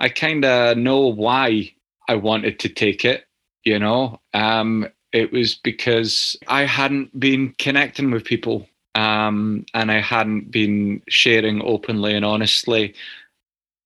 I 0.00 0.08
kind 0.08 0.44
of 0.44 0.76
know 0.78 1.06
why 1.06 1.72
I 2.08 2.16
wanted 2.16 2.58
to 2.58 2.68
take 2.68 3.04
it. 3.04 3.26
You 3.64 3.78
know, 3.78 4.20
um, 4.34 4.88
it 5.12 5.30
was 5.30 5.54
because 5.54 6.36
I 6.48 6.64
hadn't 6.64 7.18
been 7.18 7.54
connecting 7.60 8.10
with 8.10 8.24
people 8.24 8.66
um, 8.94 9.64
and 9.74 9.90
I 9.90 10.00
hadn't 10.00 10.50
been 10.50 11.02
sharing 11.08 11.62
openly 11.62 12.14
and 12.14 12.24
honestly 12.24 12.94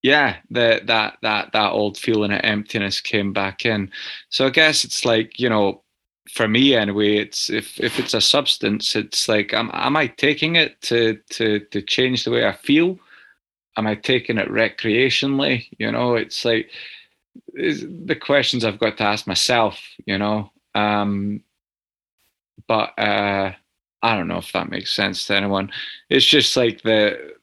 yeah, 0.03 0.37
the, 0.51 0.81
that 0.85 1.19
that 1.23 1.53
that 1.53 1.73
old 1.73 1.97
feeling 1.97 2.33
of 2.33 2.41
emptiness 2.43 3.01
came 3.01 3.33
back 3.33 3.65
in. 3.65 3.91
So 4.31 4.47
I 4.47 4.51
guess 4.51 4.85
it's 4.85 5.05
like 5.05 5.39
you 5.39 5.49
know, 5.49 5.83
for 6.31 6.49
me 6.49 6.75
anyway, 6.75 7.17
it's 7.19 7.49
if 7.51 7.79
if 7.81 7.99
it's 7.99 8.15
a 8.15 8.21
substance, 8.21 8.97
it's 8.97 9.29
like 9.29 9.53
am 9.55 9.71
am 9.73 9.97
I 9.97 10.09
taking 10.09 10.57
it 10.57 10.81
to 10.83 11.19
to 11.31 11.61
to 11.61 11.83
change 11.83 12.25
the 12.25 12.33
way 12.33 12.47
I 12.47 12.53
feel? 12.53 12.99
Am 13.77 13.87
I 13.87 13.95
taking 13.95 14.39
it 14.39 14.49
recreationally? 14.49 15.69
You 15.79 15.93
know, 15.93 16.17
it's 16.17 16.45
like 16.45 16.71
the 17.55 18.19
questions 18.21 18.65
I've 18.65 18.79
got 18.81 18.99
to 18.99 19.05
ask 19.05 19.27
myself. 19.27 19.81
You 20.07 20.19
know, 20.19 20.51
um, 20.75 21.43
but 22.67 22.99
uh, 22.99 23.53
I 24.03 24.17
don't 24.17 24.29
know 24.29 24.39
if 24.39 24.53
that 24.53 24.71
makes 24.71 24.93
sense 24.93 25.27
to 25.27 25.37
anyone. 25.37 25.71
It's 26.11 26.27
just 26.27 26.57
like 26.57 26.83
the 26.83 27.35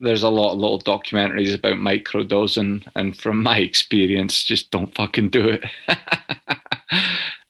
there's 0.00 0.22
a 0.22 0.30
lot 0.30 0.52
of 0.52 0.58
little 0.58 0.80
documentaries 0.80 1.54
about 1.54 1.74
microdosing, 1.74 2.86
and 2.96 3.16
from 3.16 3.42
my 3.42 3.58
experience, 3.58 4.42
just 4.42 4.70
don't 4.70 4.94
fucking 4.94 5.28
do 5.28 5.48
it. 5.48 5.64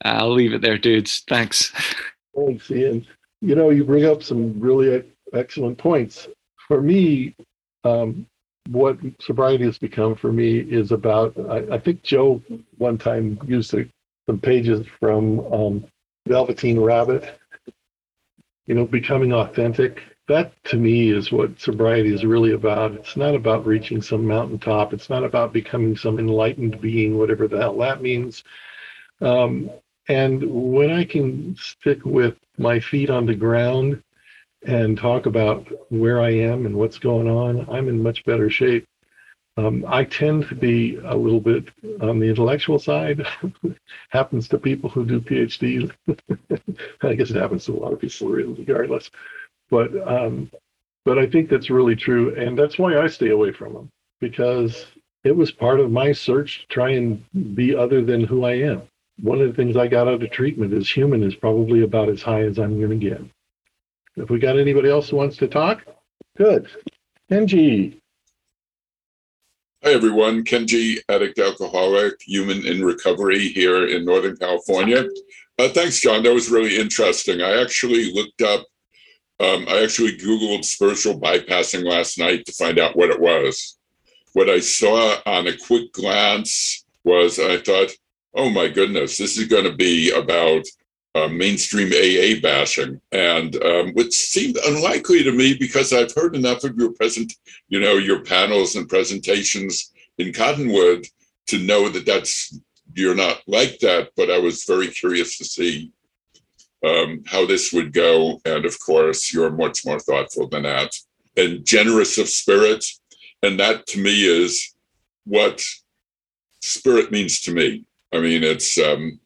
I'll 0.05 0.33
leave 0.33 0.53
it 0.53 0.61
there, 0.61 0.79
dudes. 0.79 1.23
Thanks. 1.29 1.73
Thanks, 2.37 2.71
Ian. 2.71 3.07
You 3.41 3.55
know, 3.55 3.71
you 3.71 3.85
bring 3.85 4.05
up 4.05 4.23
some 4.23 4.59
really 4.59 5.05
excellent 5.33 5.79
points. 5.79 6.27
For 6.67 6.81
me, 6.81 7.37
um, 7.85 8.27
what 8.69 8.99
sobriety 9.21 9.65
has 9.65 9.79
become 9.79 10.15
for 10.15 10.33
me 10.33 10.59
is 10.59 10.93
about. 10.93 11.35
I, 11.49 11.75
I 11.75 11.79
think 11.79 12.03
Joe 12.03 12.43
one 12.79 12.99
time 12.99 13.39
used 13.47 13.73
a, 13.75 13.87
some 14.29 14.41
pages 14.41 14.87
from 14.99 15.41
um, 15.53 15.85
Velveteen 16.27 16.81
Rabbit. 16.81 17.40
You 18.71 18.77
know, 18.77 18.87
becoming 18.87 19.33
authentic 19.33 20.01
that 20.29 20.53
to 20.67 20.77
me 20.77 21.11
is 21.11 21.33
what 21.33 21.59
sobriety 21.59 22.15
is 22.15 22.25
really 22.25 22.53
about. 22.53 22.93
It's 22.93 23.17
not 23.17 23.35
about 23.35 23.67
reaching 23.67 24.01
some 24.01 24.25
mountaintop. 24.25 24.93
It's 24.93 25.11
not 25.11 25.25
about 25.25 25.53
becoming 25.53 25.97
some 25.97 26.21
enlightened 26.21 26.81
being, 26.81 27.19
whatever 27.19 27.49
the 27.49 27.59
hell 27.59 27.77
that 27.79 28.01
means. 28.01 28.45
Um, 29.21 29.71
and 30.07 30.45
when 30.49 30.93
I 30.93 31.05
can 31.05 31.57
stick 31.57 32.05
with 32.05 32.37
my 32.59 32.79
feet 32.79 33.11
on 33.11 33.27
the 33.27 33.35
ground 33.35 34.05
and 34.65 34.97
talk 34.97 35.27
about 35.27 35.67
where 35.91 36.21
I 36.21 36.31
am 36.31 36.65
and 36.65 36.77
what's 36.77 37.01
going 37.01 37.27
on, 37.27 37.69
I'm 37.69 37.89
in 37.89 38.01
much 38.01 38.25
better 38.25 38.49
shape. 38.49 38.87
Um, 39.57 39.85
I 39.87 40.05
tend 40.05 40.49
to 40.49 40.55
be 40.55 40.97
a 41.05 41.15
little 41.15 41.41
bit 41.41 41.69
on 42.01 42.19
the 42.19 42.29
intellectual 42.29 42.79
side. 42.79 43.27
happens 44.11 44.49
to 44.49 44.59
people 44.59 44.89
who 44.89 45.05
do 45.05 45.21
PhDs. 45.21 45.93
I 47.03 47.15
guess 47.15 47.31
it 47.31 47.37
happens 47.37 47.65
to 47.67 47.73
a 47.73 47.81
lot 47.81 47.93
of 47.93 48.01
people, 48.01 48.29
regardless. 48.29 49.11
But 49.71 49.91
um, 50.07 50.51
but 51.05 51.19
I 51.19 51.27
think 51.27 51.49
that's 51.49 51.71
really 51.71 51.97
true, 51.97 52.35
and 52.37 52.59
that's 52.59 52.79
why 52.79 52.99
I 52.99 53.07
stay 53.07 53.31
away 53.31 53.53
from 53.53 53.75
them 53.75 53.91
because 54.21 54.87
it 55.25 55.37
was 55.37 55.51
part 55.51 55.81
of 55.81 55.91
my 55.91 56.13
search 56.13 56.61
to 56.61 56.67
try 56.69 56.91
and 56.91 57.25
be 57.55 57.75
other 57.75 58.03
than 58.03 58.25
who 58.25 58.45
I 58.45 58.55
am. 58.55 58.83
One 59.21 59.41
of 59.41 59.49
the 59.49 59.55
things 59.55 59.77
I 59.77 59.87
got 59.87 60.09
out 60.09 60.23
of 60.23 60.31
treatment 60.31 60.73
is 60.73 60.91
human 60.91 61.23
is 61.23 61.35
probably 61.35 61.83
about 61.83 62.09
as 62.09 62.23
high 62.23 62.43
as 62.43 62.59
I'm 62.59 62.79
going 62.79 62.99
to 62.99 63.09
get. 63.09 63.23
If 64.17 64.31
we 64.31 64.39
got 64.39 64.59
anybody 64.59 64.89
else 64.91 65.11
who 65.11 65.17
wants 65.17 65.37
to 65.39 65.49
talk, 65.49 65.85
good. 66.37 66.69
Kenji. 67.31 68.00
Hi, 69.83 69.93
everyone. 69.93 70.45
Kenji, 70.45 70.99
addict 71.09 71.39
alcoholic, 71.39 72.21
human 72.21 72.67
in 72.67 72.85
recovery 72.85 73.49
here 73.49 73.87
in 73.87 74.05
Northern 74.05 74.37
California. 74.37 75.07
Uh, 75.59 75.69
thanks, 75.71 76.01
John. 76.01 76.23
That 76.23 76.35
was 76.35 76.51
really 76.51 76.79
interesting. 76.79 77.41
I 77.41 77.63
actually 77.63 78.13
looked 78.13 78.43
up 78.43 78.67
um, 79.41 79.65
I 79.69 79.83
actually 79.83 80.19
Googled 80.19 80.67
spiritual 80.67 81.19
bypassing 81.19 81.83
last 81.83 82.19
night 82.19 82.45
to 82.45 82.53
find 82.53 82.79
out 82.79 82.95
what 82.95 83.09
it 83.09 83.19
was. 83.19 83.79
What 84.35 84.51
I 84.51 84.61
saw 84.61 85.17
on 85.25 85.47
a 85.47 85.57
quick 85.57 85.91
glance 85.95 86.85
was 87.05 87.39
I 87.39 87.57
thought, 87.57 87.89
oh 88.35 88.51
my 88.51 88.69
goodness, 88.69 89.17
this 89.17 89.39
is 89.39 89.49
going 89.49 89.65
to 89.65 89.73
be 89.73 90.11
about 90.11 90.65
uh, 91.15 91.29
mainstream 91.29 91.89
AA 91.89 92.41
bashing, 92.41 93.01
and 93.13 93.57
um, 93.65 93.93
which 93.95 94.15
seemed 94.15 94.57
unlikely 94.67 95.23
to 95.25 95.33
me 95.33 95.57
because 95.59 95.93
I've 95.93 96.15
heard 96.15 96.37
enough 96.37 96.65
of 96.65 96.77
your 96.77 96.93
present, 96.93 97.33
you 97.69 97.81
know, 97.81 97.95
your 97.95 98.23
panels 98.23 98.77
and 98.77 98.89
presentations 98.89 99.93
in 100.19 100.33
Cottonwood 100.33 101.07
to 101.49 101.59
know 101.59 101.89
that 101.89 102.07
that's 102.07 102.59
you're 102.95 103.15
not 103.15 103.43
like 103.47 103.79
that. 103.81 104.11
But 104.17 104.31
I 104.31 104.39
was 104.39 104.65
very 104.65 104.89
curious 104.89 105.39
to 105.39 105.45
see 105.45 105.93
um, 106.87 107.23
how 107.27 107.47
this 107.47 107.73
would 107.73 107.93
go. 107.93 108.41
And 108.45 108.65
of 108.65 108.79
course, 108.81 109.33
you're 109.33 109.51
much 109.51 109.85
more 109.85 110.01
thoughtful 110.01 110.49
than 110.49 110.63
that 110.63 110.95
and 111.37 111.65
generous 111.65 112.19
of 112.19 112.29
spirit. 112.29 112.85
And 113.43 113.59
that 113.61 113.87
to 113.89 113.99
me 113.99 114.25
is 114.25 114.75
what 115.25 115.63
spirit 116.61 117.11
means 117.11 117.41
to 117.43 117.53
me. 117.53 117.85
I 118.13 118.21
mean, 118.21 118.43
it's 118.43 118.79
um, 118.79 119.20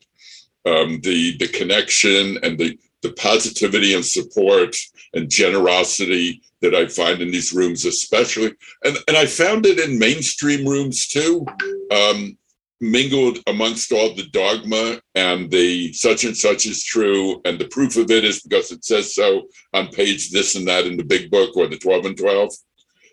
um, 0.66 1.00
the 1.02 1.36
the 1.38 1.48
connection 1.48 2.38
and 2.42 2.58
the 2.58 2.78
the 3.02 3.12
positivity 3.12 3.94
and 3.94 4.04
support 4.04 4.74
and 5.12 5.30
generosity 5.30 6.42
that 6.62 6.74
I 6.74 6.86
find 6.86 7.20
in 7.20 7.30
these 7.30 7.52
rooms, 7.52 7.84
especially, 7.84 8.54
and 8.84 8.96
and 9.08 9.16
I 9.16 9.26
found 9.26 9.66
it 9.66 9.78
in 9.78 9.98
mainstream 9.98 10.66
rooms 10.66 11.06
too. 11.06 11.46
Um, 11.90 12.36
mingled 12.80 13.38
amongst 13.46 13.92
all 13.92 14.14
the 14.14 14.26
dogma 14.32 15.00
and 15.14 15.50
the 15.50 15.92
such 15.92 16.24
and 16.24 16.36
such 16.36 16.66
is 16.66 16.84
true 16.84 17.40
and 17.44 17.58
the 17.58 17.68
proof 17.68 17.96
of 17.96 18.10
it 18.10 18.24
is 18.24 18.42
because 18.42 18.70
it 18.72 18.84
says 18.84 19.14
so 19.14 19.46
on 19.72 19.88
page 19.88 20.30
this 20.30 20.54
and 20.56 20.66
that 20.68 20.86
in 20.86 20.96
the 20.96 21.04
big 21.04 21.30
book 21.30 21.56
or 21.56 21.66
the 21.66 21.78
12 21.78 22.04
and 22.04 22.18
12 22.18 22.52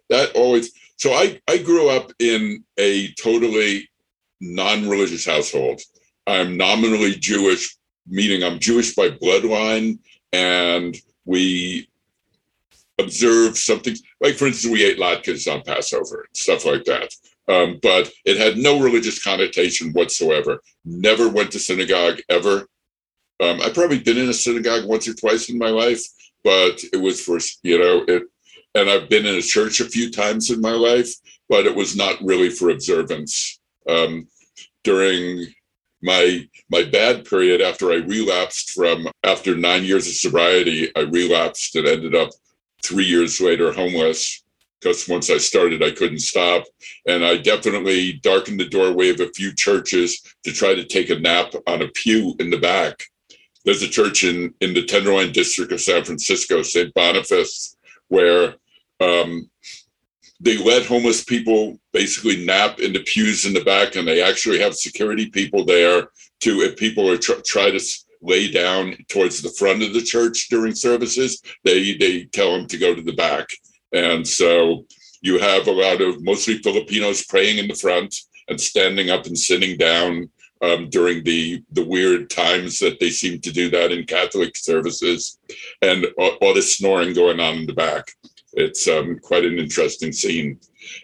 that 0.09 0.35
always 0.35 0.71
so 0.97 1.13
i 1.13 1.39
i 1.47 1.57
grew 1.57 1.89
up 1.89 2.11
in 2.19 2.63
a 2.79 3.13
totally 3.13 3.87
non-religious 4.41 5.25
household 5.25 5.79
i'm 6.31 6.57
nominally 6.57 7.15
jewish 7.15 7.75
meaning 8.07 8.43
i'm 8.43 8.59
jewish 8.59 8.95
by 8.95 9.09
bloodline 9.09 9.99
and 10.33 10.97
we 11.25 11.87
observe 12.99 13.57
something 13.57 13.95
like 14.19 14.35
for 14.35 14.47
instance 14.47 14.71
we 14.71 14.83
ate 14.83 14.99
latkes 14.99 15.51
on 15.51 15.61
passover 15.63 16.25
and 16.27 16.37
stuff 16.37 16.65
like 16.65 16.83
that 16.85 17.09
um, 17.51 17.79
but 17.81 18.11
it 18.25 18.37
had 18.37 18.57
no 18.57 18.79
religious 18.79 19.21
connotation 19.21 19.91
whatsoever. 19.91 20.61
Never 20.85 21.27
went 21.27 21.51
to 21.51 21.59
synagogue 21.59 22.19
ever. 22.29 22.67
Um, 23.41 23.59
I've 23.61 23.73
probably 23.73 23.99
been 23.99 24.17
in 24.17 24.29
a 24.29 24.33
synagogue 24.33 24.85
once 24.85 25.07
or 25.07 25.13
twice 25.13 25.49
in 25.49 25.57
my 25.57 25.69
life, 25.69 26.01
but 26.43 26.79
it 26.93 27.01
was 27.01 27.21
for, 27.21 27.39
you 27.63 27.79
know, 27.79 28.05
it, 28.07 28.23
and 28.75 28.89
I've 28.89 29.09
been 29.09 29.25
in 29.25 29.35
a 29.35 29.41
church 29.41 29.79
a 29.79 29.89
few 29.89 30.11
times 30.11 30.49
in 30.49 30.61
my 30.61 30.71
life, 30.71 31.13
but 31.49 31.65
it 31.65 31.75
was 31.75 31.95
not 31.95 32.21
really 32.21 32.49
for 32.49 32.69
observance. 32.69 33.59
Um, 33.89 34.27
during 34.83 35.47
my 36.01 36.47
my 36.69 36.83
bad 36.83 37.25
period 37.25 37.61
after 37.61 37.91
I 37.91 37.95
relapsed 37.95 38.71
from 38.71 39.07
after 39.23 39.55
nine 39.55 39.83
years 39.83 40.07
of 40.07 40.13
sobriety, 40.13 40.91
I 40.95 41.01
relapsed 41.01 41.75
and 41.75 41.87
ended 41.87 42.15
up 42.15 42.29
three 42.83 43.05
years 43.05 43.39
later 43.39 43.71
homeless 43.71 44.43
because 44.81 45.07
once 45.07 45.29
I 45.29 45.37
started, 45.37 45.83
I 45.83 45.91
couldn't 45.91 46.19
stop. 46.19 46.63
And 47.07 47.23
I 47.23 47.37
definitely 47.37 48.13
darkened 48.13 48.59
the 48.59 48.67
doorway 48.67 49.09
of 49.09 49.19
a 49.19 49.31
few 49.33 49.53
churches 49.53 50.21
to 50.43 50.51
try 50.51 50.73
to 50.73 50.83
take 50.83 51.09
a 51.09 51.19
nap 51.19 51.53
on 51.67 51.83
a 51.83 51.87
pew 51.89 52.35
in 52.39 52.49
the 52.49 52.57
back. 52.57 53.03
There's 53.63 53.83
a 53.83 53.87
church 53.87 54.23
in, 54.23 54.53
in 54.59 54.73
the 54.73 54.83
Tenderloin 54.83 55.33
district 55.33 55.71
of 55.71 55.81
San 55.81 56.03
Francisco, 56.03 56.63
St. 56.63 56.91
Boniface, 56.95 57.77
where 58.07 58.55
um, 58.99 59.49
they 60.41 60.57
let 60.57 60.85
homeless 60.85 61.23
people 61.23 61.79
basically 61.93 62.43
nap 62.45 62.79
in 62.79 62.93
the 62.93 63.03
pews 63.03 63.45
in 63.45 63.53
the 63.53 63.63
back, 63.63 63.95
and 63.95 64.07
they 64.07 64.21
actually 64.21 64.59
have 64.59 64.73
security 64.73 65.29
people 65.29 65.63
there 65.63 66.07
to, 66.41 66.61
if 66.61 66.75
people 66.77 67.09
are 67.09 67.17
tr- 67.17 67.41
try 67.45 67.69
to 67.69 67.79
lay 68.21 68.51
down 68.51 68.95
towards 69.07 69.41
the 69.41 69.53
front 69.57 69.83
of 69.83 69.93
the 69.93 70.01
church 70.01 70.47
during 70.49 70.73
services, 70.73 71.41
they 71.63 71.93
they 71.93 72.25
tell 72.25 72.51
them 72.53 72.67
to 72.67 72.77
go 72.77 72.93
to 72.93 73.01
the 73.01 73.13
back. 73.13 73.47
And 73.93 74.27
so 74.27 74.85
you 75.21 75.39
have 75.39 75.67
a 75.67 75.71
lot 75.71 76.01
of 76.01 76.23
mostly 76.23 76.57
Filipinos 76.57 77.25
praying 77.25 77.59
in 77.59 77.67
the 77.67 77.75
front 77.75 78.15
and 78.47 78.59
standing 78.59 79.09
up 79.09 79.25
and 79.27 79.37
sitting 79.37 79.77
down 79.77 80.29
um, 80.61 80.89
during 80.89 81.23
the 81.23 81.63
the 81.71 81.85
weird 81.85 82.29
times 82.29 82.79
that 82.79 82.99
they 82.99 83.09
seem 83.09 83.39
to 83.41 83.51
do 83.51 83.69
that 83.69 83.91
in 83.91 84.05
Catholic 84.05 84.55
services, 84.55 85.39
and 85.81 86.07
all, 86.17 86.37
all 86.41 86.53
this 86.53 86.77
snoring 86.77 87.13
going 87.13 87.39
on 87.39 87.57
in 87.57 87.65
the 87.67 87.73
back. 87.73 88.11
It's 88.53 88.87
um, 88.87 89.19
quite 89.19 89.45
an 89.45 89.59
interesting 89.59 90.11
scene. 90.11 90.59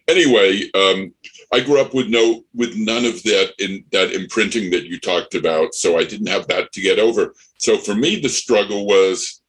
Anyway, 0.07 0.69
um, 0.73 1.13
I 1.51 1.61
grew 1.61 1.79
up 1.79 1.93
with 1.93 2.07
no 2.07 2.43
with 2.53 2.75
none 2.75 3.05
of 3.05 3.23
that 3.23 3.53
in 3.59 3.85
that 3.91 4.11
imprinting 4.11 4.69
that 4.71 4.85
you 4.85 4.99
talked 4.99 5.35
about, 5.35 5.73
so 5.73 5.97
I 5.97 6.03
didn't 6.03 6.27
have 6.27 6.47
that 6.47 6.71
to 6.73 6.81
get 6.81 6.99
over. 6.99 7.33
So 7.57 7.77
for 7.77 7.95
me, 7.95 8.19
the 8.19 8.29
struggle 8.29 8.85
was 8.85 9.41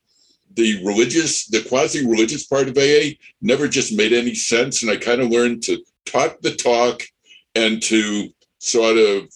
the 0.55 0.85
religious, 0.85 1.47
the 1.47 1.63
quasi-religious 1.69 2.47
part 2.47 2.69
of 2.69 2.77
AA 2.77 3.17
never 3.41 3.69
just 3.69 3.97
made 3.97 4.13
any 4.13 4.35
sense, 4.35 4.83
and 4.83 4.91
I 4.91 4.97
kind 4.97 5.21
of 5.21 5.31
learned 5.31 5.63
to 5.65 5.83
talk 6.05 6.41
the 6.41 6.55
talk 6.55 7.03
and 7.55 7.83
to 7.85 8.29
sort 8.59 8.97
of 8.97 9.29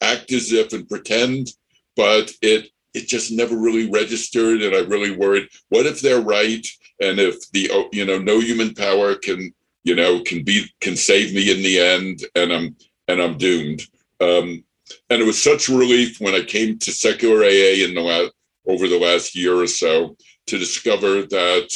act 0.00 0.32
as 0.32 0.52
if 0.52 0.72
and 0.72 0.88
pretend, 0.88 1.48
but 1.96 2.32
it 2.42 2.68
it 2.94 3.08
just 3.08 3.32
never 3.32 3.56
really 3.56 3.90
registered, 3.90 4.62
and 4.62 4.74
I 4.74 4.80
really 4.80 5.16
worried, 5.16 5.48
what 5.70 5.86
if 5.86 6.00
they're 6.00 6.20
right, 6.20 6.66
and 7.02 7.18
if 7.18 7.50
the 7.50 7.88
you 7.92 8.04
know 8.04 8.18
no 8.18 8.40
human 8.40 8.74
power 8.74 9.14
can 9.14 9.52
you 9.84 9.94
know 9.94 10.20
can 10.22 10.42
be 10.44 10.64
can 10.80 10.96
save 10.96 11.34
me 11.34 11.50
in 11.50 11.62
the 11.62 11.78
end, 11.78 12.24
and 12.34 12.52
I'm 12.52 12.76
and 13.08 13.20
I'm 13.20 13.36
doomed. 13.36 13.82
Um, 14.20 14.64
and 15.10 15.20
it 15.20 15.26
was 15.26 15.42
such 15.42 15.68
relief 15.68 16.20
when 16.20 16.34
I 16.34 16.42
came 16.42 16.78
to 16.78 16.92
secular 16.92 17.44
AA 17.44 17.84
in 17.84 17.94
the 17.94 18.00
last 18.00 18.32
over 18.66 18.88
the 18.88 18.98
last 18.98 19.34
year 19.34 19.56
or 19.56 19.66
so 19.66 20.16
to 20.46 20.58
discover 20.58 21.22
that 21.22 21.68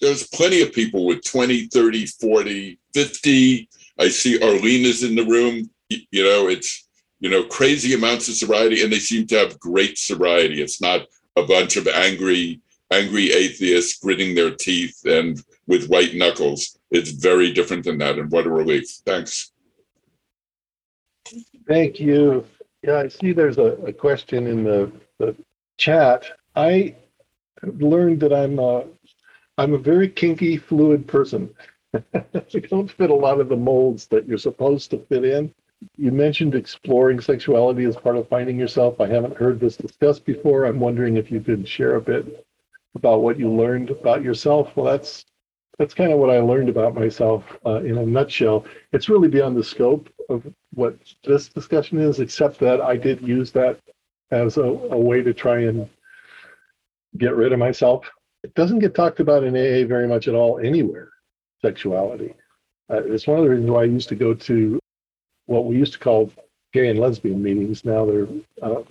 there's 0.00 0.26
plenty 0.28 0.62
of 0.62 0.72
people 0.72 1.06
with 1.06 1.24
20, 1.24 1.66
30, 1.68 2.06
40, 2.06 2.78
50. 2.94 3.68
I 3.98 4.08
see 4.08 4.42
Arlene 4.42 4.84
is 4.84 5.02
in 5.02 5.14
the 5.14 5.24
room. 5.24 5.70
You 5.88 6.24
know, 6.24 6.48
it's 6.48 6.86
you 7.20 7.30
know, 7.30 7.44
crazy 7.44 7.94
amounts 7.94 8.28
of 8.28 8.34
sobriety, 8.34 8.82
and 8.82 8.92
they 8.92 8.98
seem 8.98 9.26
to 9.26 9.38
have 9.38 9.58
great 9.58 9.98
sobriety. 9.98 10.60
It's 10.60 10.80
not 10.80 11.06
a 11.36 11.42
bunch 11.42 11.76
of 11.76 11.88
angry, 11.88 12.60
angry 12.90 13.32
atheists 13.32 13.98
gritting 13.98 14.34
their 14.34 14.54
teeth 14.54 15.04
and 15.04 15.42
with 15.66 15.88
white 15.88 16.14
knuckles. 16.14 16.78
It's 16.90 17.10
very 17.10 17.52
different 17.52 17.84
than 17.84 17.98
that, 17.98 18.18
and 18.18 18.30
what 18.30 18.46
a 18.46 18.50
relief. 18.50 18.88
Thanks. 19.04 19.52
Thank 21.66 21.98
you. 21.98 22.44
Yeah, 22.82 22.98
I 22.98 23.08
see 23.08 23.32
there's 23.32 23.58
a, 23.58 23.72
a 23.84 23.92
question 23.92 24.46
in 24.46 24.62
the, 24.62 24.92
the 25.18 25.34
chat. 25.76 26.24
I 26.54 26.94
learned 27.62 28.20
that 28.20 28.32
I'm 28.32 28.58
a, 28.58 28.84
I'm 29.58 29.74
a 29.74 29.78
very 29.78 30.08
kinky, 30.08 30.56
fluid 30.56 31.08
person. 31.08 31.50
I 31.94 32.24
don't 32.70 32.90
fit 32.90 33.10
a 33.10 33.14
lot 33.14 33.40
of 33.40 33.48
the 33.48 33.56
molds 33.56 34.06
that 34.08 34.28
you're 34.28 34.38
supposed 34.38 34.90
to 34.90 34.98
fit 35.08 35.24
in 35.24 35.52
you 35.96 36.10
mentioned 36.10 36.54
exploring 36.54 37.20
sexuality 37.20 37.84
as 37.84 37.96
part 37.96 38.16
of 38.16 38.28
finding 38.28 38.58
yourself. 38.58 39.00
I 39.00 39.06
haven't 39.06 39.36
heard 39.36 39.60
this 39.60 39.76
discussed 39.76 40.24
before. 40.24 40.64
I'm 40.64 40.80
wondering 40.80 41.16
if 41.16 41.30
you 41.30 41.40
could 41.40 41.68
share 41.68 41.96
a 41.96 42.00
bit 42.00 42.45
about 42.96 43.22
what 43.22 43.38
you 43.38 43.50
learned 43.50 43.90
about 43.90 44.22
yourself. 44.22 44.74
Well, 44.76 44.86
that's 44.86 45.24
that's 45.78 45.94
kind 45.94 46.12
of 46.12 46.18
what 46.18 46.30
I 46.30 46.40
learned 46.40 46.70
about 46.70 46.94
myself 46.94 47.44
uh, 47.66 47.82
in 47.82 47.98
a 47.98 48.06
nutshell. 48.06 48.64
It's 48.92 49.08
really 49.10 49.28
beyond 49.28 49.56
the 49.56 49.64
scope 49.64 50.08
of 50.30 50.42
what 50.72 50.96
this 51.22 51.48
discussion 51.48 51.98
is, 51.98 52.18
except 52.18 52.58
that 52.60 52.80
I 52.80 52.96
did 52.96 53.20
use 53.20 53.52
that 53.52 53.78
as 54.30 54.56
a, 54.56 54.62
a 54.62 54.98
way 54.98 55.22
to 55.22 55.34
try 55.34 55.60
and 55.60 55.88
get 57.18 57.34
rid 57.36 57.52
of 57.52 57.58
myself. 57.58 58.10
It 58.42 58.54
doesn't 58.54 58.78
get 58.78 58.94
talked 58.94 59.20
about 59.20 59.44
in 59.44 59.54
AA 59.54 59.86
very 59.86 60.08
much 60.08 60.28
at 60.28 60.34
all 60.34 60.58
anywhere, 60.58 61.10
sexuality. 61.60 62.32
Uh, 62.90 63.02
it's 63.04 63.26
one 63.26 63.38
of 63.38 63.44
the 63.44 63.50
reasons 63.50 63.70
why 63.70 63.82
I 63.82 63.84
used 63.84 64.08
to 64.08 64.14
go 64.14 64.32
to 64.32 64.78
what 65.46 65.66
we 65.66 65.76
used 65.76 65.92
to 65.92 65.98
call 65.98 66.32
gay 66.72 66.88
and 66.88 66.98
lesbian 66.98 67.42
meetings. 67.42 67.84
Now 67.84 68.06
they're 68.06 68.28
uh, 68.62 68.82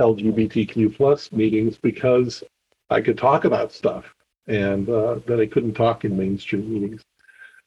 LGBTQ 0.00 0.96
plus 0.96 1.32
meetings 1.32 1.78
because 1.78 2.42
I 2.90 3.00
could 3.00 3.16
talk 3.16 3.44
about 3.44 3.72
stuff 3.72 4.12
and 4.46 4.88
uh, 4.88 5.20
that 5.26 5.40
I 5.40 5.46
couldn't 5.46 5.74
talk 5.74 6.04
in 6.04 6.16
mainstream 6.16 6.72
meetings. 6.72 7.02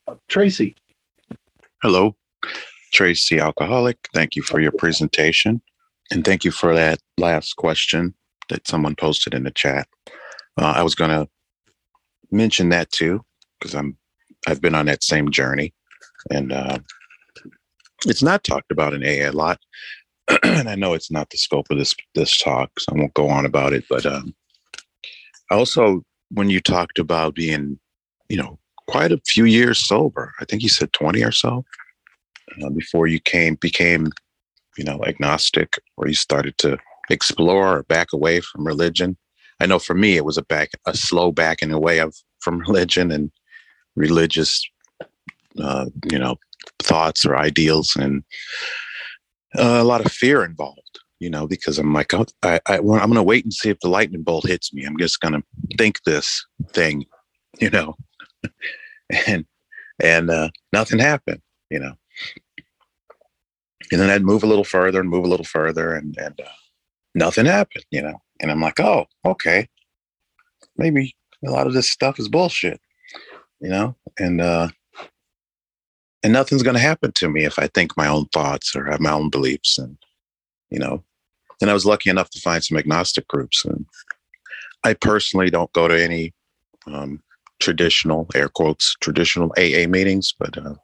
Uh, 0.07 0.15
Tracy. 0.27 0.75
Hello, 1.81 2.15
Tracy 2.91 3.39
Alcoholic. 3.39 3.97
Thank 4.13 4.35
you 4.35 4.43
for 4.43 4.59
your 4.59 4.73
presentation. 4.73 5.61
And 6.11 6.25
thank 6.25 6.43
you 6.43 6.51
for 6.51 6.75
that 6.75 6.99
last 7.17 7.55
question 7.55 8.13
that 8.49 8.67
someone 8.67 8.95
posted 8.95 9.33
in 9.33 9.43
the 9.43 9.51
chat. 9.51 9.87
Uh, 10.57 10.73
I 10.75 10.83
was 10.83 10.93
going 10.93 11.09
to 11.09 11.27
mention 12.31 12.69
that 12.69 12.91
too, 12.91 13.23
because 13.59 13.73
I'm 13.73 13.97
I've 14.45 14.61
been 14.61 14.75
on 14.75 14.87
that 14.87 15.03
same 15.03 15.31
journey, 15.31 15.73
and 16.29 16.51
uh, 16.51 16.79
it's 18.05 18.21
not 18.21 18.43
talked 18.43 18.71
about 18.71 18.93
in 18.93 19.01
AA 19.03 19.29
a 19.29 19.31
lot, 19.31 19.57
and 20.43 20.69
I 20.69 20.75
know 20.75 20.93
it's 20.93 21.09
not 21.09 21.29
the 21.29 21.37
scope 21.37 21.67
of 21.71 21.77
this 21.77 21.95
this 22.13 22.37
talk, 22.37 22.77
so 22.77 22.93
I 22.93 22.99
won't 22.99 23.13
go 23.13 23.29
on 23.29 23.45
about 23.45 23.71
it. 23.71 23.85
But 23.89 24.05
um, 24.05 24.35
also, 25.51 26.03
when 26.31 26.49
you 26.49 26.59
talked 26.59 26.99
about 26.99 27.35
being, 27.35 27.79
you 28.29 28.37
know, 28.37 28.59
quite 28.87 29.11
a 29.11 29.21
few 29.25 29.45
years 29.45 29.77
sober, 29.77 30.33
I 30.39 30.45
think 30.45 30.63
you 30.63 30.69
said 30.69 30.93
twenty 30.93 31.23
or 31.23 31.31
so, 31.31 31.63
uh, 32.61 32.69
before 32.69 33.07
you 33.07 33.19
came 33.19 33.55
became, 33.55 34.09
you 34.77 34.83
know, 34.83 35.03
agnostic, 35.05 35.79
or 35.97 36.07
you 36.07 36.15
started 36.15 36.57
to 36.59 36.77
explore 37.09 37.77
or 37.77 37.83
back 37.83 38.13
away 38.13 38.41
from 38.41 38.65
religion. 38.65 39.17
I 39.59 39.65
know 39.65 39.79
for 39.79 39.93
me, 39.93 40.17
it 40.17 40.25
was 40.25 40.37
a 40.37 40.43
back 40.43 40.71
a 40.85 40.95
slow 40.95 41.31
backing 41.31 41.71
away 41.71 41.99
of 41.99 42.15
from 42.39 42.59
religion 42.67 43.11
and 43.11 43.31
religious, 43.95 44.63
uh, 45.61 45.85
you 46.11 46.19
know, 46.19 46.37
thoughts 46.79 47.25
or 47.25 47.37
ideals 47.37 47.95
and 47.95 48.23
uh, 49.57 49.77
a 49.79 49.83
lot 49.83 50.03
of 50.03 50.11
fear 50.11 50.43
involved 50.43 50.99
you 51.23 51.29
know 51.29 51.47
because 51.47 51.79
i'm 51.79 51.93
like 51.93 52.13
oh, 52.13 52.25
I, 52.43 52.59
I, 52.67 52.77
i'm 52.79 52.85
going 52.85 53.13
to 53.13 53.23
wait 53.23 53.45
and 53.45 53.53
see 53.53 53.69
if 53.69 53.79
the 53.79 53.87
lightning 53.87 54.23
bolt 54.23 54.45
hits 54.45 54.73
me. 54.73 54.83
I'm 54.83 54.97
just 54.97 55.21
going 55.21 55.33
to 55.33 55.43
think 55.77 56.03
this 56.03 56.45
thing 56.73 57.05
you 57.61 57.69
know? 57.69 57.95
And 59.27 59.45
and 60.01 60.29
uh, 60.29 60.49
nothing 60.73 60.99
happened 60.99 61.41
you 61.69 61.79
know? 61.79 61.93
And 63.91 64.01
then 64.01 64.09
i'd 64.09 64.23
move 64.23 64.43
a 64.43 64.47
little 64.47 64.65
further 64.65 64.99
and 64.99 65.09
move 65.09 65.23
a 65.23 65.29
little 65.29 65.45
further 65.45 65.93
and 65.93 66.15
and 66.17 66.39
uh, 66.41 66.57
nothing 67.15 67.45
happened 67.45 67.85
you 67.89 68.01
know? 68.01 68.21
And 68.41 68.51
i'm 68.51 68.61
like 68.61 68.79
oh 68.79 69.05
okay. 69.25 69.69
Maybe 70.75 71.15
a 71.45 71.51
lot 71.51 71.67
of 71.67 71.73
this 71.73 71.89
stuff 71.89 72.19
is 72.19 72.27
bullshit 72.27 72.81
you 73.61 73.69
know? 73.69 73.95
And 74.19 74.41
uh 74.41 74.69
and 76.23 76.33
nothing's 76.33 76.63
going 76.63 76.75
to 76.75 76.81
happen 76.81 77.11
to 77.13 77.29
me 77.29 77.43
if 77.43 77.59
I 77.59 77.67
think 77.67 77.97
my 77.97 78.07
own 78.07 78.25
thoughts 78.27 78.75
or 78.75 78.85
have 78.85 79.01
my 79.01 79.11
own 79.11 79.29
beliefs. 79.29 79.77
And, 79.77 79.97
you 80.69 80.79
know, 80.79 81.03
and 81.61 81.69
I 81.69 81.73
was 81.73 81.85
lucky 81.85 82.09
enough 82.09 82.29
to 82.31 82.39
find 82.39 82.63
some 82.63 82.77
agnostic 82.77 83.27
groups. 83.27 83.63
And 83.65 83.85
I 84.83 84.93
personally 84.93 85.49
don't 85.49 85.71
go 85.73 85.87
to 85.87 86.01
any 86.01 86.33
um, 86.87 87.21
traditional, 87.59 88.27
air 88.35 88.49
quotes, 88.49 88.95
traditional 89.01 89.51
AA 89.57 89.87
meetings, 89.87 90.33
but, 90.37 90.57
uh, 90.57 90.75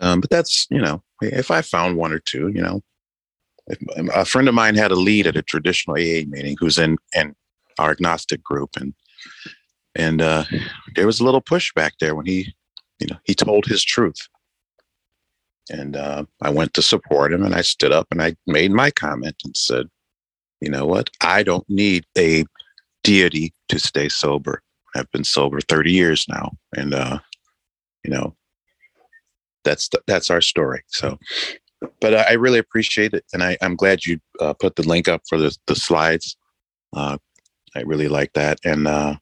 um, 0.00 0.20
but 0.20 0.30
that's, 0.30 0.66
you 0.70 0.80
know, 0.80 1.02
if 1.22 1.50
I 1.50 1.62
found 1.62 1.96
one 1.96 2.12
or 2.12 2.20
two, 2.20 2.48
you 2.54 2.62
know, 2.62 2.82
if, 3.66 3.78
a 4.14 4.24
friend 4.24 4.48
of 4.48 4.54
mine 4.54 4.74
had 4.74 4.90
a 4.90 4.96
lead 4.96 5.26
at 5.26 5.36
a 5.36 5.42
traditional 5.42 5.96
AA 5.96 6.24
meeting 6.26 6.56
who's 6.58 6.78
in, 6.78 6.96
in 7.14 7.34
our 7.78 7.90
agnostic 7.90 8.42
group 8.42 8.70
and, 8.76 8.94
and 9.94 10.22
uh, 10.22 10.44
there 10.94 11.06
was 11.06 11.20
a 11.20 11.24
little 11.24 11.42
pushback 11.42 11.92
there 12.00 12.14
when 12.14 12.26
he 12.26 12.54
you 12.98 13.06
know, 13.08 13.16
he 13.24 13.34
told 13.34 13.66
his 13.66 13.84
truth. 13.84 14.28
And 15.70 15.96
uh, 15.96 16.24
I 16.42 16.50
went 16.50 16.74
to 16.74 16.82
support 16.82 17.32
him 17.32 17.44
and 17.44 17.54
I 17.54 17.62
stood 17.62 17.92
up 17.92 18.06
and 18.10 18.22
I 18.22 18.36
made 18.46 18.72
my 18.72 18.90
comment 18.90 19.36
and 19.44 19.56
said, 19.56 19.86
you 20.60 20.70
know 20.70 20.86
what? 20.86 21.10
I 21.20 21.42
don't 21.42 21.68
need 21.68 22.04
a 22.16 22.44
deity 23.04 23.52
to 23.68 23.78
stay 23.78 24.08
sober. 24.08 24.62
I've 24.96 25.10
been 25.12 25.24
sober 25.24 25.60
30 25.60 25.92
years 25.92 26.26
now. 26.28 26.52
And, 26.74 26.94
uh, 26.94 27.18
you 28.04 28.10
know, 28.10 28.34
that's, 29.64 29.90
that's 30.06 30.30
our 30.30 30.40
story. 30.40 30.82
So 30.88 31.18
but 32.00 32.14
I 32.14 32.32
really 32.34 32.58
appreciate 32.58 33.14
it, 33.14 33.24
and 33.32 33.42
I, 33.42 33.56
I'm 33.60 33.76
glad 33.76 34.04
you 34.04 34.18
uh, 34.40 34.54
put 34.54 34.76
the 34.76 34.88
link 34.88 35.08
up 35.08 35.22
for 35.28 35.38
the 35.38 35.56
the 35.66 35.76
slides. 35.76 36.36
Uh, 36.94 37.18
I 37.76 37.80
really 37.82 38.08
like 38.08 38.32
that, 38.32 38.58
and 38.64 38.88
uh, 38.88 39.16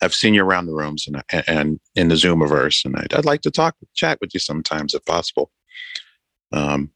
I've 0.00 0.14
seen 0.14 0.34
you 0.34 0.44
around 0.44 0.66
the 0.66 0.74
rooms 0.74 1.06
and 1.06 1.22
and 1.46 1.80
in 1.94 2.08
the 2.08 2.14
Zoomiverse, 2.14 2.84
and 2.84 2.96
I'd, 2.96 3.14
I'd 3.14 3.24
like 3.24 3.42
to 3.42 3.50
talk, 3.50 3.76
chat 3.94 4.18
with 4.20 4.34
you 4.34 4.40
sometimes 4.40 4.94
if 4.94 5.04
possible. 5.04 5.50
Um, 6.52 6.90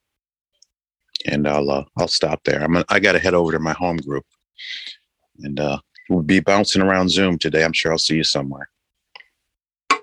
and 1.27 1.47
I'll 1.47 1.71
uh, 1.71 1.85
I'll 1.97 2.09
stop 2.09 2.43
there. 2.45 2.63
I'm 2.63 2.83
I 2.89 3.01
got 3.01 3.13
to 3.13 3.19
head 3.19 3.35
over 3.35 3.53
to 3.53 3.59
my 3.59 3.73
home 3.73 3.99
group, 3.99 4.25
and 5.39 5.59
uh, 5.61 5.79
we'll 6.09 6.23
be 6.23 6.41
bouncing 6.41 6.83
around 6.83 7.11
Zoom 7.11 7.39
today. 7.39 7.65
I'm 7.65 7.73
sure 7.73 7.93
I'll 7.93 7.99
see 7.99 8.17
you 8.17 8.25
somewhere. 8.25 8.69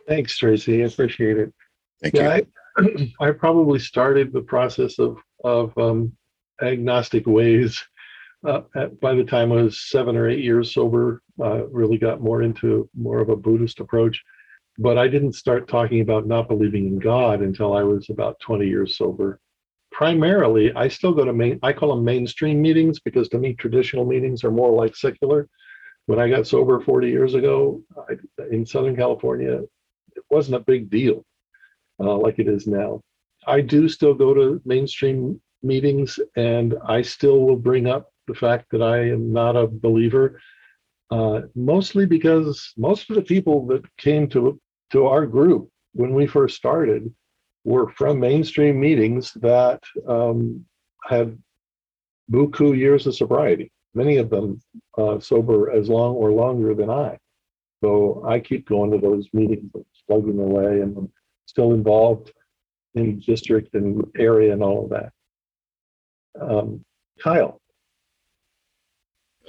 Thanks, 0.08 0.38
Tracy. 0.38 0.82
I 0.84 0.88
appreciate 0.88 1.38
it. 1.38 1.54
Thank 2.02 2.16
you. 2.16 2.22
Yeah, 2.22 2.40
I, 2.78 3.14
I 3.28 3.32
probably 3.32 3.80
started 3.80 4.32
the 4.32 4.42
process 4.42 5.00
of 5.00 5.18
of 5.44 5.78
um, 5.78 6.14
agnostic 6.62 7.26
ways 7.28 7.82
uh, 8.46 8.62
at, 8.76 9.00
by 9.00 9.14
the 9.14 9.24
time 9.24 9.52
I 9.52 9.64
was 9.64 9.90
seven 9.90 10.16
or 10.16 10.30
eight 10.30 10.44
years 10.44 10.74
sober. 10.74 11.22
Uh, 11.42 11.68
really 11.68 11.98
got 11.98 12.22
more 12.22 12.42
into 12.42 12.90
more 12.96 13.20
of 13.20 13.30
a 13.30 13.36
Buddhist 13.36 13.80
approach, 13.80 14.22
but 14.80 14.98
I 14.98 15.08
didn't 15.08 15.34
start 15.34 15.68
talking 15.68 16.02
about 16.02 16.26
not 16.26 16.48
believing 16.48 16.88
in 16.88 17.00
God 17.00 17.42
until 17.42 17.76
I 17.76 17.84
was 17.84 18.10
about 18.10 18.40
twenty 18.40 18.68
years 18.68 18.98
sober. 18.98 19.40
Primarily, 19.92 20.74
I 20.74 20.88
still 20.88 21.14
go 21.14 21.26
to 21.26 21.34
main. 21.34 21.60
I 21.62 21.74
call 21.74 21.90
them 21.90 22.06
mainstream 22.06 22.62
meetings 22.62 23.00
because 23.00 23.30
to 23.30 23.38
me, 23.38 23.54
traditional 23.54 24.06
meetings 24.06 24.44
are 24.44 24.52
more 24.52 24.72
like 24.72 24.96
secular. 24.96 25.48
When 26.06 26.18
I 26.20 26.28
got 26.28 26.48
sober 26.48 26.80
40 26.80 27.08
years 27.08 27.36
ago 27.36 27.84
I, 28.10 28.14
in 28.50 28.66
Southern 28.66 28.96
California, 28.96 29.62
it 30.16 30.24
wasn't 30.32 30.56
a 30.56 30.66
big 30.66 30.90
deal 30.90 31.24
uh, 32.00 32.18
like 32.18 32.40
it 32.40 32.48
is 32.48 32.66
now. 32.66 33.02
I 33.46 33.62
do 33.62 33.88
still 33.88 34.16
go 34.16 34.34
to 34.34 34.60
mainstream 34.66 35.40
meetings 35.62 36.20
and 36.36 36.76
I 36.84 37.04
still 37.04 37.42
will 37.42 37.56
bring 37.56 37.88
up 37.88 38.12
the 38.28 38.34
fact 38.34 38.72
that 38.72 38.82
I 38.82 39.10
am 39.10 39.32
not 39.32 39.56
a 39.56 39.68
believer, 39.68 40.40
uh, 41.12 41.42
mostly 41.56 42.06
because 42.06 42.74
most 42.78 43.10
of 43.10 43.16
the 43.16 43.22
people 43.22 43.66
that 43.68 43.86
came 43.98 44.28
to, 44.30 44.60
to 44.92 45.06
our 45.08 45.26
group 45.26 45.70
when 45.94 46.14
we 46.14 46.28
first 46.28 46.56
started 46.56 47.14
were 47.64 47.90
from 47.90 48.20
mainstream 48.20 48.80
meetings 48.80 49.34
that 49.36 49.82
um, 50.08 50.66
had 51.04 51.38
buku 52.32 52.78
years 52.78 53.08
of 53.08 53.16
sobriety, 53.16 53.72
many 53.94 54.18
of 54.18 54.30
them 54.30 54.62
uh, 54.98 55.20
sober 55.20 55.72
as 55.72 55.90
long 55.90 56.16
or 56.16 56.32
longer 56.32 56.74
than 56.74 56.90
I. 56.90 57.18
So 57.84 58.24
I 58.28 58.40
keep 58.40 58.68
going 58.68 58.92
to 58.92 58.98
those 58.98 59.28
meetings, 59.34 59.72
plugging 60.08 60.40
away, 60.40 60.82
and 60.82 60.98
I'm 60.98 61.12
still 61.46 61.74
involved 61.74 62.32
in 62.96 63.20
district 63.20 63.74
and 63.76 64.06
area 64.18 64.54
and 64.54 64.64
all 64.64 64.84
of 64.86 64.90
that. 64.90 65.12
Um, 66.40 66.84
Kyle, 67.22 67.59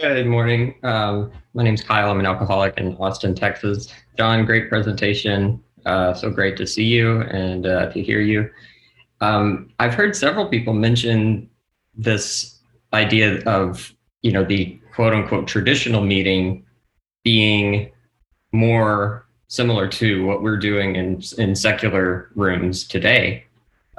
Good 0.01 0.27
morning. 0.27 0.77
Um, 0.83 1.31
my 1.53 1.69
is 1.69 1.83
Kyle. 1.83 2.11
I'm 2.11 2.21
an 2.21 2.25
alcoholic 2.25 2.79
in 2.79 2.97
Austin, 2.97 3.35
Texas. 3.35 3.93
John, 4.17 4.47
great 4.47 4.71
presentation. 4.71 5.63
Uh, 5.85 6.15
so 6.15 6.31
great 6.31 6.57
to 6.57 6.67
see 6.67 6.85
you 6.85 7.21
and 7.25 7.67
uh, 7.67 7.93
to 7.93 8.03
hear 8.03 8.21
you. 8.21 8.49
Um, 9.21 9.69
I've 9.79 9.93
heard 9.93 10.17
several 10.17 10.49
people 10.49 10.73
mention 10.73 11.51
this 11.95 12.61
idea 12.95 13.43
of, 13.45 13.95
you 14.23 14.33
know, 14.33 14.43
the 14.43 14.81
quote 14.95 15.13
unquote 15.13 15.47
traditional 15.47 16.01
meeting 16.01 16.65
being 17.23 17.93
more 18.53 19.27
similar 19.49 19.87
to 19.89 20.25
what 20.25 20.43
we're 20.43 20.57
doing 20.57 20.97
in, 20.97 21.23
in 21.37 21.55
secular 21.55 22.31
rooms 22.37 22.89
today, 22.89 23.45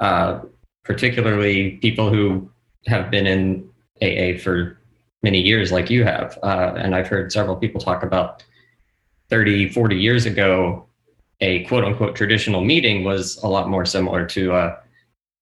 uh, 0.00 0.40
particularly 0.82 1.76
people 1.76 2.10
who 2.10 2.50
have 2.86 3.08
been 3.08 3.28
in 3.28 3.70
AA 4.02 4.36
for 4.42 4.80
many 5.22 5.40
years 5.40 5.72
like 5.72 5.90
you 5.90 6.04
have. 6.04 6.38
Uh, 6.42 6.74
and 6.76 6.94
I've 6.94 7.08
heard 7.08 7.32
several 7.32 7.56
people 7.56 7.80
talk 7.80 8.02
about 8.02 8.44
30, 9.30 9.70
40 9.70 9.96
years 9.96 10.26
ago, 10.26 10.86
a 11.40 11.64
quote 11.64 11.84
unquote 11.84 12.14
traditional 12.14 12.62
meeting 12.62 13.04
was 13.04 13.42
a 13.42 13.48
lot 13.48 13.68
more 13.68 13.84
similar 13.84 14.26
to 14.26 14.54
a, 14.54 14.78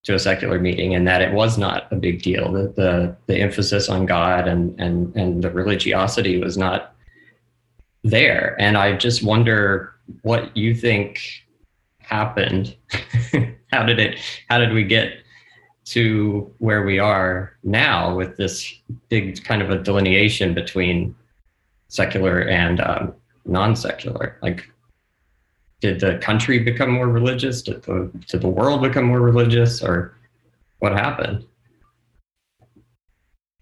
to 0.04 0.14
a 0.14 0.18
secular 0.18 0.58
meeting 0.58 0.94
and 0.94 1.06
that 1.06 1.20
it 1.20 1.32
was 1.32 1.58
not 1.58 1.86
a 1.90 1.96
big 1.96 2.22
deal. 2.22 2.52
That 2.52 2.76
the, 2.76 3.16
the 3.26 3.36
emphasis 3.38 3.88
on 3.88 4.06
God 4.06 4.48
and, 4.48 4.78
and, 4.80 5.14
and 5.16 5.42
the 5.42 5.50
religiosity 5.50 6.38
was 6.38 6.56
not 6.56 6.94
there. 8.02 8.56
And 8.58 8.78
I 8.78 8.96
just 8.96 9.22
wonder 9.22 9.92
what 10.22 10.56
you 10.56 10.74
think 10.74 11.20
happened. 11.98 12.76
how 13.72 13.84
did 13.84 13.98
it, 13.98 14.18
how 14.48 14.58
did 14.58 14.72
we 14.72 14.84
get 14.84 15.12
to 15.86 16.52
where 16.58 16.84
we 16.84 16.98
are 16.98 17.56
now 17.62 18.14
with 18.14 18.36
this 18.36 18.72
big 19.08 19.42
kind 19.44 19.62
of 19.62 19.70
a 19.70 19.78
delineation 19.78 20.54
between 20.54 21.14
secular 21.88 22.42
and 22.42 22.80
um, 22.80 23.14
non-secular. 23.44 24.38
Like 24.42 24.70
did 25.80 25.98
the 25.98 26.18
country 26.18 26.58
become 26.58 26.90
more 26.90 27.08
religious? 27.08 27.62
Did 27.62 27.82
the, 27.82 28.10
did 28.28 28.42
the 28.42 28.48
world 28.48 28.82
become 28.82 29.04
more 29.04 29.20
religious? 29.20 29.82
Or 29.82 30.14
what 30.78 30.92
happened? 30.92 31.46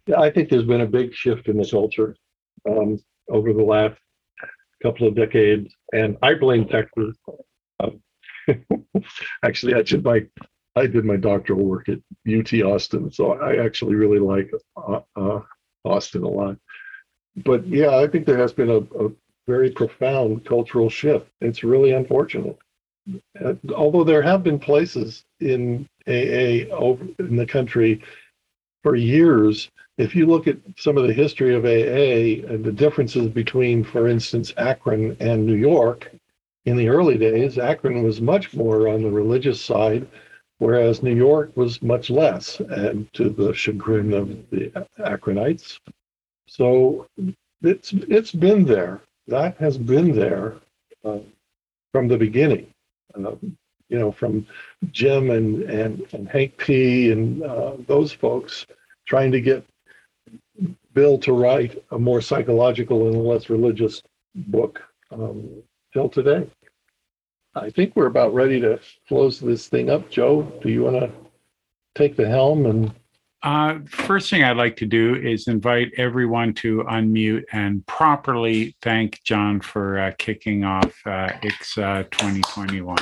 Yeah, 0.07 0.21
I 0.21 0.31
think 0.31 0.49
there's 0.49 0.65
been 0.65 0.81
a 0.81 0.87
big 0.87 1.15
shift 1.15 1.49
in 1.49 1.59
the 1.59 1.69
culture 1.69 2.17
um, 2.69 2.99
over 3.29 3.53
the 3.53 3.63
last 3.63 3.99
couple 4.83 5.07
of 5.07 5.15
decades, 5.15 5.73
and 5.93 6.17
I 6.23 6.35
blame 6.35 6.67
Texas. 6.67 7.17
Um, 7.81 8.01
actually, 9.45 9.75
I 9.75 9.83
did 9.83 10.03
my 10.03 10.25
I 10.77 10.87
did 10.87 11.05
my 11.05 11.17
doctoral 11.17 11.65
work 11.65 11.89
at 11.89 11.99
UT 12.29 12.53
Austin, 12.63 13.11
so 13.11 13.33
I 13.33 13.65
actually 13.65 13.95
really 13.95 14.19
like 14.19 14.51
uh, 14.77 15.01
uh, 15.17 15.41
Austin 15.85 16.23
a 16.23 16.29
lot. 16.29 16.57
But 17.45 17.67
yeah, 17.67 17.97
I 17.97 18.07
think 18.07 18.27
there 18.27 18.39
has 18.39 18.53
been 18.53 18.71
a, 18.71 18.79
a 19.05 19.11
very 19.47 19.71
profound 19.71 20.45
cultural 20.45 20.91
shift. 20.91 21.29
It's 21.41 21.65
really 21.65 21.93
unfortunate. 21.93 22.59
Uh, 23.43 23.55
although 23.75 24.05
there 24.05 24.23
have 24.23 24.43
been 24.43 24.59
places 24.59 25.25
in 25.41 25.89
AA 26.07 26.69
over 26.75 27.07
in 27.19 27.37
the 27.37 27.47
country 27.47 28.03
for 28.83 28.97
years, 28.97 29.71
if 29.97 30.15
you 30.15 30.27
look 30.27 30.47
at 30.47 30.59
some 30.77 30.97
of 30.97 31.07
the 31.07 31.13
history 31.13 31.55
of 31.55 31.65
AA 31.65 32.47
and 32.53 32.65
the 32.65 32.73
differences 32.73 33.29
between, 33.29 33.83
for 33.83 34.09
instance, 34.09 34.53
Akron 34.57 35.17
and 35.21 35.47
New 35.47 35.57
York, 35.57 36.11
in 36.67 36.77
the 36.77 36.89
early 36.89 37.17
days, 37.17 37.59
Akron 37.59 38.03
was 38.03 38.21
much 38.21 38.55
more 38.55 38.89
on 38.89 39.03
the 39.03 39.11
religious 39.11 39.61
side 39.61 40.07
whereas 40.59 41.03
New 41.03 41.15
York 41.15 41.57
was 41.57 41.83
much 41.83 42.11
less, 42.11 42.61
and 42.61 43.13
to 43.15 43.31
the 43.31 43.53
chagrin 43.55 44.13
of 44.13 44.29
the 44.51 44.71
Akronites. 44.99 45.79
So 46.47 47.07
it's 47.63 47.93
it's 47.93 48.33
been 48.33 48.65
there. 48.65 49.01
That 49.27 49.57
has 49.59 49.79
been 49.79 50.15
there 50.15 50.55
uh, 51.05 51.19
from 51.93 52.09
the 52.09 52.17
beginning. 52.17 52.67
Uh, 53.15 53.35
you 53.89 53.99
know, 53.99 54.13
from 54.13 54.47
Jim 54.91 55.31
and 55.31 55.63
and, 55.63 56.07
and 56.13 56.29
Hank 56.29 56.57
P. 56.59 57.11
and 57.11 57.43
uh, 57.43 57.73
those 57.87 58.13
folks 58.13 58.67
trying 59.07 59.33
to 59.33 59.41
get 59.41 59.65
Bill 60.95 61.19
to 61.19 61.33
write 61.33 61.83
a 61.91 61.99
more 61.99 62.21
psychological 62.21 63.09
and 63.09 63.25
less 63.25 63.49
religious 63.49 64.03
book 64.35 64.83
um, 65.11 65.49
till 65.93 66.09
today. 66.09 66.47
I 67.63 67.71
think 67.71 67.95
we're 67.97 68.07
about 68.07 68.35
ready 68.35 68.61
to 68.61 68.81
close 69.09 69.41
this 69.41 69.69
thing 69.69 69.91
up. 69.91 70.11
Joe, 70.11 70.43
do 70.63 70.69
you 70.69 70.83
want 70.83 70.97
to 70.97 71.11
take 71.95 72.17
the 72.17 72.29
helm 72.29 72.67
and 72.67 72.93
Uh, 73.45 73.79
first 73.87 74.31
thing 74.31 74.43
I'd 74.43 74.57
like 74.57 74.77
to 74.79 74.87
do 74.87 75.15
is 75.15 75.47
invite 75.47 75.93
everyone 75.97 76.55
to 76.55 76.83
unmute 76.91 77.45
and 77.53 77.87
properly 77.87 78.75
thank 78.83 79.23
John 79.23 79.61
for 79.61 80.01
uh, 80.01 80.13
kicking 80.19 80.65
off 80.65 80.93
uh, 81.07 81.29
ICSAA 81.43 82.11
2021. 82.11 82.97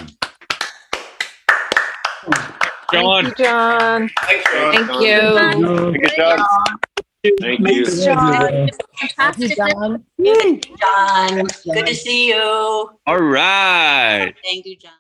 John. 2.93 3.25
Thank 3.25 3.39
you, 3.39 3.45
John. 3.45 4.11
Thanks, 4.27 4.53
John. 4.53 4.87
Thank 4.87 5.03
you. 5.03 5.93
Thank 5.93 6.03
you, 6.03 6.17
John. 6.17 6.47
Thank 7.41 7.61
you. 7.61 7.87
Thanks, 7.87 8.05
John. 8.05 8.68
Thank 9.16 9.39
you, 9.39 9.49
John. 9.57 10.05
John, 10.79 11.47
good 11.64 11.87
to 11.87 11.95
see 11.95 12.29
you. 12.29 12.91
All 13.07 13.18
right. 13.18 14.33
Thank 14.45 14.66
you, 14.66 14.77
John. 14.77 14.93